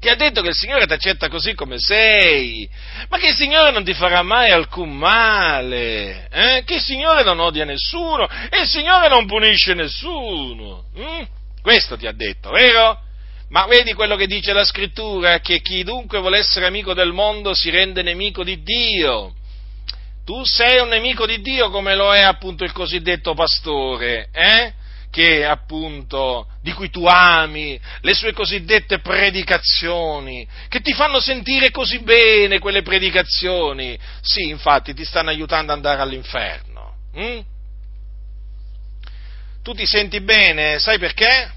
ti 0.00 0.08
ha 0.08 0.16
detto 0.16 0.42
che 0.42 0.48
il 0.48 0.56
Signore 0.56 0.86
ti 0.86 0.92
accetta 0.92 1.28
così 1.28 1.54
come 1.54 1.76
sei, 1.78 2.68
ma 3.10 3.18
che 3.18 3.28
il 3.28 3.36
Signore 3.36 3.70
non 3.70 3.84
ti 3.84 3.94
farà 3.94 4.22
mai 4.22 4.50
alcun 4.50 4.90
male, 4.90 6.26
eh? 6.32 6.64
che 6.64 6.74
il 6.74 6.82
Signore 6.82 7.22
non 7.22 7.38
odia 7.38 7.64
nessuno 7.64 8.28
e 8.50 8.62
il 8.62 8.66
Signore 8.66 9.06
non 9.08 9.24
punisce 9.26 9.72
nessuno. 9.74 10.86
Hm? 10.96 11.42
Questo 11.64 11.96
ti 11.96 12.06
ha 12.06 12.12
detto, 12.12 12.50
vero? 12.50 13.00
Ma 13.48 13.64
vedi 13.64 13.94
quello 13.94 14.16
che 14.16 14.26
dice 14.26 14.52
la 14.52 14.66
scrittura, 14.66 15.40
che 15.40 15.62
chi 15.62 15.82
dunque 15.82 16.18
vuole 16.18 16.36
essere 16.36 16.66
amico 16.66 16.92
del 16.92 17.14
mondo 17.14 17.54
si 17.54 17.70
rende 17.70 18.02
nemico 18.02 18.44
di 18.44 18.62
Dio. 18.62 19.32
Tu 20.26 20.44
sei 20.44 20.80
un 20.80 20.88
nemico 20.88 21.24
di 21.24 21.40
Dio 21.40 21.70
come 21.70 21.94
lo 21.94 22.12
è 22.12 22.20
appunto 22.20 22.64
il 22.64 22.72
cosiddetto 22.72 23.32
pastore, 23.32 24.28
eh? 24.30 24.74
Che 25.10 25.46
appunto, 25.46 26.48
di 26.60 26.70
cui 26.72 26.90
tu 26.90 27.06
ami, 27.06 27.80
le 28.02 28.12
sue 28.12 28.34
cosiddette 28.34 28.98
predicazioni, 28.98 30.46
che 30.68 30.80
ti 30.80 30.92
fanno 30.92 31.18
sentire 31.18 31.70
così 31.70 32.00
bene 32.00 32.58
quelle 32.58 32.82
predicazioni. 32.82 33.98
Sì, 34.20 34.50
infatti 34.50 34.92
ti 34.92 35.06
stanno 35.06 35.30
aiutando 35.30 35.72
ad 35.72 35.78
andare 35.78 36.02
all'inferno. 36.02 36.96
Hm? 37.14 37.40
Tu 39.64 39.72
ti 39.72 39.86
senti 39.86 40.20
bene, 40.20 40.78
sai 40.78 40.98
perché? 40.98 41.50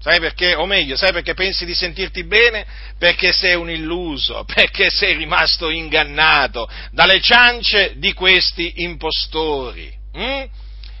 Sai 0.00 0.20
perché? 0.20 0.54
O 0.54 0.66
meglio, 0.66 0.96
sai 0.96 1.12
perché 1.12 1.34
pensi 1.34 1.66
di 1.66 1.74
sentirti 1.74 2.24
bene? 2.24 2.64
Perché 2.96 3.32
sei 3.32 3.56
un 3.56 3.68
illuso, 3.68 4.44
perché 4.54 4.88
sei 4.88 5.16
rimasto 5.16 5.68
ingannato 5.68 6.70
dalle 6.92 7.20
ciance 7.20 7.94
di 7.96 8.12
questi 8.12 8.84
impostori. 8.84 9.92
Hm? 10.12 10.44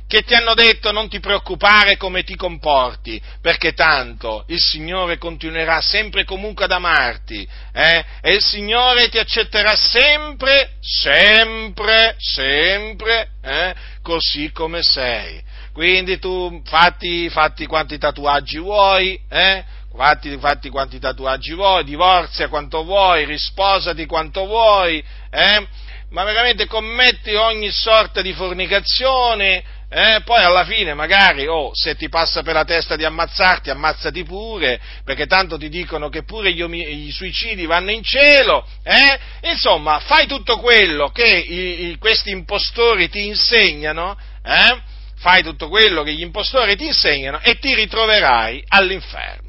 Che 0.08 0.22
ti 0.22 0.34
hanno 0.34 0.54
detto 0.54 0.90
non 0.90 1.08
ti 1.08 1.20
preoccupare 1.20 1.96
come 1.96 2.24
ti 2.24 2.34
comporti, 2.34 3.22
perché 3.40 3.72
tanto 3.72 4.44
il 4.48 4.60
Signore 4.60 5.18
continuerà 5.18 5.80
sempre 5.80 6.24
comunque 6.24 6.64
ad 6.64 6.72
amarti, 6.72 7.48
eh? 7.72 8.04
e 8.20 8.34
il 8.34 8.42
Signore 8.42 9.08
ti 9.08 9.18
accetterà 9.18 9.76
sempre, 9.76 10.72
sempre, 10.80 12.16
sempre, 12.18 13.28
eh? 13.40 13.74
così 14.02 14.50
come 14.50 14.82
sei. 14.82 15.48
Quindi 15.72 16.18
tu 16.18 16.60
fatti, 16.64 17.28
fatti 17.30 17.66
quanti 17.66 17.96
tatuaggi 17.96 18.58
vuoi, 18.58 19.18
eh? 19.28 19.64
fatti, 19.96 20.36
fatti, 20.38 20.68
quanti 20.68 20.98
tatuaggi 20.98 21.52
vuoi, 21.54 21.84
divorzia 21.84 22.48
quanto 22.48 22.84
vuoi, 22.84 23.24
risposati 23.24 24.06
quanto 24.06 24.46
vuoi, 24.46 25.02
eh? 25.30 25.66
ma 26.10 26.24
veramente 26.24 26.66
commetti 26.66 27.34
ogni 27.34 27.70
sorta 27.70 28.20
di 28.20 28.32
fornicazione, 28.32 29.62
eh, 29.88 30.22
poi 30.24 30.42
alla 30.42 30.64
fine 30.64 30.94
magari, 30.94 31.46
oh, 31.46 31.70
se 31.72 31.96
ti 31.96 32.08
passa 32.08 32.42
per 32.42 32.54
la 32.54 32.64
testa 32.64 32.96
di 32.96 33.04
ammazzarti, 33.04 33.70
ammazzati 33.70 34.22
pure, 34.24 34.80
perché 35.04 35.26
tanto 35.26 35.58
ti 35.58 35.68
dicono 35.68 36.08
che 36.08 36.22
pure 36.24 36.52
gli, 36.52 36.64
gli 36.64 37.10
suicidi 37.10 37.66
vanno 37.66 37.90
in 37.90 38.02
cielo, 38.02 38.66
eh? 38.82 39.48
insomma, 39.50 39.98
fai 40.00 40.26
tutto 40.26 40.58
quello 40.58 41.10
che 41.10 41.26
i, 41.26 41.90
i, 41.90 41.98
questi 41.98 42.30
impostori 42.30 43.08
ti 43.08 43.26
insegnano, 43.26 44.16
eh? 44.44 44.98
Fai 45.20 45.42
tutto 45.42 45.68
quello 45.68 46.02
che 46.02 46.14
gli 46.14 46.22
impostori 46.22 46.76
ti 46.76 46.86
insegnano 46.86 47.40
e 47.40 47.58
ti 47.58 47.74
ritroverai 47.74 48.64
all'inferno. 48.68 49.48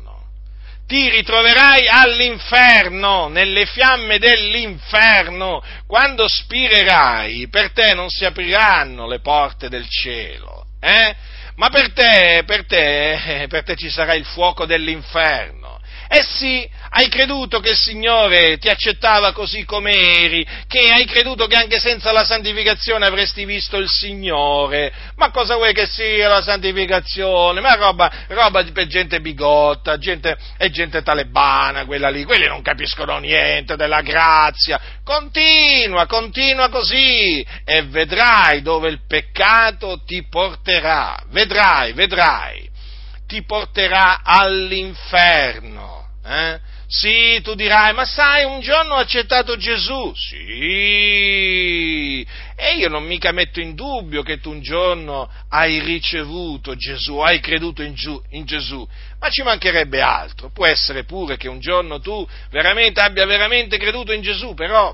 Ti 0.85 1.09
ritroverai 1.09 1.87
all'inferno, 1.87 3.29
nelle 3.29 3.65
fiamme 3.65 4.19
dell'inferno. 4.19 5.63
Quando 5.87 6.27
spirerai, 6.27 7.47
per 7.47 7.71
te 7.71 7.93
non 7.93 8.09
si 8.09 8.25
apriranno 8.25 9.07
le 9.07 9.21
porte 9.21 9.69
del 9.69 9.87
cielo. 9.87 10.65
Eh? 10.81 11.15
Ma 11.55 11.69
per 11.69 11.93
te, 11.93 12.43
per 12.45 12.65
te, 12.65 13.45
per 13.47 13.63
te 13.63 13.75
ci 13.77 13.89
sarà 13.89 14.13
il 14.13 14.25
fuoco 14.25 14.65
dell'inferno. 14.65 15.60
Eh 16.13 16.23
sì, 16.23 16.69
hai 16.89 17.07
creduto 17.07 17.61
che 17.61 17.69
il 17.69 17.77
Signore 17.77 18.57
ti 18.57 18.67
accettava 18.67 19.31
così 19.31 19.63
come 19.63 19.93
eri, 19.93 20.45
che 20.67 20.91
hai 20.91 21.05
creduto 21.05 21.47
che 21.47 21.55
anche 21.55 21.79
senza 21.79 22.11
la 22.11 22.25
santificazione 22.25 23.05
avresti 23.05 23.45
visto 23.45 23.77
il 23.77 23.87
Signore. 23.87 24.91
Ma 25.15 25.31
cosa 25.31 25.55
vuoi 25.55 25.73
che 25.73 25.85
sia 25.85 26.27
la 26.27 26.41
santificazione? 26.41 27.61
Ma 27.61 27.75
roba, 27.75 28.11
roba 28.27 28.61
per 28.73 28.87
gente 28.87 29.21
bigotta, 29.21 29.97
gente, 29.97 30.35
è 30.57 30.69
gente 30.69 31.01
talebana 31.01 31.85
quella 31.85 32.09
lì, 32.09 32.25
quelli 32.25 32.45
non 32.45 32.61
capiscono 32.61 33.17
niente 33.19 33.77
della 33.77 34.01
grazia. 34.01 34.81
Continua, 35.05 36.07
continua 36.07 36.67
così 36.67 37.41
e 37.63 37.83
vedrai 37.83 38.61
dove 38.61 38.89
il 38.89 38.99
peccato 39.07 40.03
ti 40.05 40.27
porterà. 40.27 41.23
Vedrai, 41.29 41.93
vedrai. 41.93 42.69
Ti 43.25 43.45
porterà 43.45 44.23
all'inferno. 44.25 46.00
Eh? 46.23 46.59
Sì, 46.87 47.39
tu 47.41 47.55
dirai, 47.55 47.93
ma 47.93 48.05
sai, 48.05 48.43
un 48.43 48.59
giorno 48.59 48.95
ho 48.95 48.97
accettato 48.97 49.55
Gesù. 49.55 50.13
Sì, 50.13 51.47
e 52.55 52.75
io 52.75 52.89
non 52.89 53.05
mica 53.05 53.31
metto 53.31 53.59
in 53.59 53.75
dubbio 53.75 54.21
che 54.21 54.39
tu 54.39 54.51
un 54.51 54.61
giorno 54.61 55.31
hai 55.49 55.79
ricevuto 55.79 56.75
Gesù, 56.75 57.17
hai 57.19 57.39
creduto 57.39 57.81
in, 57.81 57.93
Giu, 57.93 58.21
in 58.31 58.45
Gesù, 58.45 58.85
ma 59.19 59.29
ci 59.29 59.41
mancherebbe 59.41 60.01
altro. 60.01 60.51
Può 60.51 60.65
essere 60.65 61.05
pure 61.05 61.37
che 61.37 61.47
un 61.47 61.59
giorno 61.59 61.99
tu 62.01 62.27
veramente 62.49 62.99
abbia 62.99 63.25
veramente 63.25 63.77
creduto 63.77 64.11
in 64.11 64.21
Gesù, 64.21 64.53
però 64.53 64.93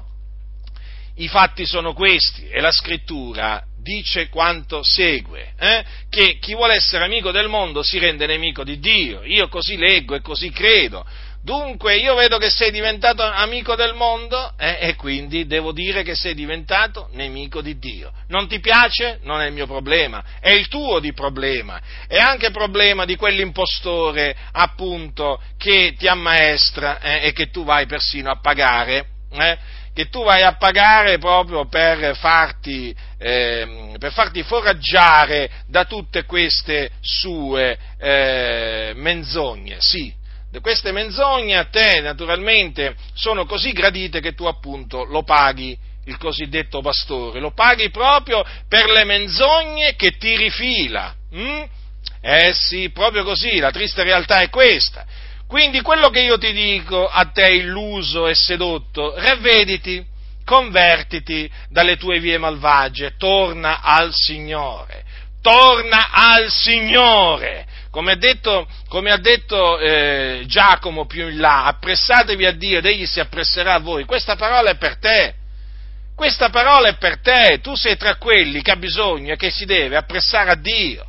i 1.15 1.27
fatti 1.27 1.65
sono 1.65 1.93
questi 1.93 2.47
e 2.47 2.61
la 2.61 2.71
scrittura 2.71 3.61
dice 3.87 4.27
quanto 4.27 4.83
segue, 4.83 5.53
eh? 5.57 5.85
che 6.09 6.39
chi 6.41 6.53
vuole 6.53 6.75
essere 6.75 7.05
amico 7.05 7.31
del 7.31 7.47
mondo 7.47 7.81
si 7.83 7.97
rende 7.99 8.25
nemico 8.25 8.65
di 8.65 8.79
Dio. 8.79 9.23
Io 9.23 9.47
così 9.47 9.77
leggo 9.77 10.13
e 10.13 10.19
così 10.19 10.49
credo. 10.51 11.05
Dunque 11.41 11.95
io 11.95 12.13
vedo 12.15 12.37
che 12.37 12.49
sei 12.49 12.71
diventato 12.71 13.23
amico 13.23 13.75
del 13.75 13.93
mondo 13.93 14.51
eh, 14.57 14.79
e 14.81 14.95
quindi 14.95 15.45
devo 15.45 15.71
dire 15.71 16.03
che 16.03 16.13
sei 16.13 16.33
diventato 16.33 17.07
nemico 17.13 17.61
di 17.61 17.77
Dio. 17.77 18.11
Non 18.27 18.49
ti 18.49 18.59
piace? 18.59 19.19
Non 19.21 19.39
è 19.39 19.45
il 19.45 19.53
mio 19.53 19.65
problema, 19.65 20.21
è 20.41 20.49
il 20.49 20.67
tuo 20.67 20.99
di 20.99 21.13
problema. 21.13 21.79
È 22.05 22.17
anche 22.17 22.51
problema 22.51 23.05
di 23.05 23.15
quell'impostore 23.15 24.35
appunto 24.51 25.41
che 25.57 25.95
ti 25.97 26.09
ammaestra 26.09 26.99
eh, 26.99 27.27
e 27.27 27.31
che 27.31 27.49
tu 27.49 27.63
vai 27.63 27.85
persino 27.85 28.29
a 28.29 28.39
pagare. 28.41 29.05
Eh, 29.31 29.57
che 29.97 30.09
tu 30.09 30.23
vai 30.23 30.43
a 30.43 30.57
pagare 30.57 31.17
proprio 31.17 31.65
per 31.65 32.15
farti, 32.17 32.95
eh, 33.17 33.95
per 33.97 34.11
farti 34.11 34.43
foraggiare 34.43 35.49
da 35.65 35.85
tutte 35.85 36.23
queste 36.23 36.91
sue 37.01 37.75
eh, 37.97 38.91
menzogne. 38.93 39.77
Sì, 39.79 40.13
queste 40.61 40.91
menzogne 40.91 41.57
a 41.57 41.65
te 41.65 41.99
naturalmente 42.01 42.95
sono 43.15 43.47
così 43.47 43.71
gradite 43.71 44.19
che 44.19 44.35
tu 44.35 44.45
appunto 44.45 45.03
lo 45.03 45.23
paghi 45.23 45.75
il 46.05 46.17
cosiddetto 46.17 46.79
pastore, 46.81 47.39
lo 47.39 47.53
paghi 47.53 47.89
proprio 47.89 48.45
per 48.69 48.91
le 48.91 49.03
menzogne 49.03 49.95
che 49.95 50.11
ti 50.11 50.37
rifila. 50.37 51.11
Hm? 51.31 51.63
Eh 52.21 52.53
sì, 52.53 52.91
proprio 52.91 53.23
così, 53.23 53.57
la 53.57 53.71
triste 53.71 54.03
realtà 54.03 54.41
è 54.41 54.49
questa. 54.49 55.07
Quindi 55.47 55.81
quello 55.81 56.09
che 56.09 56.19
io 56.21 56.37
ti 56.37 56.51
dico 56.51 57.07
a 57.07 57.25
te 57.25 57.47
illuso 57.53 58.27
e 58.27 58.35
sedotto, 58.35 59.13
ravvediti, 59.15 60.05
convertiti 60.43 61.49
dalle 61.69 61.95
tue 61.95 62.19
vie 62.19 62.37
malvagie, 62.37 63.15
torna 63.17 63.81
al 63.81 64.13
Signore, 64.13 65.03
torna 65.41 66.09
al 66.11 66.51
Signore, 66.51 67.65
come 67.89 68.11
ha 68.11 68.17
detto, 68.17 68.67
come 68.89 69.11
ha 69.11 69.17
detto 69.17 69.79
eh, 69.79 70.43
Giacomo 70.45 71.05
più 71.05 71.29
in 71.29 71.37
là, 71.37 71.65
appressatevi 71.65 72.45
a 72.45 72.51
Dio 72.51 72.79
ed 72.79 72.85
egli 72.85 73.05
si 73.05 73.19
appresserà 73.19 73.75
a 73.75 73.79
voi. 73.79 74.03
Questa 74.03 74.35
parola 74.35 74.71
è 74.71 74.75
per 74.75 74.97
te. 74.99 75.33
Questa 76.15 76.49
parola 76.49 76.89
è 76.89 76.97
per 76.97 77.21
te. 77.21 77.59
Tu 77.61 77.75
sei 77.75 77.95
tra 77.95 78.17
quelli 78.17 78.61
che 78.61 78.71
ha 78.71 78.75
bisogno 78.75 79.33
e 79.33 79.37
che 79.37 79.49
si 79.49 79.65
deve 79.65 79.95
appressare 79.95 80.51
a 80.51 80.55
Dio. 80.55 81.05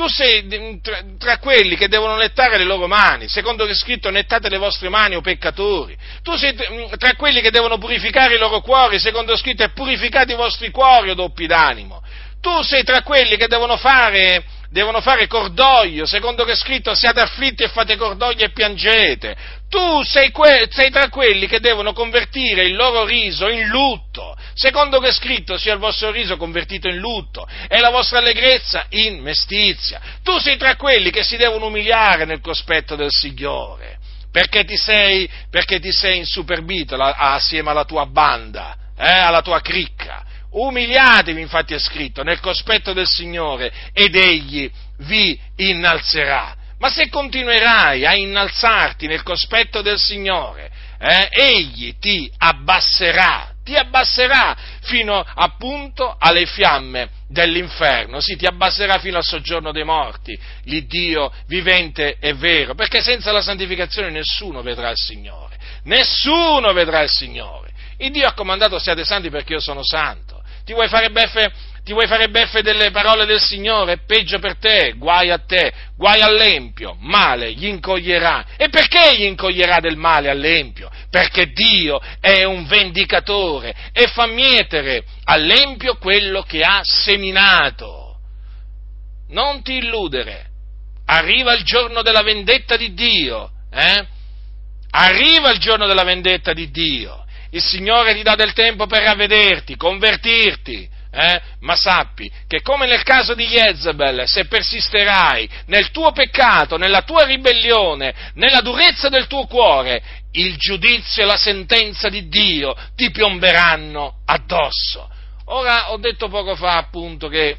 Tu 0.00 0.08
sei 0.08 0.80
tra, 1.18 1.36
quelli 1.36 1.76
che 1.76 1.86
devono 1.86 2.16
nettare 2.16 2.56
le 2.56 2.64
loro 2.64 2.86
mani, 2.86 3.28
secondo 3.28 3.66
che 3.66 3.72
è 3.72 3.74
scritto 3.74 4.08
nettate 4.08 4.48
le 4.48 4.56
vostre 4.56 4.88
mani 4.88 5.14
o 5.14 5.20
peccatori. 5.20 5.94
Tu 6.22 6.34
sei 6.36 6.54
tra 6.96 7.14
quelli 7.16 7.42
che 7.42 7.50
devono 7.50 7.76
purificare 7.76 8.36
i 8.36 8.38
loro 8.38 8.62
cuori, 8.62 8.98
secondo 8.98 9.32
che 9.32 9.36
è 9.36 9.42
scritto 9.42 9.68
purificate 9.74 10.32
i 10.32 10.36
vostri 10.36 10.70
cuori 10.70 11.10
o 11.10 11.14
doppi 11.14 11.46
d'animo. 11.46 12.02
Tu 12.40 12.62
sei 12.62 12.82
tra 12.82 13.02
quelli 13.02 13.36
che 13.36 13.46
devono 13.46 13.76
fare 13.76 14.42
devono 14.70 15.00
fare 15.00 15.26
cordoglio, 15.26 16.06
secondo 16.06 16.44
che 16.44 16.52
è 16.52 16.56
scritto 16.56 16.94
siate 16.94 17.20
afflitti 17.20 17.64
e 17.64 17.68
fate 17.68 17.96
cordoglio 17.96 18.44
e 18.44 18.52
piangete. 18.52 19.36
Tu 19.68 20.02
sei, 20.04 20.30
que- 20.30 20.68
sei, 20.70 20.90
tra 20.90 21.10
quelli 21.10 21.46
che 21.46 21.60
devono 21.60 21.92
convertire 21.92 22.64
il 22.64 22.74
loro 22.74 23.04
riso 23.04 23.48
in 23.48 23.66
lutto, 23.66 24.34
secondo 24.60 24.98
che 24.98 25.08
è 25.08 25.12
scritto 25.12 25.56
sia 25.56 25.72
il 25.72 25.78
vostro 25.78 26.10
riso 26.10 26.36
convertito 26.36 26.86
in 26.86 26.98
lutto 26.98 27.48
e 27.66 27.80
la 27.80 27.88
vostra 27.88 28.18
allegrezza 28.18 28.84
in 28.90 29.20
mestizia. 29.20 30.00
Tu 30.22 30.36
sei 30.38 30.58
tra 30.58 30.76
quelli 30.76 31.10
che 31.10 31.22
si 31.22 31.38
devono 31.38 31.66
umiliare 31.66 32.26
nel 32.26 32.42
cospetto 32.42 32.94
del 32.94 33.10
Signore, 33.10 33.98
perché 34.30 34.64
ti 34.64 34.76
sei, 34.76 35.28
perché 35.48 35.80
ti 35.80 35.92
sei 35.92 36.18
insuperbito 36.18 36.96
la, 36.96 37.14
assieme 37.14 37.70
alla 37.70 37.84
tua 37.84 38.04
banda, 38.04 38.76
eh, 38.98 39.08
alla 39.08 39.40
tua 39.40 39.60
cricca 39.60 40.24
Umiliatevi, 40.50 41.40
infatti 41.40 41.74
è 41.74 41.78
scritto, 41.78 42.24
nel 42.24 42.40
cospetto 42.40 42.92
del 42.92 43.06
Signore 43.06 43.72
ed 43.92 44.16
Egli 44.16 44.70
vi 44.98 45.38
innalzerà. 45.56 46.56
Ma 46.78 46.90
se 46.90 47.08
continuerai 47.08 48.04
a 48.04 48.16
innalzarti 48.16 49.06
nel 49.06 49.22
cospetto 49.22 49.80
del 49.80 49.98
Signore, 49.98 50.70
eh, 50.98 51.28
Egli 51.30 51.96
ti 52.00 52.30
abbasserà, 52.38 53.52
ti 53.70 53.76
abbasserà 53.76 54.56
fino 54.80 55.24
appunto 55.34 56.16
alle 56.18 56.44
fiamme 56.44 57.10
dell'inferno, 57.28 58.20
sì, 58.20 58.34
ti 58.34 58.44
abbasserà 58.44 58.98
fino 58.98 59.18
al 59.18 59.24
soggiorno 59.24 59.70
dei 59.70 59.84
morti, 59.84 60.36
l'Iddio 60.64 61.32
vivente 61.46 62.16
e 62.18 62.34
vero, 62.34 62.74
perché 62.74 63.00
senza 63.00 63.30
la 63.30 63.42
santificazione 63.42 64.10
nessuno 64.10 64.60
vedrà 64.62 64.90
il 64.90 64.96
Signore, 64.96 65.56
nessuno 65.84 66.72
vedrà 66.72 67.02
il 67.02 67.10
Signore. 67.10 67.68
Il 67.98 68.10
Dio 68.10 68.26
ha 68.26 68.32
comandato 68.32 68.78
siate 68.78 69.04
santi 69.04 69.30
perché 69.30 69.52
io 69.52 69.60
sono 69.60 69.84
santo. 69.84 70.42
Ti 70.64 70.72
vuoi 70.72 70.88
fare 70.88 71.10
beffe, 71.10 71.52
ti 71.82 71.92
vuoi 71.92 72.06
fare 72.06 72.28
beffe 72.28 72.62
delle 72.62 72.90
parole 72.90 73.24
del 73.24 73.40
Signore? 73.40 73.98
Peggio 74.06 74.38
per 74.38 74.56
te, 74.56 74.94
guai 74.96 75.30
a 75.30 75.38
te, 75.38 75.72
guai 75.96 76.20
all'empio, 76.20 76.96
male 77.00 77.52
gli 77.52 77.66
incoglierà. 77.66 78.44
E 78.56 78.68
perché 78.68 79.16
gli 79.16 79.24
incoglierà 79.24 79.80
del 79.80 79.96
male 79.96 80.30
all'empio? 80.30 80.90
Perché 81.10 81.52
Dio 81.52 82.00
è 82.20 82.44
un 82.44 82.66
vendicatore 82.66 83.74
e 83.92 84.06
fa 84.08 84.26
mietere 84.26 85.04
all'empio 85.24 85.96
quello 85.96 86.42
che 86.42 86.62
ha 86.62 86.80
seminato. 86.82 88.18
Non 89.28 89.62
ti 89.62 89.74
illudere, 89.74 90.46
arriva 91.06 91.54
il 91.54 91.64
giorno 91.64 92.02
della 92.02 92.22
vendetta 92.22 92.76
di 92.76 92.92
Dio, 92.94 93.50
eh? 93.72 94.06
Arriva 94.92 95.50
il 95.50 95.58
giorno 95.60 95.86
della 95.86 96.02
vendetta 96.02 96.52
di 96.52 96.70
Dio 96.70 97.24
il 97.52 97.62
Signore 97.62 98.14
ti 98.14 98.22
dà 98.22 98.34
del 98.36 98.52
tempo 98.52 98.86
per 98.86 99.02
ravvederti, 99.02 99.76
convertirti, 99.76 100.88
eh? 101.10 101.40
ma 101.60 101.74
sappi 101.74 102.30
che 102.46 102.62
come 102.62 102.86
nel 102.86 103.02
caso 103.02 103.34
di 103.34 103.46
Jezebel, 103.46 104.22
se 104.26 104.46
persisterai 104.46 105.48
nel 105.66 105.90
tuo 105.90 106.12
peccato, 106.12 106.76
nella 106.76 107.02
tua 107.02 107.24
ribellione, 107.24 108.14
nella 108.34 108.60
durezza 108.60 109.08
del 109.08 109.26
tuo 109.26 109.46
cuore, 109.46 110.02
il 110.32 110.56
giudizio 110.56 111.22
e 111.22 111.26
la 111.26 111.36
sentenza 111.36 112.08
di 112.08 112.28
Dio 112.28 112.76
ti 112.94 113.10
piomberanno 113.10 114.20
addosso. 114.26 115.08
Ora 115.46 115.90
ho 115.90 115.96
detto 115.98 116.28
poco 116.28 116.54
fa 116.54 116.76
appunto 116.76 117.28
che 117.28 117.58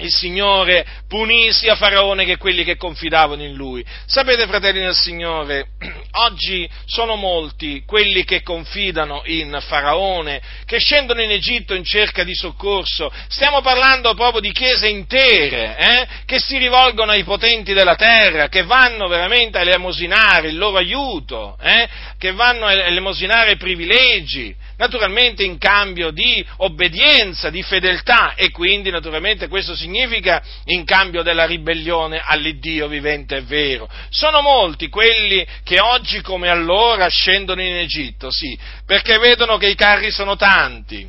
il 0.00 0.10
Signore 0.10 0.86
punì 1.08 1.52
sia 1.52 1.76
Faraone 1.76 2.24
che 2.24 2.36
quelli 2.36 2.64
che 2.64 2.76
confidavano 2.76 3.42
in 3.42 3.54
lui. 3.54 3.84
Sapete, 4.06 4.46
fratelli 4.46 4.80
del 4.80 4.94
Signore, 4.94 5.68
oggi 6.12 6.68
sono 6.86 7.16
molti 7.16 7.82
quelli 7.86 8.24
che 8.24 8.42
confidano 8.42 9.22
in 9.26 9.56
Faraone, 9.60 10.40
che 10.64 10.78
scendono 10.78 11.22
in 11.22 11.30
Egitto 11.30 11.74
in 11.74 11.84
cerca 11.84 12.24
di 12.24 12.34
soccorso. 12.34 13.12
Stiamo 13.28 13.60
parlando 13.60 14.14
proprio 14.14 14.40
di 14.40 14.52
chiese 14.52 14.88
intere, 14.88 15.76
eh, 15.76 16.08
che 16.24 16.38
si 16.38 16.58
rivolgono 16.58 17.12
ai 17.12 17.24
potenti 17.24 17.72
della 17.72 17.96
terra, 17.96 18.48
che 18.48 18.64
vanno 18.64 19.08
veramente 19.08 19.58
a 19.58 19.62
elemosinare 19.62 20.48
il 20.48 20.56
loro 20.56 20.78
aiuto, 20.78 21.56
eh, 21.60 21.88
che 22.18 22.32
vanno 22.32 22.66
a 22.66 22.72
elemosinare 22.72 23.56
privilegi 23.56 24.54
naturalmente 24.80 25.44
in 25.44 25.58
cambio 25.58 26.10
di 26.10 26.44
obbedienza, 26.56 27.50
di 27.50 27.62
fedeltà 27.62 28.32
e 28.34 28.50
quindi 28.50 28.90
naturalmente 28.90 29.46
questo 29.46 29.76
significa 29.76 30.42
in 30.64 30.86
cambio 30.86 31.22
della 31.22 31.44
ribellione 31.44 32.22
all'Iddio 32.24 32.88
vivente 32.88 33.36
e 33.36 33.42
vero. 33.42 33.86
Sono 34.08 34.40
molti 34.40 34.88
quelli 34.88 35.46
che 35.64 35.80
oggi 35.80 36.22
come 36.22 36.48
allora 36.48 37.08
scendono 37.08 37.60
in 37.60 37.76
Egitto, 37.76 38.30
sì, 38.30 38.58
perché 38.86 39.18
vedono 39.18 39.58
che 39.58 39.68
i 39.68 39.74
carri 39.74 40.10
sono 40.10 40.34
tanti, 40.36 41.06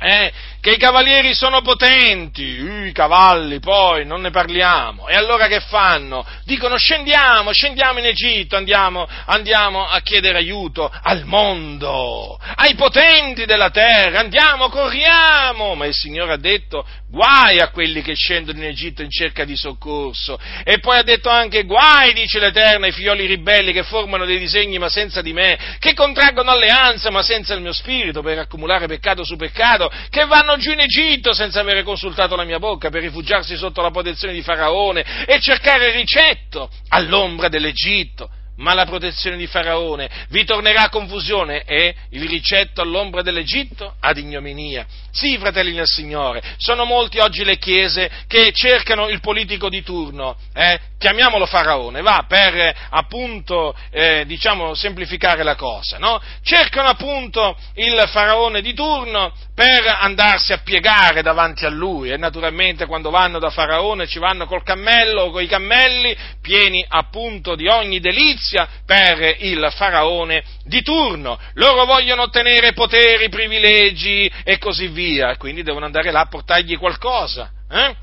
eh, 0.00 0.32
che 0.60 0.72
i 0.72 0.78
cavalieri 0.78 1.34
sono 1.34 1.60
potenti, 1.60 2.58
uh, 2.58 2.84
i 2.84 2.92
cavalli 2.92 3.60
poi 3.60 4.06
non 4.06 4.22
ne 4.22 4.30
parliamo, 4.30 5.08
e 5.08 5.14
allora 5.14 5.46
che 5.46 5.60
fanno? 5.60 6.26
Dicono 6.44 6.76
scendiamo, 6.76 7.52
scendiamo 7.52 7.98
in 7.98 8.06
Egitto, 8.06 8.56
andiamo, 8.56 9.06
andiamo 9.26 9.86
a 9.86 10.00
chiedere 10.00 10.38
aiuto 10.38 10.90
al 11.02 11.24
mondo, 11.24 12.38
ai 12.56 12.74
potenti 12.74 13.44
della 13.44 13.70
terra, 13.70 14.20
andiamo, 14.20 14.68
corriamo, 14.68 15.74
ma 15.74 15.84
il 15.86 15.94
Signore 15.94 16.32
ha 16.32 16.38
detto 16.38 16.86
guai 17.08 17.58
a 17.58 17.70
quelli 17.70 18.02
che 18.02 18.14
scendono 18.14 18.58
in 18.58 18.64
Egitto 18.64 19.02
in 19.02 19.10
cerca 19.10 19.44
di 19.44 19.56
soccorso, 19.56 20.38
e 20.64 20.78
poi 20.78 20.98
ha 20.98 21.02
detto 21.02 21.28
anche 21.28 21.64
guai, 21.64 22.14
dice 22.14 22.38
l'Eterno, 22.38 22.86
ai 22.86 22.92
figlioli 22.92 23.26
ribelli 23.26 23.72
che 23.72 23.82
formano 23.82 24.24
dei 24.24 24.38
disegni 24.38 24.78
ma 24.78 24.88
senza 24.88 25.20
di 25.20 25.32
me, 25.32 25.58
che 25.78 25.92
contraggono 25.92 26.50
alleanza 26.50 27.10
ma 27.10 27.22
senza 27.22 27.52
il 27.54 27.60
mio 27.60 27.72
spirito 27.72 28.22
per 28.22 28.38
accumulare 28.38 28.86
peccato 28.86 29.24
su 29.24 29.36
peccato, 29.36 29.89
che 30.08 30.24
vanno 30.26 30.56
giù 30.56 30.72
in 30.72 30.80
Egitto 30.80 31.32
senza 31.32 31.60
avere 31.60 31.82
consultato 31.82 32.36
la 32.36 32.44
mia 32.44 32.58
bocca 32.58 32.90
per 32.90 33.02
rifugiarsi 33.02 33.56
sotto 33.56 33.82
la 33.82 33.90
protezione 33.90 34.32
di 34.32 34.42
Faraone 34.42 35.24
e 35.26 35.40
cercare 35.40 35.92
ricetto 35.92 36.70
all'ombra 36.88 37.48
dell'Egitto 37.48 38.30
ma 38.60 38.74
la 38.74 38.84
protezione 38.84 39.36
di 39.36 39.46
Faraone 39.46 40.08
vi 40.28 40.44
tornerà 40.44 40.82
a 40.82 40.88
confusione 40.88 41.64
e 41.64 41.94
il 42.10 42.28
ricetto 42.28 42.82
all'ombra 42.82 43.22
dell'Egitto 43.22 43.94
ad 44.00 44.16
ignominia. 44.16 44.86
Sì, 45.10 45.36
fratelli 45.38 45.72
del 45.72 45.86
Signore, 45.86 46.42
sono 46.56 46.84
molti 46.84 47.18
oggi 47.18 47.42
le 47.42 47.58
chiese 47.58 48.10
che 48.28 48.52
cercano 48.52 49.08
il 49.08 49.20
politico 49.20 49.68
di 49.68 49.82
turno, 49.82 50.36
eh? 50.54 50.78
chiamiamolo 50.98 51.46
Faraone, 51.46 52.02
va, 52.02 52.26
per 52.28 52.76
appunto, 52.90 53.74
eh, 53.90 54.24
diciamo, 54.26 54.74
semplificare 54.74 55.42
la 55.42 55.56
cosa, 55.56 55.98
no? 55.98 56.20
Cercano 56.42 56.88
appunto 56.88 57.56
il 57.74 58.04
Faraone 58.08 58.60
di 58.60 58.74
turno 58.74 59.32
per 59.60 59.94
andarsi 60.00 60.54
a 60.54 60.62
piegare 60.64 61.20
davanti 61.20 61.66
a 61.66 61.68
lui 61.68 62.10
e 62.10 62.16
naturalmente 62.16 62.86
quando 62.86 63.10
vanno 63.10 63.38
da 63.38 63.50
Faraone 63.50 64.06
ci 64.06 64.18
vanno 64.18 64.46
col 64.46 64.62
cammello 64.62 65.24
o 65.24 65.30
coi 65.30 65.46
cammelli 65.46 66.16
pieni 66.40 66.82
appunto 66.88 67.54
di 67.56 67.68
ogni 67.68 68.00
delizia 68.00 68.66
per 68.86 69.36
il 69.40 69.70
faraone 69.76 70.42
di 70.64 70.80
turno. 70.80 71.38
Loro 71.56 71.84
vogliono 71.84 72.22
ottenere 72.22 72.72
poteri, 72.72 73.28
privilegi 73.28 74.32
e 74.44 74.56
così 74.56 74.86
via, 74.88 75.36
quindi 75.36 75.62
devono 75.62 75.84
andare 75.84 76.10
là 76.10 76.20
a 76.20 76.26
portargli 76.26 76.78
qualcosa. 76.78 77.50
Eh? 77.70 77.94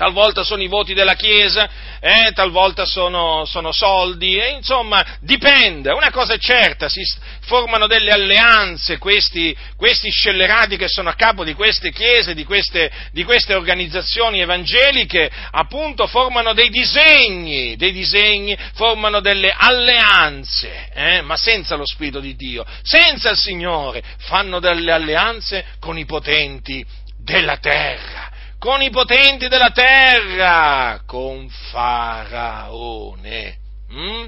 Talvolta 0.00 0.44
sono 0.44 0.62
i 0.62 0.66
voti 0.66 0.94
della 0.94 1.12
Chiesa, 1.12 1.68
eh, 2.00 2.32
talvolta 2.32 2.86
sono, 2.86 3.44
sono 3.44 3.70
soldi, 3.70 4.38
e 4.38 4.52
insomma 4.52 5.04
dipende, 5.20 5.92
una 5.92 6.10
cosa 6.10 6.32
è 6.32 6.38
certa, 6.38 6.88
si 6.88 7.02
formano 7.40 7.86
delle 7.86 8.10
alleanze 8.10 8.96
questi, 8.96 9.54
questi 9.76 10.08
scellerati 10.08 10.78
che 10.78 10.88
sono 10.88 11.10
a 11.10 11.14
capo 11.14 11.44
di 11.44 11.52
queste 11.52 11.92
chiese, 11.92 12.32
di 12.32 12.44
queste, 12.44 12.90
di 13.12 13.24
queste 13.24 13.52
organizzazioni 13.52 14.40
evangeliche, 14.40 15.30
appunto 15.50 16.06
formano 16.06 16.54
dei 16.54 16.70
disegni, 16.70 17.76
dei 17.76 17.92
disegni, 17.92 18.56
formano 18.72 19.20
delle 19.20 19.54
alleanze, 19.54 20.88
eh, 20.94 21.20
ma 21.20 21.36
senza 21.36 21.76
lo 21.76 21.84
Spirito 21.84 22.20
di 22.20 22.34
Dio, 22.36 22.64
senza 22.80 23.28
il 23.28 23.36
Signore, 23.36 24.02
fanno 24.20 24.60
delle 24.60 24.92
alleanze 24.92 25.62
con 25.78 25.98
i 25.98 26.06
potenti 26.06 26.82
della 27.22 27.58
terra 27.58 28.29
con 28.60 28.80
i 28.82 28.90
potenti 28.90 29.48
della 29.48 29.70
terra, 29.70 31.00
con 31.06 31.48
Faraone. 31.70 33.56
Mm? 33.90 34.26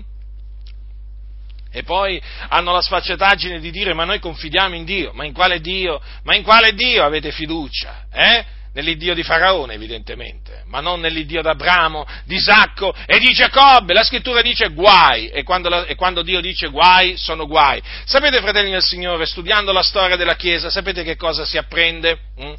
E 1.70 1.82
poi 1.82 2.20
hanno 2.48 2.72
la 2.72 2.80
sfacciataggine 2.80 3.60
di 3.60 3.70
dire 3.70 3.92
ma 3.92 4.04
noi 4.04 4.20
confidiamo 4.20 4.74
in 4.74 4.84
Dio, 4.84 5.12
ma 5.12 5.26
in 5.26 5.34
quale 5.34 5.60
Dio? 5.60 6.00
Ma 6.24 6.34
in 6.34 6.42
quale 6.42 6.72
Dio 6.72 7.04
avete 7.04 7.30
fiducia? 7.30 8.06
Eh? 8.10 8.44
Nell'Iddio 8.72 9.12
di 9.12 9.22
Faraone, 9.22 9.74
evidentemente, 9.74 10.62
ma 10.64 10.80
non 10.80 11.00
nell'Iddio 11.00 11.42
d'Abramo, 11.42 12.06
di 12.24 12.36
Isacco 12.36 12.94
e 13.04 13.18
di 13.18 13.34
Giacobbe. 13.34 13.92
La 13.92 14.02
scrittura 14.02 14.40
dice 14.40 14.68
guai, 14.68 15.28
e 15.28 15.42
quando, 15.42 15.68
la, 15.68 15.84
e 15.84 15.94
quando, 15.94 16.22
Dio 16.22 16.40
dice 16.40 16.68
guai, 16.68 17.18
sono 17.18 17.46
guai. 17.46 17.82
Sapete, 18.06 18.40
fratelli 18.40 18.70
del 18.70 18.82
Signore, 18.82 19.26
studiando 19.26 19.72
la 19.72 19.82
storia 19.82 20.16
della 20.16 20.36
Chiesa, 20.36 20.70
sapete 20.70 21.02
che 21.02 21.16
cosa 21.16 21.44
si 21.44 21.58
apprende? 21.58 22.18
Mm? 22.40 22.52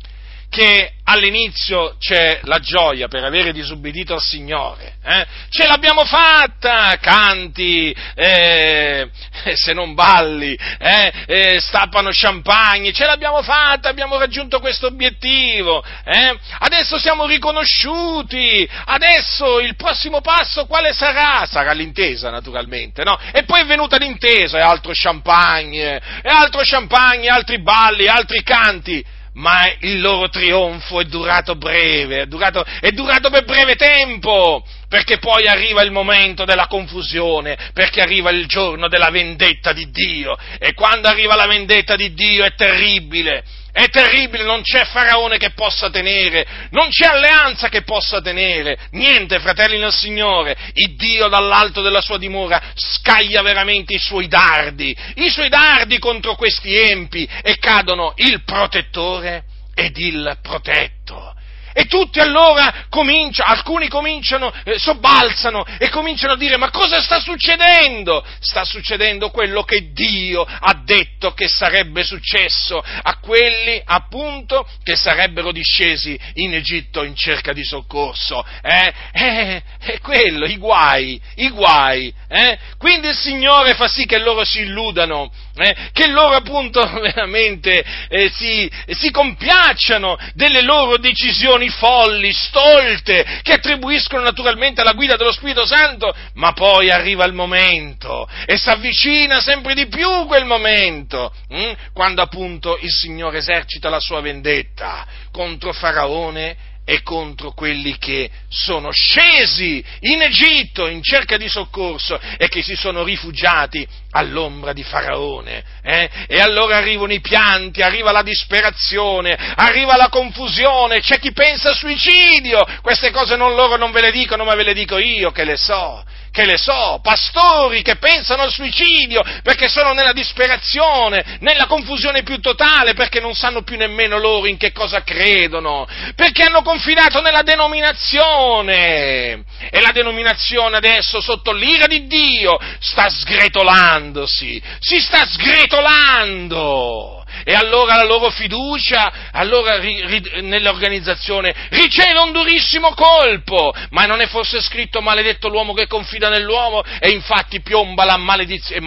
Che 0.54 0.92
all'inizio 1.06 1.96
c'è 1.98 2.42
la 2.44 2.60
gioia 2.60 3.08
per 3.08 3.24
avere 3.24 3.52
disubbidito 3.52 4.14
al 4.14 4.22
Signore, 4.22 4.98
eh? 5.04 5.26
ce 5.50 5.66
l'abbiamo 5.66 6.06
fatta, 6.06 6.96
canti, 7.02 7.94
eh, 8.14 9.10
se 9.56 9.74
non 9.74 9.96
balli, 9.96 10.56
eh, 10.78 11.12
eh, 11.26 11.60
stappano 11.60 12.10
champagne, 12.12 12.94
ce 12.94 13.06
l'abbiamo 13.06 13.42
fatta, 13.42 13.90
abbiamo 13.90 14.20
raggiunto 14.20 14.60
questo 14.60 14.86
obiettivo, 14.86 15.84
eh? 16.06 16.38
adesso 16.60 17.00
siamo 17.00 17.26
riconosciuti, 17.26 18.70
adesso 18.86 19.60
il 19.60 19.76
prossimo 19.76 20.22
passo 20.22 20.68
quale 20.68 20.94
sarà? 20.94 21.48
Sarà 21.48 21.72
l'intesa 21.72 22.30
naturalmente, 22.30 23.04
no? 23.04 23.18
E 23.32 23.44
poi 23.44 23.62
è 23.62 23.66
venuta 23.66 23.98
l'intesa 23.98 24.60
e 24.60 24.62
altro 24.62 24.92
champagne, 24.94 26.00
e 26.22 26.30
altro 26.30 26.62
champagne, 26.64 27.28
altri 27.28 27.60
balli, 27.60 28.08
altri 28.08 28.44
canti, 28.44 29.04
ma 29.34 29.72
il 29.80 30.00
loro 30.00 30.30
trionfo 30.30 31.00
è 31.00 31.06
durato 31.06 31.56
breve, 31.56 32.22
è 32.22 32.26
durato, 32.26 32.64
è 32.80 32.92
durato, 32.92 33.30
per 33.30 33.46
breve 33.46 33.76
tempo, 33.76 34.64
perché 34.88 35.18
poi 35.18 35.48
arriva 35.48 35.82
il 35.82 35.92
momento 35.92 36.46
della 36.46 36.68
confusione, 36.68 37.58
perché 37.74 38.02
arriva 38.02 38.30
il 38.30 38.46
giorno 38.46 38.88
della 38.88 39.10
vendetta 39.10 39.74
di 39.74 39.90
Dio, 39.90 40.38
e 40.60 40.74
quando 40.74 41.08
arriva 41.08 41.36
la 41.36 41.48
vendetta 41.48 41.96
di 41.96 42.14
Dio 42.14 42.44
è 42.44 42.54
terribile, 42.54 43.44
è 43.74 43.90
terribile, 43.90 44.44
non 44.44 44.62
c'è 44.62 44.86
faraone 44.86 45.40
che 45.40 45.50
possa 45.50 45.90
tenere, 45.90 46.46
non 46.70 46.90
c'è 46.90 47.08
alleanza 47.08 47.70
che 47.70 47.82
possa 47.82 48.22
tenere, 48.22 48.78
niente, 48.92 49.40
fratelli 49.40 49.80
nel 49.80 49.92
Signore. 49.92 50.56
Il 50.74 50.96
Dio 50.96 51.28
dall'alto 51.28 51.82
della 51.82 52.00
sua 52.00 52.20
dimora 52.20 52.62
scaglia 52.76 53.42
veramente 53.42 53.96
i 53.96 54.00
suoi 54.00 54.28
dardi, 54.28 54.96
i 55.16 55.30
suoi 55.32 55.50
dardi 55.50 55.98
contro 55.98 56.36
questi 56.36 56.76
empi 56.76 57.28
e 57.42 57.58
cadono 57.58 58.14
il 58.18 58.44
protettore 58.44 59.46
ed 59.74 59.98
il 59.98 60.38
protetto. 60.44 61.33
E 61.74 61.86
tutti 61.86 62.20
allora 62.20 62.86
cominciano, 62.90 63.52
alcuni 63.52 63.88
cominciano, 63.88 64.54
eh, 64.64 64.78
sobbalzano 64.78 65.66
e 65.78 65.90
cominciano 65.90 66.34
a 66.34 66.38
dire 66.38 66.58
ma 66.58 66.70
cosa 66.70 67.02
sta 67.02 67.20
succedendo? 67.20 68.24
Sta 68.40 68.64
succedendo 68.64 69.30
quello 69.30 69.64
che 69.64 69.92
Dio 69.92 70.44
ha 70.44 70.82
detto 70.84 71.34
che 71.34 71.48
sarebbe 71.48 72.04
successo 72.04 72.82
a 72.82 73.18
quelli 73.18 73.82
appunto 73.84 74.68
che 74.84 74.96
sarebbero 74.96 75.52
discesi 75.52 76.20
in 76.36 76.54
Egitto 76.54 77.04
in 77.04 77.16
cerca 77.16 77.54
di 77.54 77.64
soccorso. 77.64 78.46
Eh? 78.62 78.94
Eh, 79.14 79.64
è 79.80 80.00
quello, 80.00 80.46
i 80.46 80.58
guai, 80.58 81.20
i 81.36 81.50
guai. 81.50 82.14
Eh? 82.28 82.58
Quindi 82.78 83.08
il 83.08 83.16
Signore 83.16 83.74
fa 83.74 83.88
sì 83.88 84.06
che 84.06 84.20
loro 84.20 84.44
si 84.46 84.62
illudano, 84.62 85.32
eh? 85.56 85.76
che 85.92 86.08
loro 86.08 86.36
appunto 86.36 86.82
veramente 87.00 87.84
eh, 88.10 88.30
si, 88.30 88.70
si 88.88 89.12
compiacciano 89.12 90.18
delle 90.34 90.62
loro 90.62 90.98
decisioni 90.98 91.70
folli, 91.70 92.32
stolte, 92.32 93.42
che 93.44 93.54
attribuiscono 93.54 94.24
naturalmente 94.24 94.82
alla 94.82 94.94
guida 94.94 95.16
dello 95.16 95.32
Spirito 95.32 95.66
Santo, 95.66 96.14
ma 96.36 96.54
poi 96.54 96.90
arriva 96.90 97.26
il 97.26 97.34
momento 97.34 98.28
e 98.46 98.58
si 98.58 98.70
avvicina 98.70 99.40
sempre 99.42 99.74
di 99.74 99.88
più 99.88 100.26
quel 100.26 100.46
momento, 100.46 101.34
hm? 101.50 101.72
quando 101.94 102.22
appunto 102.22 102.78
il 102.82 102.92
Signore 102.92 103.38
esercita 103.38 103.90
la 103.90 104.00
sua 104.00 104.22
vendetta 104.22 105.06
contro 105.32 105.74
Faraone 105.74 106.72
e 106.86 107.02
contro 107.02 107.52
quelli 107.52 107.98
che 107.98 108.30
sono 108.50 108.92
scesi 108.92 109.84
in 110.02 110.22
Egitto 110.22 110.88
in 110.88 111.02
cerca 111.02 111.38
di 111.38 111.48
soccorso 111.48 112.20
e 112.38 112.48
che 112.50 112.62
si 112.62 112.76
sono 112.76 113.04
rifugiati 113.04 113.88
all'ombra 114.12 114.74
di 114.74 114.84
Faraone. 114.84 115.64
Eh? 115.82 116.10
E 116.28 116.40
allora 116.40 116.78
arrivano 116.78 117.14
i 117.14 117.22
pianti, 117.22 117.82
arriva 117.82 118.12
la 118.12 118.24
disperazione, 118.24 119.38
arriva 119.56 119.96
la 119.96 120.10
confusione, 120.10 121.00
c'è 121.00 121.20
chi 121.20 121.32
pensa 121.32 121.72
a 121.72 121.74
suicidio, 121.74 122.66
queste 122.82 123.12
cose 123.12 123.36
non 123.36 123.56
loro 123.56 123.78
non 123.78 123.92
ve 123.92 124.02
le 124.02 124.12
dicono, 124.12 124.44
ma 124.44 124.56
ve 124.56 124.64
le 124.64 124.74
dico 124.74 124.98
io 124.98 125.32
che 125.32 125.46
le 125.46 125.58
so 125.58 126.04
che 126.34 126.46
le 126.46 126.58
so, 126.58 127.00
pastori 127.04 127.84
che 127.84 127.98
pensano 127.98 128.42
al 128.42 128.52
suicidio 128.52 129.22
perché 129.44 129.70
sono 129.70 129.94
nella 129.94 130.14
disperazione, 130.14 131.38
nella 131.42 131.68
confusione 131.68 132.24
più 132.24 132.40
totale, 132.40 132.96
perché 132.96 133.20
non 133.20 133.36
sanno 133.36 133.62
più 133.62 133.78
nemmeno 133.78 134.18
loro 134.18 134.48
in 134.48 134.58
che 134.58 134.72
cosa 134.72 135.04
credono, 135.04 135.88
perché 136.16 136.42
hanno 136.42 136.64
confidato 136.64 137.22
nella 137.22 137.44
denominazione. 137.44 139.44
E 139.70 139.80
la 139.80 139.92
denominazione 139.92 140.78
adesso 140.78 141.22
sotto 141.22 141.54
l'ira 141.54 141.86
di 141.86 142.08
Dio 142.08 142.58
sta 142.80 143.10
sgretolandosi, 143.10 144.60
si 144.80 145.00
sta 145.00 145.28
sgretolando 145.28 147.23
e 147.44 147.54
allora 147.54 147.96
la 147.96 148.04
loro 148.04 148.30
fiducia 148.30 149.32
allora, 149.32 149.78
ri, 149.80 150.06
ri, 150.06 150.42
nell'organizzazione 150.42 151.54
riceve 151.70 152.20
un 152.20 152.32
durissimo 152.32 152.94
colpo, 152.94 153.74
ma 153.90 154.06
non 154.06 154.22
è 154.22 154.28
forse 154.28 154.62
scritto 154.62 155.02
maledetto 155.02 155.48
l'uomo 155.50 155.74
che 155.74 155.88
confida 155.88 156.30
nell'uomo 156.30 156.84
e 157.00 157.10
infatti 157.10 157.62
piomba 157.62 158.04
la 158.06 158.22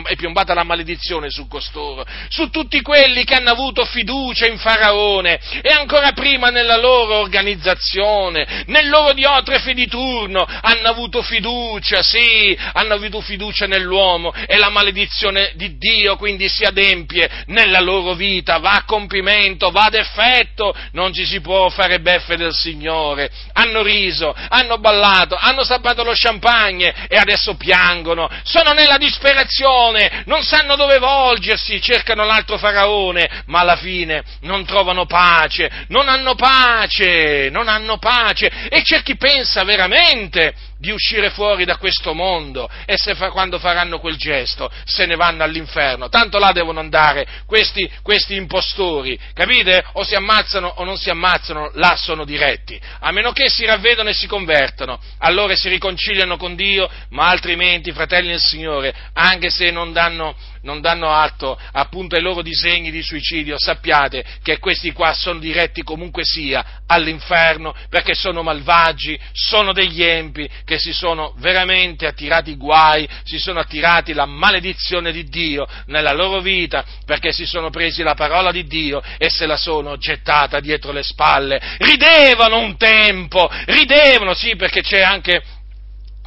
è 0.04 0.16
piombata 0.16 0.54
la 0.54 0.64
maledizione 0.64 1.30
su 1.30 1.46
costoro, 1.48 2.04
su 2.28 2.50
tutti 2.50 2.80
quelli 2.80 3.24
che 3.24 3.34
hanno 3.34 3.50
avuto 3.50 3.84
fiducia 3.84 4.46
in 4.46 4.58
Faraone. 4.58 5.38
E 5.62 5.68
ancora 5.72 6.12
prima 6.12 6.50
nella 6.50 6.76
loro 6.76 7.16
organizzazione, 7.16 8.64
nel 8.66 8.88
loro 8.88 9.12
diotre 9.12 9.60
di 9.74 9.86
turno 9.88 10.46
hanno 10.46 10.88
avuto 10.88 11.22
fiducia, 11.22 12.02
sì, 12.02 12.56
hanno 12.72 12.94
avuto 12.94 13.20
fiducia 13.20 13.66
nell'uomo. 13.66 14.32
E 14.46 14.56
la 14.56 14.70
maledizione 14.70 15.52
di 15.54 15.76
Dio 15.76 16.16
quindi 16.16 16.48
si 16.48 16.64
adempie 16.64 17.44
nella 17.46 17.80
loro 17.80 18.14
vita 18.14 18.45
vita 18.46 18.58
va 18.58 18.74
a 18.74 18.84
compimento, 18.84 19.70
va 19.72 19.86
ad 19.86 19.94
effetto, 19.94 20.72
non 20.92 21.12
ci 21.12 21.26
si 21.26 21.40
può 21.40 21.68
fare 21.68 21.98
beffe 21.98 22.36
del 22.36 22.54
Signore. 22.54 23.28
Hanno 23.54 23.82
riso, 23.82 24.32
hanno 24.48 24.78
ballato, 24.78 25.34
hanno 25.34 25.64
sappato 25.64 26.04
lo 26.04 26.12
champagne 26.14 27.08
e 27.08 27.16
adesso 27.16 27.56
piangono, 27.56 28.30
sono 28.44 28.72
nella 28.72 28.98
disperazione, 28.98 30.22
non 30.26 30.44
sanno 30.44 30.76
dove 30.76 30.98
volgersi, 30.98 31.80
cercano 31.80 32.24
l'altro 32.24 32.56
faraone, 32.56 33.42
ma 33.46 33.60
alla 33.60 33.76
fine 33.76 34.22
non 34.42 34.64
trovano 34.64 35.06
pace, 35.06 35.68
non 35.88 36.08
hanno 36.08 36.36
pace, 36.36 37.48
non 37.50 37.66
hanno 37.66 37.98
pace 37.98 38.68
e 38.68 38.82
c'è 38.82 39.02
chi 39.02 39.16
pensa 39.16 39.64
veramente 39.64 40.54
di 40.78 40.90
uscire 40.90 41.30
fuori 41.30 41.64
da 41.64 41.76
questo 41.76 42.12
mondo 42.14 42.68
e 42.84 42.94
se 42.96 43.14
fa, 43.14 43.30
quando 43.30 43.58
faranno 43.58 43.98
quel 43.98 44.16
gesto 44.16 44.70
se 44.84 45.06
ne 45.06 45.16
vanno 45.16 45.42
all'inferno. 45.42 46.08
Tanto 46.08 46.38
là 46.38 46.52
devono 46.52 46.80
andare 46.80 47.26
questi, 47.46 47.90
questi 48.02 48.34
impostori, 48.34 49.18
capite? 49.32 49.84
O 49.92 50.04
si 50.04 50.14
ammazzano 50.14 50.68
o 50.76 50.84
non 50.84 50.96
si 50.96 51.10
ammazzano, 51.10 51.70
là 51.74 51.96
sono 51.96 52.24
diretti. 52.24 52.80
A 53.00 53.10
meno 53.12 53.32
che 53.32 53.48
si 53.48 53.64
ravvedono 53.64 54.10
e 54.10 54.14
si 54.14 54.26
convertano, 54.26 54.98
allora 55.18 55.54
si 55.54 55.68
riconciliano 55.68 56.36
con 56.36 56.54
Dio, 56.54 56.90
ma 57.10 57.28
altrimenti, 57.28 57.92
fratelli 57.92 58.28
del 58.28 58.40
Signore, 58.40 58.94
anche 59.14 59.50
se 59.50 59.70
non 59.70 59.92
danno 59.92 60.36
non 60.66 60.80
danno 60.80 61.10
atto 61.12 61.58
appunto 61.72 62.16
ai 62.16 62.22
loro 62.22 62.42
disegni 62.42 62.90
di 62.90 63.00
suicidio, 63.00 63.56
sappiate 63.56 64.24
che 64.42 64.58
questi 64.58 64.90
qua 64.92 65.14
sono 65.14 65.38
diretti 65.38 65.82
comunque 65.82 66.24
sia 66.24 66.82
all'inferno 66.86 67.74
perché 67.88 68.14
sono 68.14 68.42
malvagi, 68.42 69.18
sono 69.32 69.72
degli 69.72 70.02
empi 70.02 70.48
che 70.64 70.78
si 70.78 70.92
sono 70.92 71.34
veramente 71.38 72.06
attirati 72.06 72.56
guai, 72.56 73.08
si 73.22 73.38
sono 73.38 73.60
attirati 73.60 74.12
la 74.12 74.26
maledizione 74.26 75.12
di 75.12 75.24
Dio 75.28 75.66
nella 75.86 76.12
loro 76.12 76.40
vita, 76.40 76.84
perché 77.04 77.32
si 77.32 77.46
sono 77.46 77.70
presi 77.70 78.02
la 78.02 78.14
parola 78.14 78.50
di 78.50 78.66
Dio 78.66 79.00
e 79.18 79.30
se 79.30 79.46
la 79.46 79.56
sono 79.56 79.96
gettata 79.96 80.58
dietro 80.58 80.90
le 80.90 81.04
spalle. 81.04 81.60
Ridevano 81.78 82.58
un 82.58 82.76
tempo, 82.76 83.48
ridevano, 83.66 84.34
sì, 84.34 84.56
perché 84.56 84.82
c'è 84.82 85.00
anche 85.00 85.42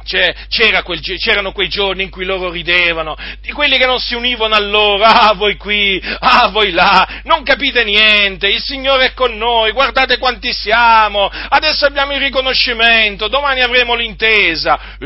c'era 0.02 0.82
quel, 0.82 1.00
c'erano 1.00 1.52
quei 1.52 1.68
giorni 1.68 2.02
in 2.02 2.10
cui 2.10 2.24
loro 2.24 2.50
ridevano, 2.50 3.16
di 3.40 3.52
quelli 3.52 3.78
che 3.78 3.86
non 3.86 3.98
si 3.98 4.14
univano 4.14 4.54
a 4.54 4.60
loro, 4.60 5.04
ah 5.04 5.32
voi 5.34 5.56
qui, 5.56 6.00
ah 6.20 6.48
voi 6.48 6.72
là, 6.72 7.22
non 7.24 7.42
capite 7.42 7.84
niente, 7.84 8.48
il 8.48 8.60
Signore 8.60 9.06
è 9.06 9.14
con 9.14 9.36
noi, 9.36 9.72
guardate 9.72 10.18
quanti 10.18 10.52
siamo, 10.52 11.30
adesso 11.48 11.86
abbiamo 11.86 12.12
il 12.12 12.20
riconoscimento, 12.20 13.28
domani 13.28 13.60
avremo 13.60 13.94
l'intesa, 13.94 14.96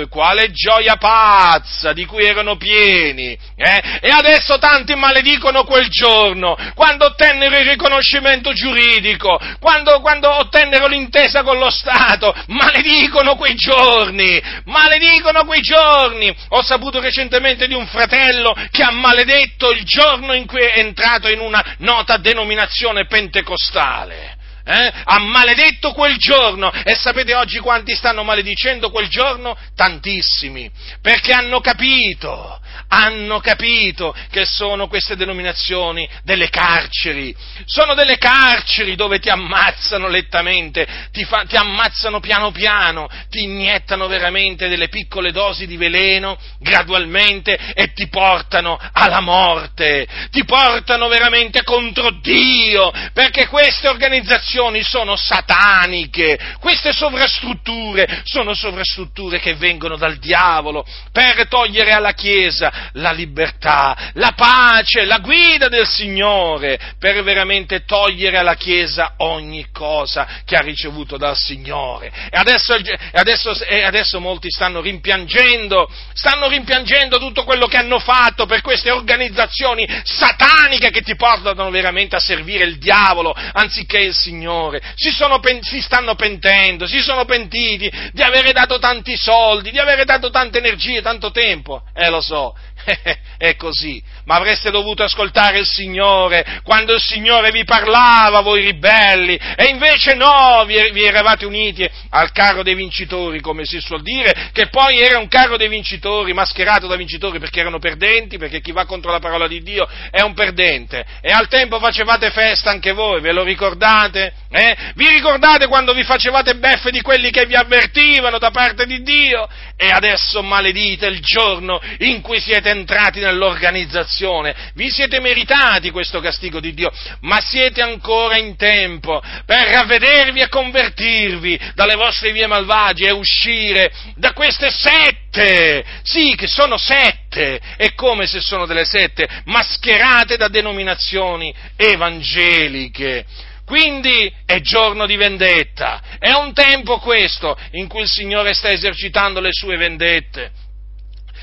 eh, 0.00 0.08
quale 0.08 0.50
gioia 0.50 0.96
pazza 0.96 1.92
di 1.92 2.04
cui 2.04 2.24
erano 2.24 2.56
pieni, 2.56 3.36
eh? 3.56 3.82
e 4.00 4.10
adesso 4.10 4.58
tanti 4.58 4.94
maledicono 4.94 5.64
quel 5.64 5.88
giorno, 5.88 6.56
quando 6.74 7.06
ottennero 7.06 7.56
il 7.58 7.68
riconoscimento 7.68 8.52
giuridico, 8.52 9.38
quando, 9.60 10.00
quando 10.00 10.30
ottennero 10.30 10.86
l'intesa 10.86 11.42
con 11.42 11.58
lo 11.58 11.70
Stato, 11.70 12.34
maledicono 12.48 13.36
quei 13.36 13.54
giorni, 13.54 14.40
maledicono 14.64 15.44
quei 15.44 15.60
giorni. 15.60 16.34
Ho 16.48 16.62
saputo 16.62 17.00
recentemente 17.00 17.66
di 17.66 17.74
un 17.74 17.86
fratello 17.86 18.54
che 18.70 18.82
ha 18.82 18.90
maledetto 18.90 19.70
il 19.70 19.84
giorno 19.84 20.32
in 20.34 20.46
cui 20.46 20.60
è 20.60 20.78
entrato 20.78 21.28
in 21.28 21.40
una 21.40 21.76
nota 21.78 22.16
denominazione 22.16 23.06
pentecostale. 23.06 24.29
Eh? 24.70 24.92
Ha 25.04 25.18
maledetto 25.18 25.92
quel 25.92 26.16
giorno 26.16 26.70
e 26.72 26.94
sapete 26.94 27.34
oggi 27.34 27.58
quanti 27.58 27.96
stanno 27.96 28.22
maledicendo 28.22 28.90
quel 28.90 29.08
giorno? 29.08 29.56
Tantissimi, 29.74 30.70
perché 31.02 31.32
hanno 31.32 31.60
capito, 31.60 32.60
hanno 32.92 33.38
capito 33.38 34.14
che 34.30 34.44
sono 34.44 34.88
queste 34.88 35.14
denominazioni 35.14 36.08
delle 36.24 36.50
carceri, 36.50 37.34
sono 37.64 37.94
delle 37.94 38.18
carceri 38.18 38.96
dove 38.96 39.20
ti 39.20 39.28
ammazzano 39.28 40.08
lettamente, 40.08 40.86
ti, 41.12 41.24
fa, 41.24 41.44
ti 41.44 41.54
ammazzano 41.54 42.18
piano 42.18 42.50
piano, 42.50 43.08
ti 43.28 43.44
iniettano 43.44 44.08
veramente 44.08 44.68
delle 44.68 44.88
piccole 44.88 45.30
dosi 45.30 45.66
di 45.66 45.76
veleno 45.76 46.36
gradualmente 46.58 47.56
e 47.74 47.92
ti 47.92 48.08
portano 48.08 48.78
alla 48.92 49.20
morte, 49.20 50.06
ti 50.30 50.44
portano 50.44 51.06
veramente 51.06 51.62
contro 51.62 52.10
Dio, 52.20 52.92
perché 53.12 53.46
queste 53.46 53.86
organizzazioni 53.86 54.82
sono 54.82 55.14
sataniche, 55.14 56.56
queste 56.58 56.92
sovrastrutture 56.92 58.22
sono 58.24 58.52
sovrastrutture 58.52 59.38
che 59.38 59.54
vengono 59.54 59.96
dal 59.96 60.16
diavolo 60.16 60.84
per 61.12 61.46
togliere 61.46 61.92
alla 61.92 62.12
Chiesa 62.14 62.79
la 62.92 63.12
libertà, 63.12 64.10
la 64.14 64.32
pace, 64.32 65.04
la 65.04 65.18
guida 65.18 65.68
del 65.68 65.86
Signore, 65.86 66.78
per 66.98 67.22
veramente 67.22 67.84
togliere 67.84 68.38
alla 68.38 68.54
Chiesa 68.54 69.14
ogni 69.18 69.66
cosa 69.72 70.26
che 70.44 70.56
ha 70.56 70.60
ricevuto 70.60 71.16
dal 71.16 71.36
Signore. 71.36 72.12
E 72.30 72.38
adesso, 72.38 72.74
e 72.74 72.98
adesso, 73.12 73.52
e 73.64 73.82
adesso 73.82 74.20
molti 74.20 74.50
stanno 74.50 74.80
rimpiangendo, 74.80 75.90
stanno 76.12 76.48
rimpiangendo 76.48 77.18
tutto 77.18 77.44
quello 77.44 77.66
che 77.66 77.76
hanno 77.76 77.98
fatto 77.98 78.46
per 78.46 78.60
queste 78.60 78.90
organizzazioni 78.90 79.86
sataniche 80.04 80.90
che 80.90 81.02
ti 81.02 81.16
portano 81.16 81.70
veramente 81.70 82.16
a 82.16 82.20
servire 82.20 82.64
il 82.64 82.78
diavolo 82.78 83.34
anziché 83.52 83.98
il 83.98 84.14
Signore. 84.14 84.80
Si, 84.94 85.10
sono, 85.10 85.40
si 85.60 85.80
stanno 85.80 86.14
pentendo, 86.14 86.86
si 86.86 87.00
sono 87.00 87.24
pentiti 87.24 87.90
di 88.12 88.22
avere 88.22 88.52
dato 88.52 88.78
tanti 88.78 89.16
soldi, 89.16 89.70
di 89.70 89.78
avere 89.78 90.04
dato 90.04 90.30
tante 90.30 90.58
energie, 90.58 91.02
tanto 91.02 91.30
tempo. 91.30 91.82
Eh 91.94 92.10
lo 92.10 92.20
so, 92.20 92.54
è 93.36 93.56
così, 93.56 94.02
ma 94.24 94.36
avreste 94.36 94.70
dovuto 94.70 95.02
ascoltare 95.02 95.58
il 95.58 95.66
Signore 95.66 96.60
quando 96.62 96.94
il 96.94 97.00
Signore 97.00 97.50
vi 97.50 97.64
parlava, 97.64 98.40
voi 98.40 98.62
ribelli, 98.62 99.38
e 99.56 99.64
invece 99.66 100.14
no, 100.14 100.64
vi, 100.66 100.90
vi 100.92 101.04
eravate 101.04 101.46
uniti 101.46 101.88
al 102.10 102.32
carro 102.32 102.62
dei 102.62 102.74
vincitori, 102.74 103.40
come 103.40 103.64
si 103.64 103.80
suol 103.80 104.02
dire, 104.02 104.50
che 104.52 104.68
poi 104.68 105.00
era 105.00 105.18
un 105.18 105.28
carro 105.28 105.56
dei 105.56 105.68
vincitori, 105.68 106.32
mascherato 106.32 106.86
da 106.86 106.96
vincitori 106.96 107.38
perché 107.38 107.60
erano 107.60 107.78
perdenti, 107.78 108.38
perché 108.38 108.60
chi 108.60 108.72
va 108.72 108.84
contro 108.84 109.10
la 109.10 109.20
parola 109.20 109.46
di 109.46 109.62
Dio 109.62 109.88
è 110.10 110.20
un 110.20 110.34
perdente, 110.34 111.04
e 111.20 111.30
al 111.32 111.48
tempo 111.48 111.78
facevate 111.78 112.30
festa 112.30 112.70
anche 112.70 112.92
voi, 112.92 113.20
ve 113.20 113.32
lo 113.32 113.42
ricordate? 113.42 114.32
Eh? 114.50 114.76
Vi 114.94 115.08
ricordate 115.08 115.66
quando 115.68 115.92
vi 115.92 116.02
facevate 116.02 116.56
beffe 116.56 116.90
di 116.90 117.00
quelli 117.00 117.30
che 117.30 117.46
vi 117.46 117.54
avvertivano 117.54 118.38
da 118.38 118.50
parte 118.50 118.84
di 118.84 119.02
Dio? 119.02 119.48
E 119.76 119.90
adesso 119.90 120.42
maledite 120.42 121.06
il 121.06 121.20
giorno 121.20 121.80
in 121.98 122.20
cui 122.20 122.40
siete 122.40 122.69
entrati 122.70 123.20
nell'organizzazione, 123.20 124.54
vi 124.74 124.90
siete 124.90 125.20
meritati 125.20 125.90
questo 125.90 126.20
castigo 126.20 126.60
di 126.60 126.74
Dio, 126.74 126.90
ma 127.20 127.40
siete 127.40 127.82
ancora 127.82 128.36
in 128.36 128.56
tempo 128.56 129.22
per 129.44 129.68
ravvedervi 129.68 130.40
e 130.40 130.48
convertirvi 130.48 131.60
dalle 131.74 131.94
vostre 131.94 132.32
vie 132.32 132.46
malvagie 132.46 133.08
e 133.08 133.12
uscire 133.12 133.92
da 134.16 134.32
queste 134.32 134.70
sette, 134.70 135.84
sì, 136.02 136.34
che 136.36 136.46
sono 136.46 136.76
sette, 136.76 137.60
e 137.76 137.94
come 137.94 138.26
se 138.26 138.40
sono 138.40 138.66
delle 138.66 138.84
sette, 138.84 139.28
mascherate 139.44 140.36
da 140.36 140.48
denominazioni 140.48 141.54
evangeliche. 141.76 143.24
Quindi 143.64 144.32
è 144.46 144.58
giorno 144.60 145.06
di 145.06 145.14
vendetta, 145.14 146.02
è 146.18 146.32
un 146.32 146.52
tempo 146.52 146.98
questo 146.98 147.56
in 147.72 147.86
cui 147.86 148.00
il 148.00 148.08
Signore 148.08 148.52
sta 148.52 148.68
esercitando 148.68 149.38
le 149.38 149.52
sue 149.52 149.76
vendette 149.76 150.59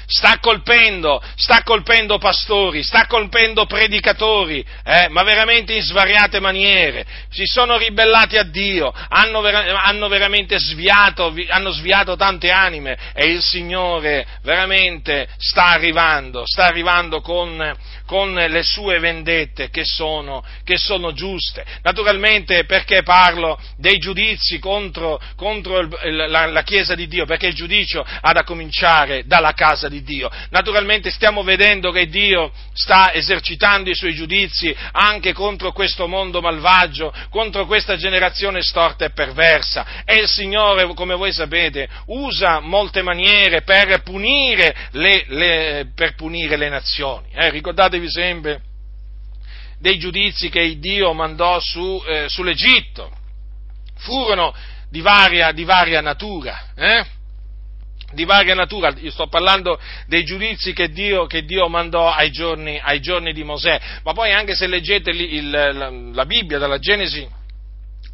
sta 0.07 0.39
colpendo, 0.39 1.21
sta 1.35 1.63
colpendo 1.63 2.17
pastori, 2.17 2.81
sta 2.81 3.05
colpendo 3.05 3.65
predicatori, 3.65 4.65
eh, 4.83 5.09
ma 5.09 5.23
veramente 5.23 5.73
in 5.73 5.81
svariate 5.81 6.39
maniere. 6.39 7.05
Si 7.29 7.43
sono 7.45 7.77
ribellati 7.77 8.37
a 8.37 8.43
Dio, 8.43 8.93
hanno, 9.09 9.41
ver- 9.41 9.75
hanno 9.83 10.07
veramente 10.07 10.57
sviato, 10.59 11.33
hanno 11.49 11.71
sviato 11.71 12.15
tante 12.15 12.49
anime 12.49 12.97
e 13.13 13.27
il 13.27 13.41
Signore 13.41 14.25
veramente 14.43 15.27
sta 15.37 15.65
arrivando, 15.67 16.43
sta 16.45 16.65
arrivando 16.65 17.19
con, 17.19 17.75
con 18.05 18.33
le 18.33 18.63
sue 18.63 18.99
vendette 18.99 19.69
che 19.69 19.83
sono, 19.83 20.43
che 20.63 20.77
sono, 20.77 21.11
giuste. 21.11 21.65
Naturalmente 21.83 22.63
perché 22.65 23.03
parlo 23.03 23.59
dei 23.77 23.97
giudizi 23.97 24.59
contro, 24.59 25.19
contro 25.35 25.79
il, 25.79 26.15
la, 26.29 26.45
la 26.45 26.63
Chiesa 26.63 26.95
di 26.95 27.07
Dio? 27.07 27.25
Perché 27.25 27.47
il 27.47 27.55
giudizio 27.55 28.05
ha 28.21 28.31
da 28.31 28.43
cominciare 28.43 29.25
dalla 29.25 29.53
casa 29.53 29.89
di 29.89 29.96
di 29.97 30.03
Dio. 30.03 30.29
Naturalmente 30.49 31.09
stiamo 31.09 31.43
vedendo 31.43 31.91
che 31.91 32.07
Dio 32.07 32.51
sta 32.73 33.13
esercitando 33.13 33.89
i 33.89 33.95
suoi 33.95 34.13
giudizi 34.13 34.75
anche 34.91 35.33
contro 35.33 35.71
questo 35.71 36.07
mondo 36.07 36.41
malvagio, 36.41 37.13
contro 37.29 37.65
questa 37.65 37.95
generazione 37.97 38.61
storta 38.61 39.05
e 39.05 39.11
perversa. 39.11 40.03
E 40.05 40.15
il 40.15 40.27
Signore, 40.27 40.93
come 40.93 41.15
voi 41.15 41.31
sapete, 41.31 41.87
usa 42.07 42.59
molte 42.59 43.01
maniere 43.01 43.61
per 43.61 44.01
punire 44.03 44.75
le, 44.91 45.25
le, 45.27 45.91
per 45.95 46.15
punire 46.15 46.57
le 46.57 46.69
nazioni. 46.69 47.27
Eh, 47.33 47.49
ricordatevi 47.49 48.09
sempre 48.09 48.61
dei 49.79 49.97
giudizi 49.97 50.49
che 50.49 50.79
Dio 50.79 51.13
mandò 51.13 51.59
su, 51.59 52.03
eh, 52.07 52.25
sull'Egitto. 52.27 53.11
Furono 53.97 54.53
di 54.89 55.01
varia, 55.01 55.51
di 55.51 55.63
varia 55.63 56.01
natura. 56.01 56.69
Eh? 56.75 57.05
Di 58.13 58.25
varia 58.25 58.55
natura, 58.55 58.93
io 58.97 59.11
sto 59.11 59.27
parlando 59.27 59.79
dei 60.07 60.23
giudizi 60.23 60.73
che 60.73 60.89
Dio, 60.89 61.25
che 61.25 61.43
Dio 61.43 61.67
mandò 61.67 62.09
ai 62.09 62.31
giorni, 62.31 62.79
ai 62.81 63.01
giorni, 63.01 63.33
di 63.33 63.43
Mosè, 63.43 63.79
ma 64.03 64.13
poi 64.13 64.31
anche 64.31 64.55
se 64.55 64.67
leggete 64.67 65.09
il, 65.09 65.49
la, 65.49 65.89
la 65.89 66.25
Bibbia 66.25 66.57
dalla 66.57 66.79
Genesi 66.79 67.27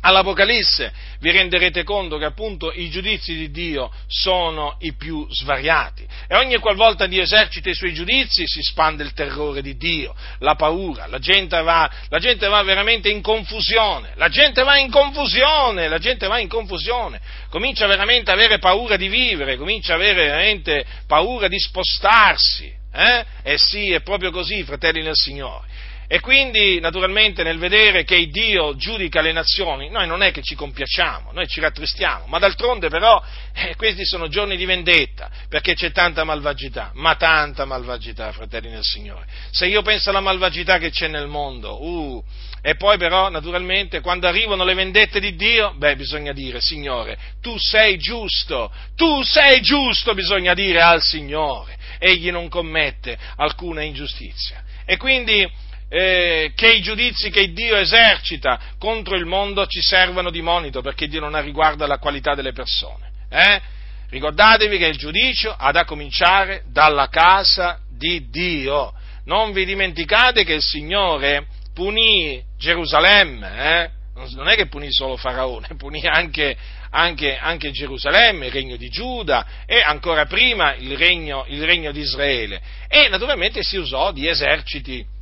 all'Apocalisse 0.05 0.91
vi 1.19 1.31
renderete 1.31 1.83
conto 1.83 2.17
che 2.17 2.25
appunto 2.25 2.71
i 2.73 2.89
giudizi 2.89 3.33
di 3.35 3.51
Dio 3.51 3.91
sono 4.07 4.75
i 4.79 4.95
più 4.95 5.25
svariati 5.29 6.05
e 6.27 6.35
ogni 6.35 6.57
qualvolta 6.57 7.07
Dio 7.07 7.21
esercita 7.21 7.69
i 7.69 7.73
suoi 7.73 7.93
giudizi 7.93 8.43
si 8.45 8.61
spande 8.61 9.03
il 9.03 9.13
terrore 9.13 9.61
di 9.61 9.77
Dio, 9.77 10.13
la 10.39 10.55
paura, 10.55 11.07
la 11.07 11.19
gente 11.19 11.61
va, 11.61 11.89
la 12.09 12.19
gente 12.19 12.47
va 12.47 12.61
veramente 12.63 13.09
in 13.09 13.21
confusione, 13.21 14.11
la 14.15 14.27
gente 14.27 14.63
va 14.63 14.77
in 14.77 14.91
confusione, 14.91 15.87
la 15.87 15.99
gente 15.99 16.27
va 16.27 16.39
in 16.39 16.49
confusione, 16.49 17.21
comincia 17.49 17.87
veramente 17.87 18.31
a 18.31 18.33
avere 18.33 18.59
paura 18.59 18.97
di 18.97 19.07
vivere, 19.07 19.55
comincia 19.55 19.93
a 19.93 19.95
avere 19.95 20.25
veramente 20.25 20.85
paura 21.07 21.47
di 21.47 21.59
spostarsi, 21.59 22.81
eh? 22.95 23.25
Eh 23.41 23.57
sì, 23.57 23.91
è 23.91 24.01
proprio 24.01 24.31
così, 24.31 24.63
fratelli 24.63 25.01
nel 25.01 25.15
Signore. 25.15 25.65
E 26.13 26.19
quindi, 26.19 26.79
naturalmente, 26.79 27.41
nel 27.41 27.57
vedere 27.57 28.03
che 28.03 28.27
Dio 28.27 28.75
giudica 28.75 29.19
le 29.19 29.31
nazioni, 29.31 29.89
noi 29.89 30.05
non 30.05 30.21
è 30.21 30.29
che 30.29 30.43
ci 30.43 30.53
compiacciamo, 30.53 31.31
noi 31.31 31.47
ci 31.47 31.59
rattristiamo, 31.59 32.27
ma 32.27 32.37
d'altronde 32.37 32.87
però 32.87 33.19
eh, 33.51 33.75
questi 33.75 34.05
sono 34.05 34.27
giorni 34.27 34.55
di 34.55 34.65
vendetta, 34.65 35.27
perché 35.49 35.73
c'è 35.73 35.91
tanta 35.91 36.23
malvagità, 36.23 36.91
ma 36.93 37.15
tanta 37.15 37.65
malvagità, 37.65 38.31
fratelli 38.31 38.69
del 38.69 38.83
Signore. 38.83 39.25
Se 39.49 39.65
io 39.65 39.81
penso 39.81 40.11
alla 40.11 40.19
malvagità 40.19 40.77
che 40.77 40.91
c'è 40.91 41.07
nel 41.07 41.25
mondo, 41.25 41.83
uh, 41.83 42.23
e 42.61 42.75
poi 42.75 42.99
però, 42.99 43.29
naturalmente, 43.29 43.99
quando 43.99 44.27
arrivano 44.27 44.63
le 44.63 44.75
vendette 44.75 45.19
di 45.19 45.35
Dio, 45.35 45.73
beh, 45.77 45.95
bisogna 45.95 46.31
dire, 46.31 46.61
Signore, 46.61 47.17
tu 47.41 47.57
sei 47.57 47.97
giusto, 47.97 48.71
tu 48.95 49.23
sei 49.23 49.61
giusto, 49.61 50.13
bisogna 50.13 50.53
dire 50.53 50.79
al 50.79 51.01
Signore. 51.01 51.75
Egli 51.97 52.29
non 52.29 52.49
commette 52.49 53.17
alcuna 53.37 53.81
ingiustizia. 53.81 54.61
E 54.85 54.97
quindi 54.97 55.49
eh, 55.95 56.53
che 56.55 56.69
i 56.69 56.81
giudizi 56.81 57.29
che 57.29 57.53
Dio 57.53 57.75
esercita 57.75 58.59
contro 58.79 59.15
il 59.15 59.25
mondo 59.25 59.67
ci 59.67 59.79
servano 59.79 60.31
di 60.31 60.41
monito 60.41 60.81
perché 60.81 61.07
Dio 61.07 61.19
non 61.19 61.35
ha 61.35 61.39
riguardo 61.39 61.83
alla 61.83 61.99
qualità 61.99 62.33
delle 62.33 62.51
persone. 62.51 63.11
Eh? 63.29 63.61
Ricordatevi 64.09 64.79
che 64.79 64.87
il 64.87 64.97
giudizio 64.97 65.53
ha 65.55 65.71
da 65.71 65.85
cominciare 65.85 66.63
dalla 66.71 67.09
casa 67.09 67.77
di 67.95 68.27
Dio. 68.31 68.91
Non 69.25 69.51
vi 69.51 69.65
dimenticate 69.65 70.43
che 70.43 70.53
il 70.53 70.63
Signore 70.63 71.45
punì 71.75 72.43
Gerusalemme, 72.57 73.83
eh? 73.83 73.89
non 74.33 74.47
è 74.47 74.55
che 74.55 74.65
punì 74.65 74.91
solo 74.91 75.15
Faraone, 75.15 75.67
punì 75.77 76.01
anche, 76.07 76.57
anche, 76.89 77.37
anche, 77.37 77.69
Gerusalemme, 77.69 78.47
il 78.47 78.51
regno 78.51 78.77
di 78.77 78.89
Giuda 78.89 79.45
e 79.67 79.79
ancora 79.79 80.25
prima 80.25 80.73
il 80.73 80.97
regno, 80.97 81.45
il 81.49 81.63
regno 81.63 81.91
di 81.91 81.99
Israele. 81.99 82.59
E 82.87 83.09
naturalmente 83.09 83.61
si 83.61 83.77
usò 83.77 84.11
di 84.11 84.27
eserciti 84.27 85.12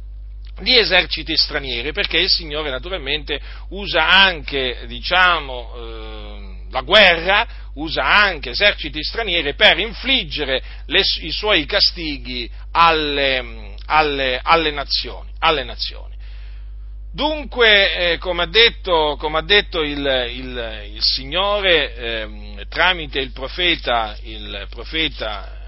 di 0.61 0.77
eserciti 0.77 1.35
stranieri, 1.35 1.91
perché 1.91 2.17
il 2.17 2.29
Signore 2.29 2.69
naturalmente 2.69 3.39
usa 3.69 4.07
anche, 4.07 4.83
diciamo, 4.87 5.73
eh, 5.75 6.69
la 6.71 6.81
guerra, 6.81 7.47
usa 7.75 8.03
anche 8.03 8.51
eserciti 8.51 9.03
stranieri 9.03 9.53
per 9.55 9.77
infliggere 9.77 10.61
le, 10.87 11.01
i 11.21 11.31
suoi 11.31 11.65
castighi 11.65 12.49
alle, 12.71 13.75
alle, 13.85 14.39
alle, 14.41 14.71
nazioni, 14.71 15.29
alle 15.39 15.63
nazioni. 15.63 16.15
Dunque, 17.13 18.13
eh, 18.13 18.17
come 18.19 18.43
ha 18.43 18.47
detto, 18.47 19.17
come 19.19 19.39
ha 19.39 19.43
detto 19.43 19.81
il, 19.81 19.97
il, 19.97 20.91
il, 20.93 21.01
Signore 21.01 21.93
eh, 21.93 22.65
tramite 22.69 23.19
il 23.19 23.31
profeta, 23.31 24.17
il 24.23 24.67
profeta 24.69 25.59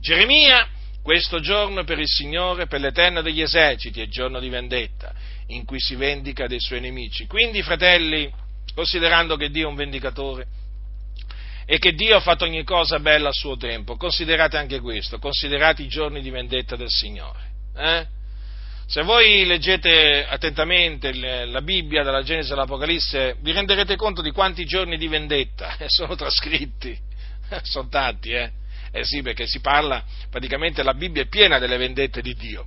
Geremia, 0.00 0.68
questo 1.04 1.38
giorno 1.38 1.84
per 1.84 1.98
il 1.98 2.08
Signore, 2.08 2.66
per 2.66 2.80
l'Eterno 2.80 3.20
degli 3.20 3.42
eserciti, 3.42 4.00
è 4.00 4.08
giorno 4.08 4.40
di 4.40 4.48
vendetta, 4.48 5.12
in 5.48 5.66
cui 5.66 5.78
si 5.78 5.96
vendica 5.96 6.46
dei 6.46 6.60
suoi 6.60 6.80
nemici. 6.80 7.26
Quindi, 7.26 7.60
fratelli, 7.60 8.32
considerando 8.74 9.36
che 9.36 9.50
Dio 9.50 9.66
è 9.66 9.68
un 9.68 9.74
vendicatore 9.74 10.46
e 11.66 11.78
che 11.78 11.92
Dio 11.92 12.16
ha 12.16 12.20
fatto 12.20 12.44
ogni 12.44 12.64
cosa 12.64 13.00
bella 13.00 13.28
a 13.28 13.32
suo 13.34 13.54
tempo, 13.58 13.96
considerate 13.96 14.56
anche 14.56 14.80
questo, 14.80 15.18
considerate 15.18 15.82
i 15.82 15.88
giorni 15.88 16.22
di 16.22 16.30
vendetta 16.30 16.74
del 16.74 16.88
Signore. 16.88 17.50
Eh? 17.76 18.06
Se 18.86 19.02
voi 19.02 19.44
leggete 19.44 20.26
attentamente 20.26 21.12
la 21.44 21.60
Bibbia, 21.60 22.02
dalla 22.02 22.22
Genesi 22.22 22.50
all'Apocalisse, 22.52 23.36
vi 23.40 23.52
renderete 23.52 23.96
conto 23.96 24.22
di 24.22 24.30
quanti 24.30 24.64
giorni 24.64 24.96
di 24.96 25.08
vendetta 25.08 25.76
sono 25.84 26.14
trascritti. 26.14 26.98
sono 27.60 27.88
tanti, 27.88 28.30
eh? 28.30 28.62
Eh 28.96 29.04
sì, 29.04 29.22
perché 29.22 29.44
si 29.48 29.58
parla, 29.58 30.04
praticamente 30.30 30.84
la 30.84 30.94
Bibbia 30.94 31.22
è 31.22 31.26
piena 31.26 31.58
delle 31.58 31.76
vendette 31.76 32.22
di 32.22 32.32
Dio. 32.34 32.64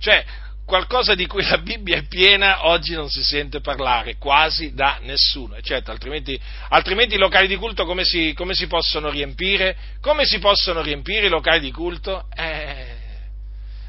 Cioè, 0.00 0.24
qualcosa 0.66 1.14
di 1.14 1.24
cui 1.28 1.46
la 1.46 1.58
Bibbia 1.58 1.98
è 1.98 2.02
piena 2.08 2.66
oggi 2.66 2.94
non 2.94 3.08
si 3.08 3.22
sente 3.22 3.60
parlare 3.60 4.16
quasi 4.16 4.74
da 4.74 4.98
nessuno, 5.02 5.60
certo, 5.60 5.92
altrimenti, 5.92 6.38
altrimenti, 6.70 7.14
i 7.14 7.18
locali 7.18 7.46
di 7.46 7.54
culto 7.54 7.84
come 7.84 8.02
si, 8.02 8.32
come 8.34 8.54
si, 8.54 8.66
possono 8.66 9.08
riempire? 9.08 9.76
Come 10.00 10.24
si 10.24 10.40
possono 10.40 10.82
riempire 10.82 11.26
i 11.26 11.30
locali 11.30 11.60
di 11.60 11.70
culto? 11.70 12.26
Eh, 12.34 12.96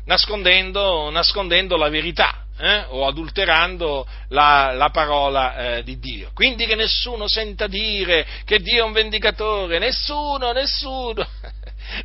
nascondendo, 0.06 1.10
nascondendo 1.10 1.76
la 1.76 1.90
verità 1.90 2.46
eh, 2.60 2.86
o 2.90 3.08
adulterando 3.08 4.08
la, 4.30 4.74
la 4.74 4.90
parola 4.90 5.78
eh, 5.78 5.84
di 5.84 5.98
Dio. 5.98 6.32
Quindi 6.34 6.66
che 6.66 6.76
nessuno 6.76 7.28
senta 7.28 7.68
dire 7.68 8.26
che 8.44 8.60
Dio 8.60 8.84
è 8.84 8.86
un 8.86 8.92
vendicatore, 8.92 9.80
nessuno, 9.80 10.52
nessuno. 10.52 11.26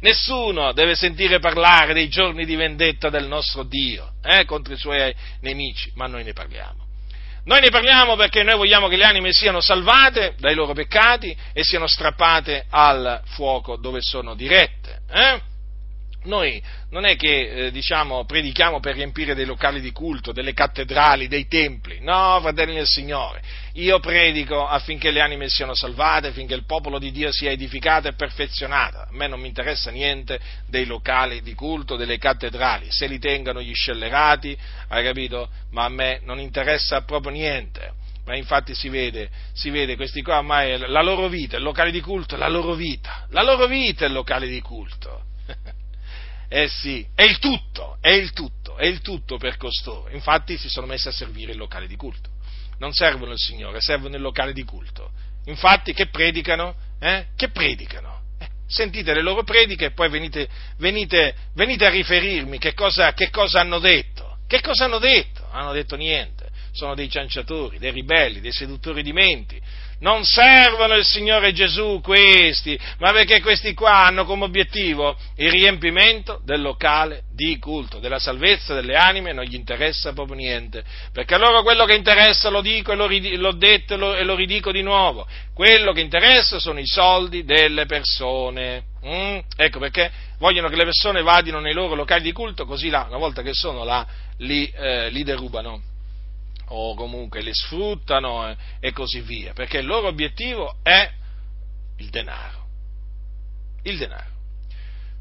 Nessuno 0.00 0.72
deve 0.72 0.94
sentire 0.94 1.38
parlare 1.38 1.94
dei 1.94 2.08
giorni 2.08 2.44
di 2.44 2.56
vendetta 2.56 3.10
del 3.10 3.26
nostro 3.26 3.62
Dio 3.62 4.14
eh, 4.22 4.44
contro 4.44 4.74
i 4.74 4.78
suoi 4.78 5.14
nemici, 5.40 5.92
ma 5.94 6.06
noi 6.06 6.24
ne 6.24 6.32
parliamo. 6.32 6.82
Noi 7.44 7.60
ne 7.60 7.68
parliamo 7.68 8.16
perché 8.16 8.42
noi 8.42 8.56
vogliamo 8.56 8.88
che 8.88 8.96
le 8.96 9.04
anime 9.04 9.32
siano 9.32 9.60
salvate 9.60 10.34
dai 10.38 10.54
loro 10.54 10.72
peccati 10.72 11.36
e 11.52 11.62
siano 11.62 11.86
strappate 11.86 12.66
al 12.70 13.20
fuoco 13.26 13.76
dove 13.76 14.00
sono 14.00 14.34
dirette. 14.34 15.00
Eh? 15.10 15.40
Noi 16.24 16.62
non 16.90 17.04
è 17.04 17.16
che 17.16 17.66
eh, 17.66 17.70
diciamo, 17.70 18.24
predichiamo 18.24 18.80
per 18.80 18.94
riempire 18.94 19.34
dei 19.34 19.44
locali 19.44 19.80
di 19.80 19.92
culto, 19.92 20.32
delle 20.32 20.54
cattedrali, 20.54 21.28
dei 21.28 21.46
templi, 21.46 22.00
no, 22.00 22.38
fratelli 22.40 22.74
del 22.74 22.86
Signore, 22.86 23.42
io 23.74 24.00
predico 24.00 24.66
affinché 24.66 25.10
le 25.10 25.20
anime 25.20 25.48
siano 25.48 25.74
salvate, 25.74 26.28
affinché 26.28 26.54
il 26.54 26.64
popolo 26.64 26.98
di 26.98 27.10
Dio 27.10 27.30
sia 27.30 27.50
edificato 27.50 28.08
e 28.08 28.14
perfezionato. 28.14 28.98
A 28.98 29.08
me 29.10 29.26
non 29.26 29.40
mi 29.40 29.48
interessa 29.48 29.90
niente 29.90 30.40
dei 30.66 30.86
locali 30.86 31.42
di 31.42 31.54
culto, 31.54 31.96
delle 31.96 32.16
cattedrali, 32.16 32.86
se 32.90 33.06
li 33.06 33.18
tengano 33.18 33.60
gli 33.60 33.74
scellerati, 33.74 34.56
hai 34.88 35.04
capito? 35.04 35.50
Ma 35.72 35.84
a 35.84 35.90
me 35.90 36.20
non 36.24 36.40
interessa 36.40 37.02
proprio 37.02 37.32
niente 37.32 38.02
ma 38.26 38.36
infatti 38.36 38.74
si 38.74 38.88
vede, 38.88 39.28
si 39.52 39.68
vede, 39.68 39.96
questi 39.96 40.22
qua 40.22 40.38
ormai 40.38 40.78
la 40.78 41.02
loro 41.02 41.28
vita, 41.28 41.58
il 41.58 41.62
locale 41.62 41.90
di 41.90 42.00
culto, 42.00 42.36
la 42.36 42.48
loro 42.48 42.72
vita, 42.72 43.26
la 43.28 43.42
loro 43.42 43.66
vita 43.66 44.06
è 44.06 44.08
il 44.08 44.14
locale 44.14 44.48
di 44.48 44.62
culto. 44.62 45.24
Eh 46.56 46.68
sì, 46.68 47.04
è 47.16 47.24
il 47.24 47.40
tutto, 47.40 47.98
è 48.00 48.10
il 48.10 48.30
tutto, 48.30 48.76
è 48.76 48.86
il 48.86 49.00
tutto 49.00 49.38
per 49.38 49.56
costoro. 49.56 50.08
Infatti 50.10 50.56
si 50.56 50.68
sono 50.68 50.86
messi 50.86 51.08
a 51.08 51.10
servire 51.10 51.50
il 51.50 51.58
locale 51.58 51.88
di 51.88 51.96
culto. 51.96 52.30
Non 52.78 52.92
servono 52.92 53.32
il 53.32 53.40
Signore, 53.40 53.80
servono 53.80 54.14
il 54.14 54.22
locale 54.22 54.52
di 54.52 54.62
culto. 54.62 55.10
Infatti 55.46 55.92
che 55.92 56.06
predicano? 56.06 56.76
Eh? 57.00 57.26
Che 57.34 57.48
predicano? 57.48 58.20
Eh, 58.38 58.46
sentite 58.68 59.12
le 59.14 59.22
loro 59.22 59.42
prediche 59.42 59.86
e 59.86 59.90
poi 59.90 60.08
venite, 60.08 60.48
venite, 60.76 61.34
venite 61.54 61.86
a 61.86 61.90
riferirmi 61.90 62.58
che 62.58 62.72
cosa, 62.72 63.12
che 63.14 63.30
cosa 63.30 63.58
hanno 63.58 63.80
detto. 63.80 64.38
Che 64.46 64.60
cosa 64.60 64.84
hanno 64.84 65.00
detto? 65.00 65.44
Hanno 65.50 65.72
detto 65.72 65.96
niente 65.96 66.52
sono 66.74 66.96
dei 66.96 67.08
cianciatori, 67.08 67.78
dei 67.78 67.92
ribelli, 67.92 68.40
dei 68.40 68.52
seduttori 68.52 69.02
di 69.04 69.12
menti. 69.12 69.60
Non 70.04 70.22
servono 70.22 70.96
il 70.96 71.04
Signore 71.04 71.54
Gesù 71.54 72.02
questi, 72.02 72.78
ma 72.98 73.10
perché 73.12 73.40
questi 73.40 73.72
qua 73.72 74.04
hanno 74.04 74.26
come 74.26 74.44
obiettivo 74.44 75.16
il 75.36 75.50
riempimento 75.50 76.42
del 76.44 76.60
locale 76.60 77.22
di 77.32 77.58
culto, 77.58 78.00
della 78.00 78.18
salvezza 78.18 78.74
delle 78.74 78.96
anime, 78.96 79.32
non 79.32 79.44
gli 79.44 79.54
interessa 79.54 80.12
proprio 80.12 80.36
niente, 80.36 80.84
perché 81.10 81.36
a 81.36 81.38
loro 81.38 81.62
quello 81.62 81.86
che 81.86 81.94
interessa, 81.94 82.50
lo 82.50 82.60
dico 82.60 82.92
e 82.92 82.96
lo, 82.96 83.08
l'ho 83.08 83.52
detto 83.52 83.94
e 83.94 83.96
lo, 83.96 84.14
e 84.14 84.24
lo 84.24 84.34
ridico 84.34 84.70
di 84.72 84.82
nuovo, 84.82 85.26
quello 85.54 85.92
che 85.92 86.02
interessa 86.02 86.58
sono 86.58 86.80
i 86.80 86.86
soldi 86.86 87.42
delle 87.44 87.86
persone. 87.86 88.84
Mm? 89.06 89.38
Ecco 89.56 89.78
perché 89.78 90.12
vogliono 90.36 90.68
che 90.68 90.76
le 90.76 90.84
persone 90.84 91.22
vadino 91.22 91.60
nei 91.60 91.72
loro 91.72 91.94
locali 91.94 92.24
di 92.24 92.32
culto, 92.32 92.66
così 92.66 92.90
là, 92.90 93.06
una 93.08 93.16
volta 93.16 93.40
che 93.40 93.54
sono 93.54 93.84
là, 93.84 94.06
li, 94.36 94.70
eh, 94.70 95.08
li 95.08 95.22
derubano 95.22 95.92
o 96.68 96.94
comunque 96.94 97.42
li 97.42 97.52
sfruttano 97.52 98.48
eh, 98.48 98.56
e 98.80 98.92
così 98.92 99.20
via, 99.20 99.52
perché 99.52 99.78
il 99.78 99.86
loro 99.86 100.08
obiettivo 100.08 100.76
è 100.82 101.10
il 101.98 102.08
denaro. 102.10 102.66
Il 103.82 103.98
denaro. 103.98 104.32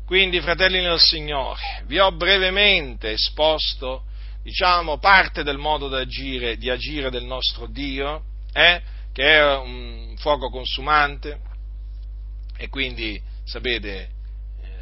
Quindi, 0.06 0.42
fratelli 0.42 0.82
del 0.82 1.00
Signore, 1.00 1.84
vi 1.86 2.00
ho 2.00 2.12
brevemente 2.12 3.12
esposto, 3.12 4.04
diciamo, 4.44 4.98
parte 4.98 5.44
del 5.44 5.58
modo 5.58 5.88
di 5.88 5.96
agire, 5.96 6.58
di 6.58 6.70
agire 6.70 7.10
del 7.10 7.24
nostro 7.24 7.68
Dio, 7.68 8.24
eh, 8.52 8.82
che 9.12 9.24
è 9.24 9.56
un 9.56 10.14
fuoco 10.18 10.50
consumante, 10.50 11.40
e 12.58 12.70
quindi, 12.70 13.22
sapete, 13.46 14.10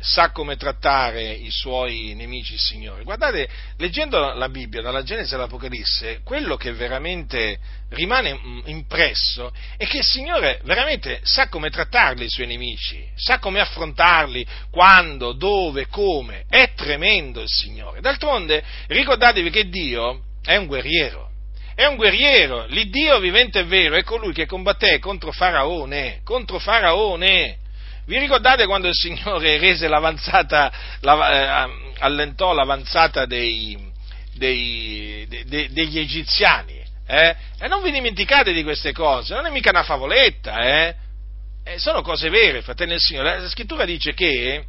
sa 0.02 0.32
come 0.32 0.58
trattare 0.58 1.32
i 1.32 1.50
suoi 1.52 2.14
nemici 2.16 2.54
il 2.54 2.60
Signore. 2.60 3.04
Guardate, 3.04 3.48
leggendo 3.78 4.34
la 4.34 4.50
Bibbia, 4.50 4.82
dalla 4.82 5.04
Genesi 5.04 5.34
all'Apocalisse, 5.34 6.22
quello 6.24 6.58
che 6.58 6.74
veramente 6.74 7.60
rimane 7.90 8.34
mm, 8.34 8.60
impresso 8.66 9.54
è 9.78 9.86
che 9.86 9.98
il 9.98 10.04
Signore 10.04 10.60
veramente 10.64 11.20
sa 11.24 11.48
come 11.50 11.70
trattarli 11.70 12.26
i 12.26 12.30
suoi 12.30 12.48
nemici, 12.48 13.08
sa 13.16 13.40
come 13.40 13.60
affrontarli, 13.60 14.46
quando, 14.72 15.34
dove, 15.34 15.88
come. 15.88 16.46
È 16.50 16.74
tremendo 16.76 17.42
il 17.42 17.50
Signore. 17.50 18.02
D'altronde, 18.02 18.64
ricordatevi 18.88 19.50
che 19.50 19.70
Dio 19.70 20.24
è 20.44 20.56
un 20.56 20.66
guerriero. 20.66 21.30
È 21.74 21.86
un 21.86 21.96
guerriero, 21.96 22.66
l'Iddio 22.68 23.20
vivente 23.20 23.60
e 23.60 23.64
vero 23.64 23.96
è 23.96 24.04
colui 24.04 24.34
che 24.34 24.46
combatté 24.46 25.00
contro 25.00 25.32
Faraone, 25.32 26.20
contro 26.24 26.60
Faraone, 26.60 27.61
vi 28.06 28.18
ricordate 28.20 28.66
quando 28.66 28.88
il 28.88 28.96
Signore 28.96 29.58
rese 29.58 29.88
l'avanzata, 29.88 30.72
la, 31.02 31.68
eh, 31.68 31.94
allentò 32.00 32.54
l'avanzata 32.54 33.26
dei, 33.26 33.78
dei, 34.34 35.26
de, 35.28 35.46
de, 35.46 35.72
degli 35.72 36.00
egiziani. 36.00 36.80
Eh? 37.06 37.36
E 37.60 37.68
non 37.68 37.82
vi 37.82 37.92
dimenticate 37.92 38.54
di 38.54 38.64
queste 38.64 38.94
cose, 38.94 39.34
non 39.34 39.46
è 39.46 39.50
mica 39.50 39.70
una 39.70 39.84
favoletta, 39.84 40.60
eh? 40.60 40.96
Eh, 41.64 41.78
sono 41.78 42.02
cose 42.02 42.30
vere, 42.30 42.62
fratelli 42.62 42.92
del 42.92 43.00
Signore. 43.00 43.40
La 43.40 43.50
scrittura 43.50 43.86
dice 43.86 44.14
che 44.14 44.66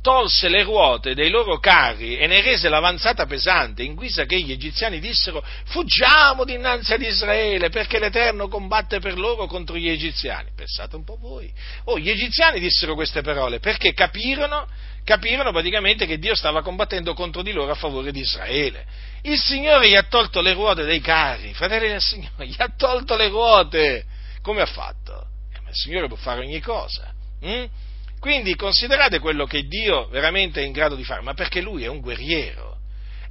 tolse 0.00 0.48
le 0.48 0.62
ruote 0.62 1.14
dei 1.14 1.28
loro 1.28 1.58
carri 1.58 2.16
e 2.16 2.26
ne 2.26 2.40
rese 2.40 2.68
l'avanzata 2.68 3.26
pesante, 3.26 3.82
in 3.82 3.94
guisa 3.94 4.24
che 4.24 4.40
gli 4.40 4.52
egiziani 4.52 5.00
dissero 5.00 5.44
fuggiamo 5.66 6.44
dinanzi 6.44 6.92
ad 6.92 7.02
Israele 7.02 7.68
perché 7.68 7.98
l'Eterno 7.98 8.48
combatte 8.48 9.00
per 9.00 9.18
loro 9.18 9.46
contro 9.46 9.76
gli 9.76 9.88
egiziani. 9.88 10.50
Pensate 10.54 10.96
un 10.96 11.04
po' 11.04 11.16
voi. 11.20 11.52
Oh, 11.84 11.98
gli 11.98 12.10
egiziani 12.10 12.60
dissero 12.60 12.94
queste 12.94 13.22
parole 13.22 13.58
perché 13.58 13.92
capirono, 13.92 14.66
capirono 15.04 15.50
praticamente 15.50 16.06
che 16.06 16.18
Dio 16.18 16.34
stava 16.34 16.62
combattendo 16.62 17.14
contro 17.14 17.42
di 17.42 17.52
loro 17.52 17.72
a 17.72 17.76
favore 17.76 18.12
di 18.12 18.20
Israele. 18.20 18.86
Il 19.22 19.38
Signore 19.38 19.88
gli 19.88 19.96
ha 19.96 20.04
tolto 20.04 20.40
le 20.40 20.52
ruote 20.52 20.84
dei 20.84 21.00
carri, 21.00 21.52
fratelli 21.54 21.88
del 21.88 22.00
Signore, 22.00 22.46
gli 22.46 22.54
ha 22.56 22.72
tolto 22.76 23.16
le 23.16 23.28
ruote. 23.28 24.04
Come 24.42 24.62
ha 24.62 24.66
fatto? 24.66 25.26
Eh, 25.52 25.70
il 25.70 25.74
Signore 25.74 26.06
può 26.06 26.16
fare 26.16 26.40
ogni 26.40 26.60
cosa. 26.60 27.12
Hm? 27.40 27.64
Quindi 28.20 28.54
considerate 28.56 29.18
quello 29.18 29.46
che 29.46 29.66
Dio 29.66 30.08
veramente 30.08 30.60
è 30.60 30.64
in 30.64 30.72
grado 30.72 30.94
di 30.94 31.04
fare, 31.04 31.22
ma 31.22 31.34
perché 31.34 31.60
Lui 31.60 31.84
è 31.84 31.88
un 31.88 32.00
guerriero. 32.00 32.76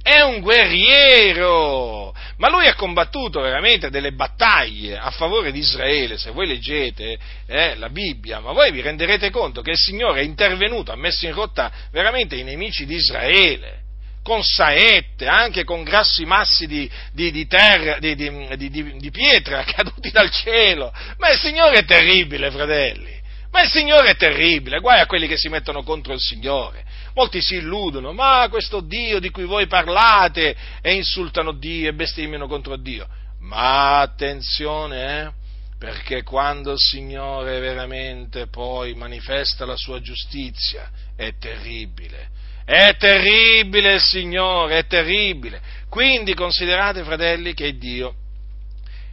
È 0.02 0.20
un 0.20 0.40
guerriero! 0.40 2.14
Ma 2.36 2.48
lui 2.48 2.66
ha 2.66 2.74
combattuto 2.74 3.40
veramente 3.40 3.90
delle 3.90 4.12
battaglie 4.12 4.96
a 4.96 5.10
favore 5.10 5.52
di 5.52 5.58
Israele. 5.58 6.16
Se 6.16 6.30
voi 6.30 6.46
leggete 6.46 7.18
eh, 7.46 7.74
la 7.76 7.90
Bibbia, 7.90 8.40
ma 8.40 8.52
voi 8.52 8.70
vi 8.70 8.80
renderete 8.80 9.30
conto 9.30 9.60
che 9.60 9.72
il 9.72 9.76
Signore 9.76 10.20
è 10.20 10.24
intervenuto, 10.24 10.92
ha 10.92 10.96
messo 10.96 11.26
in 11.26 11.34
rotta 11.34 11.70
veramente 11.90 12.36
i 12.36 12.44
nemici 12.44 12.86
di 12.86 12.94
Israele 12.94 13.86
con 14.22 14.42
saette, 14.42 15.26
anche 15.26 15.64
con 15.64 15.82
grassi 15.82 16.26
massi 16.26 16.66
di, 16.66 16.88
di, 17.12 17.30
di, 17.30 17.46
terra, 17.46 17.98
di, 17.98 19.10
pietra 19.10 19.64
caduti 19.68 20.10
dal 20.10 20.30
cielo. 20.30 20.92
Ma 21.16 21.30
il 21.30 21.38
Signore 21.38 21.78
è 21.78 21.84
terribile, 21.84 22.50
fratelli. 22.50 23.17
Ma 23.50 23.62
il 23.62 23.70
Signore 23.70 24.10
è 24.10 24.16
terribile, 24.16 24.80
guai 24.80 25.00
a 25.00 25.06
quelli 25.06 25.26
che 25.26 25.36
si 25.36 25.48
mettono 25.48 25.82
contro 25.82 26.12
il 26.12 26.20
Signore. 26.20 26.84
Molti 27.14 27.40
si 27.40 27.56
illudono, 27.56 28.12
ma 28.12 28.46
questo 28.50 28.80
Dio 28.80 29.18
di 29.18 29.30
cui 29.30 29.44
voi 29.44 29.66
parlate 29.66 30.54
e 30.80 30.94
insultano 30.94 31.52
Dio 31.52 31.88
e 31.88 31.94
bestemmiano 31.94 32.46
contro 32.46 32.76
Dio. 32.76 33.06
Ma 33.40 34.00
attenzione, 34.00 35.20
eh? 35.20 35.30
perché 35.78 36.24
quando 36.24 36.72
il 36.72 36.78
Signore 36.78 37.60
veramente 37.60 38.48
poi 38.48 38.94
manifesta 38.94 39.64
la 39.64 39.76
sua 39.76 40.00
giustizia 40.00 40.90
è 41.16 41.34
terribile. 41.38 42.36
È 42.64 42.96
terribile 42.98 43.94
il 43.94 44.00
Signore, 44.00 44.78
è 44.78 44.86
terribile. 44.86 45.60
Quindi 45.88 46.34
considerate, 46.34 47.02
fratelli, 47.02 47.54
che 47.54 47.78
Dio 47.78 48.14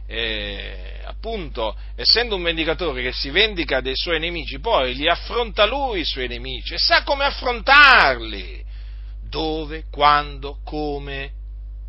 eh, 0.06 0.95
appunto, 1.16 1.76
essendo 1.96 2.36
un 2.36 2.42
vendicatore 2.42 3.02
che 3.02 3.12
si 3.12 3.30
vendica 3.30 3.80
dei 3.80 3.96
suoi 3.96 4.20
nemici, 4.20 4.60
poi 4.60 4.94
li 4.94 5.08
affronta 5.08 5.64
lui 5.64 6.00
i 6.00 6.04
suoi 6.04 6.28
nemici 6.28 6.74
e 6.74 6.78
sa 6.78 7.02
come 7.02 7.24
affrontarli. 7.24 8.64
Dove, 9.28 9.84
quando, 9.90 10.60
come. 10.64 11.32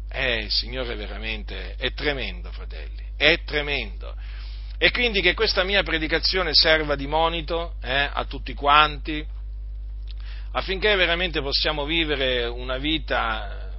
Eh, 0.10 0.44
il 0.44 0.52
Signore 0.52 0.96
veramente 0.96 1.76
è 1.76 1.94
tremendo, 1.94 2.52
fratelli, 2.52 3.04
è 3.16 3.44
tremendo. 3.46 4.16
E 4.80 4.92
quindi 4.92 5.22
che 5.22 5.34
questa 5.34 5.64
mia 5.64 5.84
predicazione 5.84 6.52
serva 6.54 6.96
di 6.96 7.08
monito 7.08 7.76
eh, 7.82 8.10
a 8.12 8.26
tutti 8.26 8.54
quanti, 8.54 9.26
affinché 10.54 10.96
veramente 10.96 11.42
possiamo 11.42 11.86
vivere 11.86 12.46
una 12.46 12.78
vita, 12.78 13.72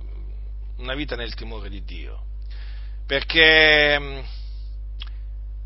una 0.78 0.94
vita 0.94 1.16
nel 1.16 1.34
timore 1.34 1.68
di 1.68 1.82
Dio 1.82 2.26
perché, 3.08 4.22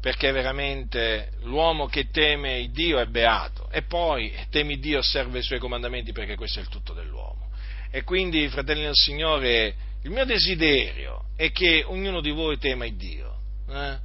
perché 0.03 0.33
veramente 0.33 1.31
l'uomo 1.43 1.87
che 1.87 2.11
teme 2.11 2.69
Dio 2.73 2.99
è 2.99 3.07
beato 3.07 3.71
e 3.71 3.83
poi 3.83 4.35
temi 4.51 4.81
Dio 4.81 4.99
osserva 4.99 5.39
i 5.39 5.45
suoi 5.45 5.61
comandamenti 5.61 6.11
perché 6.11 6.35
questo 6.35 6.59
è 6.59 6.63
il 6.63 6.69
tutto 6.69 6.93
dell'uomo. 6.93 7.51
E 7.89 8.03
quindi, 8.03 8.49
fratelli 8.49 8.83
del 8.83 8.97
Signore, 8.97 9.75
il 10.03 10.11
mio 10.11 10.25
desiderio 10.25 11.27
è 11.37 11.53
che 11.53 11.85
ognuno 11.87 12.21
di 12.21 12.33
voi 12.33 12.59
tema 12.59 12.85
il 12.85 12.97
Dio, 12.97 13.37
eh? 13.71 13.97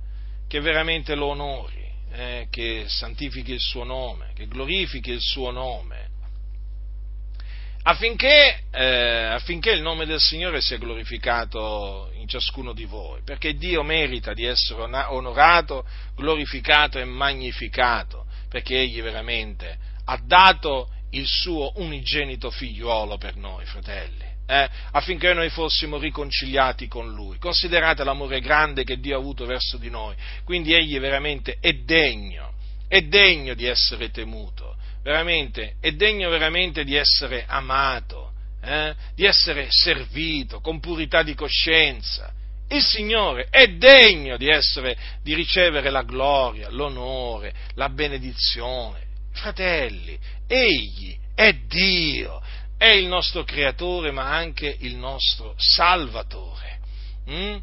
che 0.47 0.59
veramente 0.59 1.15
lo 1.15 1.29
onori, 1.29 1.89
eh? 2.11 2.47
che 2.51 2.83
santifichi 2.87 3.53
il 3.53 3.59
suo 3.59 3.83
nome, 3.83 4.33
che 4.35 4.47
glorifichi 4.47 5.09
il 5.09 5.21
suo 5.21 5.49
nome, 5.49 6.06
affinché, 7.87 8.63
eh, 8.71 8.85
affinché, 8.85 9.71
il 9.71 9.81
nome 9.81 10.05
del 10.05 10.19
Signore 10.19 10.59
sia 10.59 10.77
glorificato 10.77 12.11
in 12.15 12.27
ciascuno 12.27 12.73
di 12.73 12.83
voi, 12.83 13.21
perché 13.23 13.55
Dio 13.55 13.81
merita 13.81 14.33
di 14.33 14.43
essere 14.43 14.81
onorato, 14.81 15.85
glorificato 16.15 16.99
e 16.99 17.05
magnificato, 17.05 18.25
perché 18.49 18.77
Egli 18.77 19.01
veramente 19.01 19.77
ha 20.03 20.19
dato 20.21 20.89
il 21.11 21.25
suo 21.25 21.71
unigenito 21.75 22.51
figliuolo 22.51 23.17
per 23.17 23.37
noi, 23.37 23.63
fratelli. 23.65 24.25
Eh, 24.49 24.69
affinché 24.91 25.33
noi 25.33 25.49
fossimo 25.49 25.97
riconciliati 25.97 26.87
con 26.87 27.13
Lui. 27.13 27.37
Considerate 27.37 28.03
l'amore 28.03 28.41
grande 28.41 28.83
che 28.83 28.99
Dio 28.99 29.15
ha 29.15 29.19
avuto 29.19 29.45
verso 29.45 29.77
di 29.77 29.89
noi, 29.89 30.15
quindi 30.43 30.73
Egli 30.73 30.99
veramente 30.99 31.57
è 31.61 31.71
degno, 31.71 32.53
è 32.87 33.01
degno 33.01 33.53
di 33.53 33.65
essere 33.65 34.11
temuto 34.11 34.75
veramente, 35.07 35.75
è 35.79 35.93
degno 35.93 36.29
veramente 36.29 36.83
di 36.83 36.95
essere 36.95 37.45
amato, 37.47 38.33
eh? 38.61 38.93
di 39.15 39.23
essere 39.23 39.67
servito 39.69 40.59
con 40.59 40.81
purità 40.81 41.23
di 41.23 41.33
coscienza. 41.33 42.33
Il 42.67 42.83
Signore 42.83 43.47
è 43.49 43.69
degno 43.69 44.35
di, 44.35 44.49
essere, 44.49 44.97
di 45.23 45.33
ricevere 45.33 45.89
la 45.89 46.01
gloria, 46.01 46.69
l'onore, 46.69 47.53
la 47.75 47.87
benedizione. 47.87 49.05
Fratelli, 49.31 50.19
Egli 50.45 51.17
è 51.33 51.53
Dio, 51.53 52.41
è 52.77 52.87
il 52.87 53.07
nostro 53.07 53.45
creatore 53.45 54.11
ma 54.11 54.35
anche 54.35 54.75
il 54.79 54.97
nostro 54.97 55.53
salvatore. 55.55 56.79
Mm? 57.29 57.55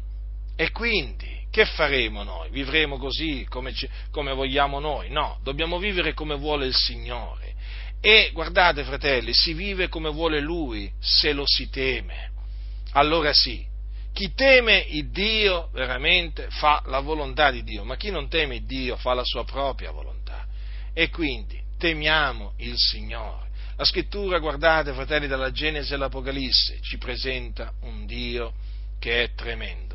E 0.55 0.71
quindi 0.71 1.34
che 1.55 1.63
faremo 1.63 2.23
noi? 2.23 2.49
Vivremo 2.49 2.97
così 2.97 3.45
come, 3.47 3.73
ci, 3.73 3.87
come 4.11 4.33
vogliamo 4.33 4.81
noi? 4.81 5.09
No, 5.09 5.39
dobbiamo 5.41 5.79
vivere 5.79 6.13
come 6.13 6.35
vuole 6.35 6.65
il 6.65 6.75
Signore. 6.75 7.53
E 8.01 8.31
guardate, 8.33 8.83
fratelli, 8.83 9.33
si 9.33 9.53
vive 9.53 9.87
come 9.87 10.09
vuole 10.09 10.41
Lui 10.41 10.91
se 10.99 11.31
lo 11.31 11.43
si 11.45 11.69
teme. 11.69 12.31
Allora 12.91 13.31
sì, 13.31 13.65
chi 14.11 14.33
teme 14.33 14.85
il 14.89 15.09
Dio 15.11 15.69
veramente 15.71 16.47
fa 16.49 16.83
la 16.87 16.99
volontà 16.99 17.51
di 17.51 17.63
Dio, 17.63 17.85
ma 17.85 17.95
chi 17.95 18.11
non 18.11 18.27
teme 18.27 18.55
il 18.55 18.65
Dio 18.65 18.97
fa 18.97 19.13
la 19.13 19.23
sua 19.23 19.45
propria 19.45 19.91
volontà. 19.91 20.45
E 20.93 21.09
quindi 21.09 21.57
temiamo 21.77 22.55
il 22.57 22.73
Signore. 22.75 23.47
La 23.77 23.85
scrittura, 23.85 24.39
guardate, 24.39 24.91
fratelli, 24.91 25.27
dalla 25.27 25.53
Genesi 25.53 25.93
all'Apocalisse 25.93 26.79
ci 26.81 26.97
presenta 26.97 27.71
un 27.83 28.05
Dio 28.05 28.55
che 28.99 29.23
è 29.23 29.33
tremendo 29.35 29.94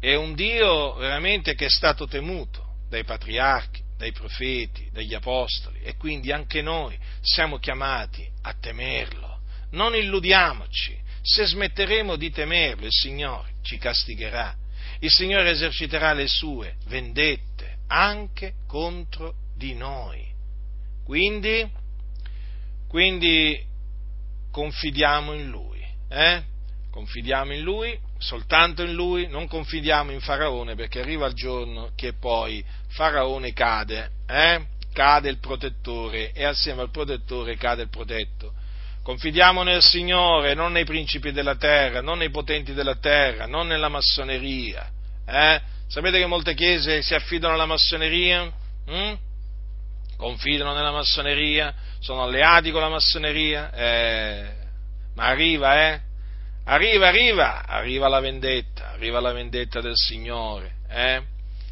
è 0.00 0.14
un 0.14 0.34
Dio 0.34 0.94
veramente 0.94 1.54
che 1.54 1.66
è 1.66 1.70
stato 1.70 2.06
temuto 2.06 2.76
dai 2.88 3.04
patriarchi, 3.04 3.82
dai 3.96 4.12
profeti, 4.12 4.88
dagli 4.92 5.14
apostoli 5.14 5.80
e 5.82 5.96
quindi 5.96 6.32
anche 6.32 6.62
noi 6.62 6.98
siamo 7.20 7.58
chiamati 7.58 8.28
a 8.42 8.54
temerlo. 8.54 9.40
Non 9.70 9.94
illudiamoci, 9.94 10.96
se 11.22 11.46
smetteremo 11.46 12.16
di 12.16 12.30
temerlo 12.30 12.84
il 12.84 12.92
Signore 12.92 13.54
ci 13.62 13.78
castigherà, 13.78 14.54
il 15.00 15.10
Signore 15.10 15.50
eserciterà 15.50 16.12
le 16.12 16.28
sue 16.28 16.76
vendette 16.86 17.78
anche 17.88 18.54
contro 18.66 19.34
di 19.56 19.74
noi. 19.74 20.32
Quindi, 21.04 21.70
quindi 22.88 23.62
confidiamo 24.50 25.32
in 25.32 25.48
Lui, 25.48 25.84
eh? 26.08 26.42
confidiamo 26.90 27.52
in 27.52 27.62
Lui 27.62 27.98
soltanto 28.18 28.82
in 28.82 28.94
lui, 28.94 29.26
non 29.28 29.48
confidiamo 29.48 30.10
in 30.10 30.20
Faraone 30.20 30.74
perché 30.74 31.00
arriva 31.00 31.26
il 31.26 31.34
giorno 31.34 31.90
che 31.94 32.14
poi 32.14 32.64
Faraone 32.88 33.52
cade, 33.52 34.10
eh? 34.26 34.66
cade 34.92 35.28
il 35.28 35.38
protettore 35.38 36.32
e 36.32 36.44
assieme 36.44 36.82
al 36.82 36.90
protettore 36.90 37.56
cade 37.56 37.82
il 37.82 37.90
protetto. 37.90 38.52
Confidiamo 39.02 39.62
nel 39.62 39.82
Signore, 39.82 40.54
non 40.54 40.72
nei 40.72 40.84
principi 40.86 41.30
della 41.30 41.56
terra, 41.56 42.00
non 42.00 42.18
nei 42.18 42.30
potenti 42.30 42.72
della 42.72 42.96
terra, 42.96 43.44
non 43.44 43.66
nella 43.66 43.90
massoneria. 43.90 44.88
Eh? 45.26 45.60
Sapete 45.88 46.18
che 46.18 46.26
molte 46.26 46.54
chiese 46.54 47.02
si 47.02 47.14
affidano 47.14 47.52
alla 47.52 47.66
massoneria? 47.66 48.50
Mm? 48.90 49.12
Confidano 50.16 50.72
nella 50.72 50.92
massoneria? 50.92 51.74
Sono 52.00 52.22
alleati 52.22 52.70
con 52.70 52.80
la 52.80 52.88
massoneria? 52.88 53.72
Eh, 53.74 54.52
ma 55.14 55.26
arriva, 55.26 55.88
eh? 55.88 56.00
Arriva, 56.66 57.08
arriva, 57.08 57.66
arriva 57.66 58.08
la 58.08 58.20
vendetta, 58.20 58.92
arriva 58.92 59.20
la 59.20 59.32
vendetta 59.32 59.80
del 59.82 59.96
Signore, 59.96 60.76
eh? 60.88 61.22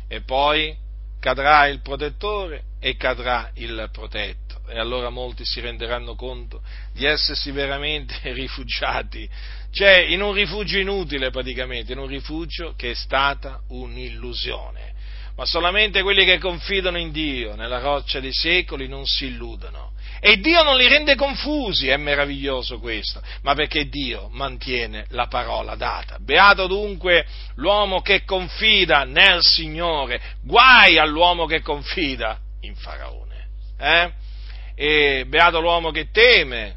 E 0.06 0.20
poi 0.20 0.76
cadrà 1.18 1.66
il 1.68 1.80
protettore 1.80 2.64
e 2.78 2.96
cadrà 2.96 3.50
il 3.54 3.88
protetto. 3.90 4.60
E 4.68 4.78
allora 4.78 5.08
molti 5.08 5.44
si 5.46 5.60
renderanno 5.60 6.14
conto 6.14 6.62
di 6.92 7.06
essersi 7.06 7.52
veramente 7.52 8.18
rifugiati, 8.34 9.28
cioè 9.70 9.98
in 9.98 10.20
un 10.20 10.34
rifugio 10.34 10.78
inutile 10.78 11.30
praticamente, 11.30 11.92
in 11.92 11.98
un 11.98 12.08
rifugio 12.08 12.74
che 12.76 12.90
è 12.90 12.94
stata 12.94 13.60
un'illusione. 13.68 14.92
Ma 15.36 15.46
solamente 15.46 16.02
quelli 16.02 16.26
che 16.26 16.38
confidano 16.38 16.98
in 16.98 17.12
Dio, 17.12 17.54
nella 17.54 17.78
roccia 17.78 18.20
dei 18.20 18.34
secoli, 18.34 18.88
non 18.88 19.06
si 19.06 19.26
illudono. 19.26 19.91
E 20.24 20.38
Dio 20.38 20.62
non 20.62 20.76
li 20.76 20.86
rende 20.86 21.16
confusi, 21.16 21.88
è 21.88 21.96
meraviglioso 21.96 22.78
questo, 22.78 23.20
ma 23.42 23.54
perché 23.54 23.88
Dio 23.88 24.28
mantiene 24.30 25.04
la 25.08 25.26
parola 25.26 25.74
data. 25.74 26.18
Beato 26.20 26.68
dunque 26.68 27.26
l'uomo 27.56 28.02
che 28.02 28.22
confida 28.22 29.02
nel 29.02 29.40
Signore, 29.42 30.20
guai 30.44 30.96
all'uomo 30.96 31.46
che 31.46 31.60
confida 31.60 32.38
in 32.60 32.76
Faraone. 32.76 33.48
Eh? 33.76 34.12
E 34.76 35.24
beato 35.26 35.60
l'uomo 35.60 35.90
che 35.90 36.12
teme 36.12 36.76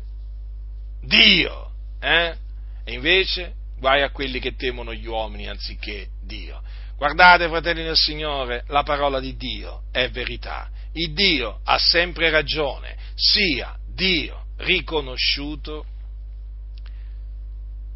Dio, 1.04 1.70
eh? 2.02 2.36
e 2.84 2.94
invece 2.94 3.54
guai 3.78 4.02
a 4.02 4.10
quelli 4.10 4.40
che 4.40 4.56
temono 4.56 4.92
gli 4.92 5.06
uomini 5.06 5.48
anziché 5.48 6.08
Dio. 6.24 6.64
Guardate, 6.98 7.48
fratelli 7.48 7.84
del 7.84 7.96
Signore, 7.96 8.64
la 8.70 8.82
parola 8.82 9.20
di 9.20 9.36
Dio 9.36 9.84
è 9.92 10.10
verità. 10.10 10.68
Il 10.98 11.14
Dio 11.14 11.60
ha 11.64 11.78
sempre 11.78 12.30
ragione, 12.30 12.96
sia 13.16 13.78
Dio 13.86 14.46
riconosciuto 14.58 15.86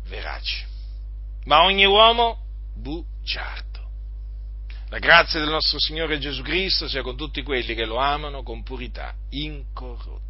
verace, 0.08 0.68
ma 1.46 1.64
ogni 1.64 1.86
uomo 1.86 2.40
bugiardo. 2.76 3.68
La 4.90 5.00
grazia 5.00 5.40
del 5.40 5.50
nostro 5.50 5.80
Signore 5.80 6.20
Gesù 6.20 6.42
Cristo 6.42 6.90
sia 6.90 7.02
con 7.02 7.16
tutti 7.16 7.42
quelli 7.42 7.74
che 7.74 7.86
lo 7.86 7.98
amano 7.98 8.44
con 8.44 8.64
purità 8.64 9.16
incorrotta. 9.30 10.29